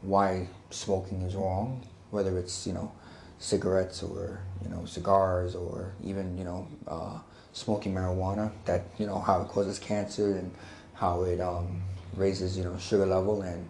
why 0.02 0.48
smoking 0.70 1.22
is 1.22 1.34
wrong, 1.34 1.86
whether 2.10 2.36
it's, 2.38 2.66
you 2.66 2.72
know, 2.72 2.92
cigarettes 3.38 4.02
or, 4.02 4.40
you 4.62 4.68
know, 4.68 4.84
cigars 4.84 5.54
or 5.54 5.92
even, 6.02 6.36
you 6.36 6.44
know, 6.44 6.68
uh, 6.86 7.18
smoking 7.52 7.94
marijuana, 7.94 8.50
that 8.64 8.84
you 8.98 9.06
know 9.06 9.18
how 9.18 9.42
it 9.42 9.48
causes 9.48 9.78
cancer 9.78 10.36
and 10.36 10.52
how 10.94 11.22
it 11.22 11.40
um, 11.40 11.82
raises 12.16 12.56
you 12.56 12.64
know 12.64 12.76
sugar 12.78 13.06
level 13.06 13.42
and 13.42 13.68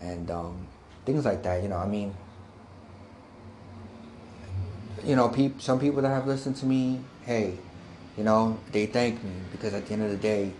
and 0.00 0.30
um, 0.30 0.66
things 1.04 1.24
like 1.24 1.42
that. 1.42 1.62
You 1.62 1.68
know, 1.68 1.76
I 1.76 1.86
mean, 1.86 2.14
you 5.04 5.16
know, 5.16 5.28
peop- 5.28 5.60
some 5.60 5.80
people 5.80 6.02
that 6.02 6.08
have 6.08 6.26
listened 6.26 6.56
to 6.56 6.66
me, 6.66 7.00
hey, 7.24 7.58
you 8.16 8.24
know, 8.24 8.58
they 8.72 8.86
thank 8.86 9.22
me 9.22 9.30
because 9.52 9.74
at 9.74 9.86
the 9.86 9.92
end 9.92 10.02
of 10.02 10.10
the 10.10 10.16
day, 10.16 10.52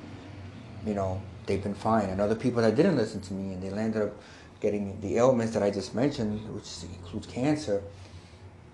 you 0.87 0.95
know, 0.95 1.21
they've 1.47 1.63
been 1.63 1.75
fine. 1.75 2.09
And 2.09 2.21
other 2.21 2.35
people 2.35 2.63
that 2.63 2.77
didn't 2.77 2.97
listen 2.97 3.21
to 3.23 3.35
me 3.35 3.53
and 3.53 3.63
they 3.63 3.71
landed 3.71 4.03
up 4.03 4.13
getting 4.61 5.01
the 5.01 5.17
ailments 5.17 5.53
that 5.55 5.63
I 5.63 5.71
just 5.71 5.95
mentioned, 5.95 6.55
which 6.55 6.69
includes 6.83 7.27
cancer. 7.27 7.83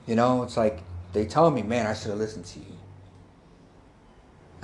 You 0.07 0.17
know, 0.17 0.43
it's 0.43 0.57
like 0.57 0.81
they 1.13 1.25
tell 1.25 1.51
me, 1.51 1.63
man, 1.63 1.87
I 1.87 1.95
should 1.95 2.11
have 2.11 2.19
listened 2.19 2.45
to 2.47 2.59
you. 2.59 2.77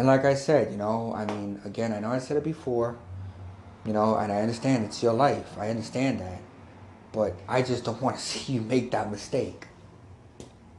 And 0.00 0.06
like 0.06 0.24
I 0.24 0.32
said, 0.32 0.70
you 0.72 0.78
know, 0.78 1.12
I 1.14 1.26
mean, 1.26 1.60
again, 1.66 1.92
I 1.92 2.00
know 2.00 2.08
I 2.08 2.20
said 2.20 2.38
it 2.38 2.42
before, 2.42 2.96
you 3.84 3.92
know, 3.92 4.16
and 4.16 4.32
I 4.32 4.40
understand 4.40 4.86
it's 4.86 5.02
your 5.02 5.12
life. 5.12 5.58
I 5.58 5.68
understand 5.68 6.20
that. 6.20 6.40
But 7.12 7.36
I 7.46 7.60
just 7.60 7.84
don't 7.84 8.00
want 8.00 8.16
to 8.16 8.22
see 8.30 8.54
you 8.54 8.62
make 8.62 8.92
that 8.92 9.10
mistake. 9.10 9.66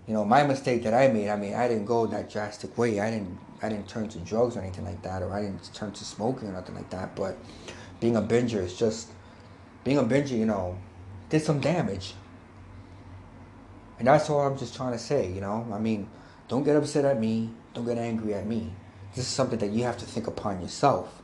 You 0.08 0.16
know, 0.16 0.26
my 0.26 0.42
mistake 0.42 0.82
that 0.86 0.96
I 0.96 1.08
made, 1.10 1.30
I 1.30 1.36
mean, 1.36 1.54
I 1.54 1.68
didn't 1.68 1.86
go 1.86 2.08
that 2.08 2.32
drastic 2.32 2.76
way. 2.80 3.00
I 3.00 3.12
didn't 3.12 3.38
I 3.62 3.70
didn't 3.70 3.88
turn 3.88 4.10
to 4.10 4.18
drugs 4.22 4.58
or 4.58 4.62
anything 4.62 4.86
like 4.86 5.04
that, 5.04 5.22
or 5.22 5.32
I 5.32 5.44
didn't 5.44 5.72
turn 5.72 5.92
to 5.92 6.04
smoking 6.04 6.50
or 6.50 6.54
nothing 6.54 6.74
like 6.74 6.90
that. 6.90 7.16
But 7.16 7.38
being 8.00 8.16
a 8.16 8.24
binger 8.24 8.64
is 8.64 8.76
just 8.76 9.10
being 9.84 10.00
a 10.00 10.04
binger, 10.04 10.32
you 10.32 10.48
know, 10.48 10.80
did 11.30 11.44
some 11.44 11.60
damage. 11.60 12.16
And 14.00 14.08
that's 14.08 14.32
all 14.32 14.42
I'm 14.42 14.58
just 14.58 14.74
trying 14.76 14.94
to 14.94 14.98
say, 14.98 15.32
you 15.32 15.42
know. 15.42 15.68
I 15.72 15.78
mean, 15.78 16.10
don't 16.48 16.64
get 16.64 16.76
upset 16.76 17.06
at 17.06 17.20
me. 17.20 17.52
Don't 17.76 17.86
get 17.86 18.00
angry 18.00 18.34
at 18.34 18.48
me. 18.48 18.72
This 19.16 19.26
is 19.26 19.32
something 19.32 19.60
that 19.60 19.72
you 19.72 19.84
have 19.84 19.98
to 19.98 20.06
think 20.06 20.28
upon 20.28 20.62
yourself. 20.62 21.22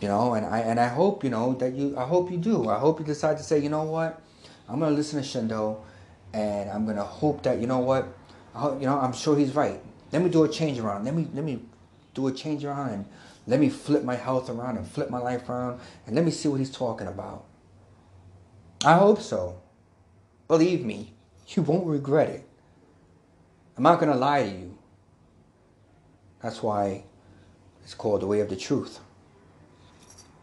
You 0.00 0.06
know, 0.06 0.34
and 0.34 0.46
I 0.46 0.60
and 0.60 0.78
I 0.78 0.86
hope 0.86 1.24
you 1.24 1.30
know 1.30 1.54
that 1.54 1.74
you. 1.74 1.96
I 1.98 2.04
hope 2.04 2.30
you 2.30 2.36
do. 2.36 2.68
I 2.68 2.78
hope 2.78 3.00
you 3.00 3.04
decide 3.04 3.36
to 3.38 3.42
say, 3.42 3.58
you 3.58 3.68
know 3.68 3.82
what, 3.82 4.22
I'm 4.68 4.78
gonna 4.78 4.94
listen 4.94 5.20
to 5.20 5.26
Shindo, 5.26 5.80
and 6.32 6.70
I'm 6.70 6.86
gonna 6.86 7.02
hope 7.02 7.42
that 7.42 7.58
you 7.58 7.66
know 7.66 7.78
what, 7.78 8.06
I, 8.54 8.68
you 8.74 8.86
know, 8.86 8.98
I'm 8.98 9.12
sure 9.12 9.36
he's 9.36 9.54
right. 9.56 9.80
Let 10.12 10.22
me 10.22 10.30
do 10.30 10.44
a 10.44 10.48
change 10.48 10.78
around. 10.78 11.04
Let 11.04 11.14
me 11.14 11.26
let 11.34 11.42
me 11.42 11.62
do 12.14 12.28
a 12.28 12.32
change 12.32 12.64
around 12.64 12.90
and 12.90 13.06
let 13.46 13.58
me 13.58 13.68
flip 13.68 14.04
my 14.04 14.14
health 14.14 14.48
around 14.50 14.76
and 14.76 14.86
flip 14.86 15.10
my 15.10 15.18
life 15.18 15.48
around 15.48 15.80
and 16.06 16.14
let 16.14 16.24
me 16.24 16.30
see 16.30 16.48
what 16.48 16.60
he's 16.60 16.70
talking 16.70 17.06
about. 17.08 17.44
I 18.84 18.94
hope 18.94 19.20
so. 19.20 19.60
Believe 20.46 20.84
me, 20.84 21.14
you 21.48 21.62
won't 21.62 21.86
regret 21.86 22.28
it. 22.28 22.48
I'm 23.76 23.82
not 23.82 23.98
gonna 23.98 24.16
lie 24.16 24.44
to 24.44 24.48
you. 24.48 24.77
That's 26.42 26.62
why 26.62 27.04
it's 27.82 27.94
called 27.94 28.22
the 28.22 28.26
way 28.26 28.40
of 28.40 28.48
the 28.48 28.56
truth. 28.56 29.00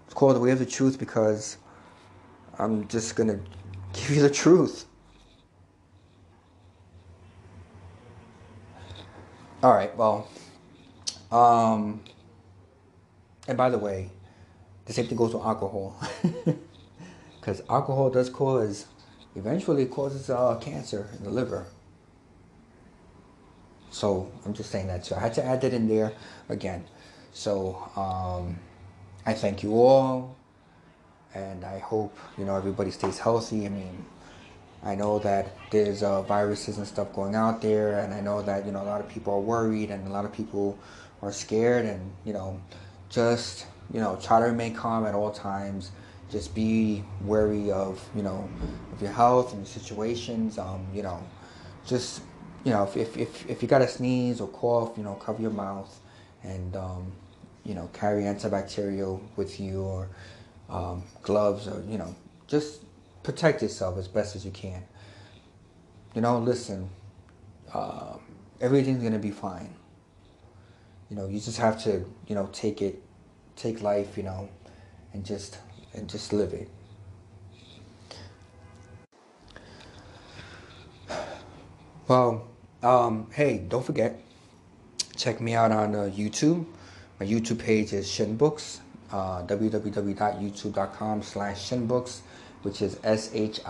It's 0.05 0.13
called 0.13 0.35
the 0.35 0.39
way 0.39 0.51
of 0.51 0.59
the 0.59 0.65
truth 0.65 0.99
because 0.99 1.57
I'm 2.59 2.87
just 2.87 3.15
going 3.15 3.29
to 3.29 3.39
give 3.93 4.11
you 4.11 4.21
the 4.21 4.29
truth. 4.29 4.85
All 9.63 9.73
right, 9.73 9.95
well, 9.97 10.27
um, 11.31 12.01
and 13.47 13.57
by 13.57 13.69
the 13.69 13.79
way, 13.79 14.11
the 14.85 14.93
same 14.93 15.07
thing 15.07 15.17
goes 15.17 15.33
with 15.33 15.43
alcohol. 15.43 15.99
Because 17.45 17.61
alcohol 17.69 18.09
does 18.09 18.27
cause, 18.27 18.87
eventually 19.35 19.85
causes 19.85 20.31
uh, 20.31 20.55
cancer 20.55 21.07
in 21.15 21.25
the 21.25 21.29
liver. 21.29 21.67
So 23.95 24.29
I'm 24.45 24.53
just 24.53 24.71
saying 24.71 24.87
that. 24.87 25.05
So 25.05 25.15
I 25.15 25.21
had 25.21 25.33
to 25.35 25.45
add 25.45 25.61
that 25.61 25.73
in 25.73 25.87
there 25.87 26.11
again. 26.49 26.83
So 27.31 27.81
um, 27.95 28.59
I 29.25 29.33
thank 29.33 29.63
you 29.63 29.79
all, 29.79 30.35
and 31.33 31.63
I 31.63 31.79
hope 31.79 32.13
you 32.37 32.43
know 32.43 32.57
everybody 32.57 32.91
stays 32.91 33.17
healthy. 33.17 33.65
I 33.65 33.69
mean, 33.69 34.03
I 34.83 34.95
know 34.95 35.19
that 35.19 35.55
there's 35.71 36.03
uh, 36.03 36.23
viruses 36.23 36.77
and 36.77 36.85
stuff 36.85 37.13
going 37.13 37.35
out 37.35 37.61
there, 37.61 37.99
and 37.99 38.13
I 38.13 38.19
know 38.19 38.41
that 38.41 38.65
you 38.65 38.73
know 38.73 38.83
a 38.83 38.89
lot 38.93 38.99
of 38.99 39.07
people 39.07 39.33
are 39.33 39.39
worried, 39.39 39.91
and 39.91 40.05
a 40.09 40.11
lot 40.11 40.25
of 40.25 40.33
people 40.33 40.77
are 41.21 41.31
scared, 41.31 41.85
and 41.85 42.11
you 42.25 42.33
know, 42.33 42.59
just 43.09 43.65
you 43.93 44.01
know 44.01 44.19
try 44.21 44.41
to 44.41 44.45
remain 44.47 44.75
calm 44.75 45.05
at 45.05 45.15
all 45.15 45.31
times. 45.31 45.91
just 46.29 46.53
be 46.53 47.01
wary 47.21 47.71
of 47.71 48.03
you 48.13 48.23
know 48.23 48.49
of 48.91 49.01
your 49.01 49.13
health 49.13 49.53
and 49.53 49.61
your 49.61 49.73
situations. 49.79 50.57
Um, 50.57 50.85
you 50.93 51.01
know, 51.01 51.23
just 51.87 52.19
you 52.65 52.71
know 52.71 52.83
if, 52.83 52.97
if, 52.97 53.15
if, 53.15 53.49
if 53.49 53.61
you 53.61 53.69
got 53.69 53.81
a 53.81 53.87
sneeze 53.87 54.41
or 54.41 54.47
cough, 54.49 54.97
you 54.97 55.03
know, 55.03 55.13
cover 55.13 55.41
your 55.41 55.51
mouth 55.51 55.99
and 56.43 56.75
um, 56.75 57.11
you 57.63 57.75
know 57.75 57.89
carry 57.93 58.23
antibacterial 58.23 59.21
with 59.37 59.59
you 59.59 59.83
or 59.83 60.09
um, 60.69 61.03
gloves 61.21 61.67
or 61.67 61.81
you 61.87 61.97
know 61.97 62.13
just 62.47 62.81
protect 63.23 63.61
yourself 63.61 63.97
as 63.97 64.07
best 64.07 64.35
as 64.35 64.43
you 64.43 64.51
can. 64.51 64.83
You 66.15 66.21
know, 66.21 66.39
listen, 66.39 66.89
uh, 67.71 68.17
everything's 68.59 69.03
gonna 69.03 69.19
be 69.19 69.31
fine. 69.31 69.73
You 71.09 71.17
know, 71.17 71.27
you 71.27 71.39
just 71.39 71.59
have 71.59 71.81
to 71.83 72.03
you 72.27 72.33
know 72.33 72.49
take 72.51 72.81
it, 72.81 73.01
take 73.55 73.83
life, 73.83 74.17
you 74.17 74.23
know, 74.23 74.49
and 75.13 75.23
just 75.23 75.59
and 75.93 76.09
just 76.09 76.33
live 76.33 76.53
it. 76.53 76.69
Well, 82.07 82.47
um, 82.85 83.27
hey, 83.31 83.57
don't 83.57 83.83
forget, 83.83 84.21
check 85.15 85.41
me 85.41 85.55
out 85.55 85.71
on 85.71 85.95
uh, 85.95 86.11
YouTube. 86.15 86.63
My 87.19 87.25
YouTube 87.25 87.57
page 87.59 87.93
is 87.93 88.07
Shinbooks, 88.07 88.81
uh, 89.11 89.41
www.youtube.com 89.43 91.23
slash 91.23 91.69
Shinbooks, 91.69 92.19
which 92.61 92.83
is 92.83 92.99
S-H-I-N-B-O-O-K-S. 93.03 93.63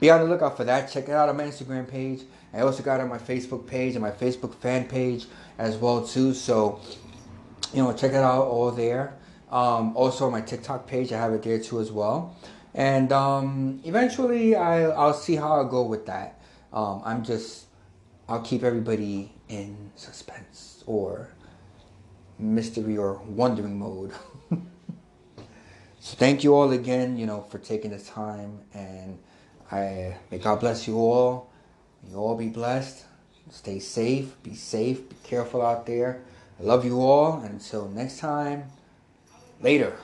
be 0.00 0.10
on 0.10 0.20
the 0.20 0.26
lookout 0.26 0.58
for 0.58 0.64
that. 0.64 0.90
Check 0.90 1.08
it 1.08 1.12
out 1.12 1.30
on 1.30 1.38
my 1.38 1.44
Instagram 1.44 1.88
page. 1.88 2.22
I 2.52 2.60
also 2.60 2.82
got 2.82 3.00
on 3.00 3.08
my 3.08 3.18
Facebook 3.18 3.66
page 3.66 3.94
and 3.94 4.02
my 4.02 4.10
Facebook 4.10 4.54
fan 4.56 4.86
page 4.88 5.26
as 5.58 5.76
well 5.76 6.06
too. 6.06 6.34
So 6.34 6.80
you 7.72 7.82
know, 7.82 7.92
check 7.92 8.12
it 8.12 8.16
out 8.16 8.46
all 8.46 8.70
there. 8.70 9.16
Um, 9.50 9.96
also 9.96 10.30
my 10.30 10.40
TikTok 10.40 10.86
page, 10.86 11.12
I 11.12 11.18
have 11.18 11.32
it 11.32 11.42
there 11.42 11.58
too 11.58 11.80
as 11.80 11.90
well. 11.90 12.36
And 12.74 13.12
um, 13.12 13.80
eventually, 13.84 14.54
I 14.54 14.84
I'll 14.84 15.14
see 15.14 15.36
how 15.36 15.60
I 15.60 15.68
go 15.68 15.82
with 15.82 16.06
that. 16.06 16.40
Um, 16.72 17.02
I'm 17.04 17.24
just 17.24 17.66
I'll 18.28 18.42
keep 18.42 18.62
everybody 18.62 19.32
in 19.48 19.90
suspense 19.96 20.84
or 20.86 21.30
mystery 22.38 22.96
or 22.96 23.14
wondering 23.26 23.78
mode. 23.78 24.12
So 26.02 26.16
thank 26.16 26.42
you 26.42 26.54
all 26.54 26.72
again, 26.72 27.18
you 27.18 27.26
know, 27.26 27.42
for 27.42 27.58
taking 27.58 27.90
the 27.90 27.98
time 27.98 28.60
and 28.72 29.18
I 29.70 30.16
may 30.30 30.38
God 30.38 30.60
bless 30.60 30.88
you 30.88 30.96
all. 30.96 31.50
You 32.08 32.16
all 32.16 32.36
be 32.36 32.48
blessed. 32.48 33.04
Stay 33.50 33.80
safe, 33.80 34.42
be 34.42 34.54
safe, 34.54 35.10
be 35.10 35.16
careful 35.22 35.60
out 35.60 35.84
there. 35.84 36.22
I 36.60 36.62
love 36.62 36.84
you 36.84 37.00
all 37.00 37.40
and 37.40 37.54
until 37.54 37.88
next 37.88 38.18
time, 38.18 38.64
later. 39.62 39.96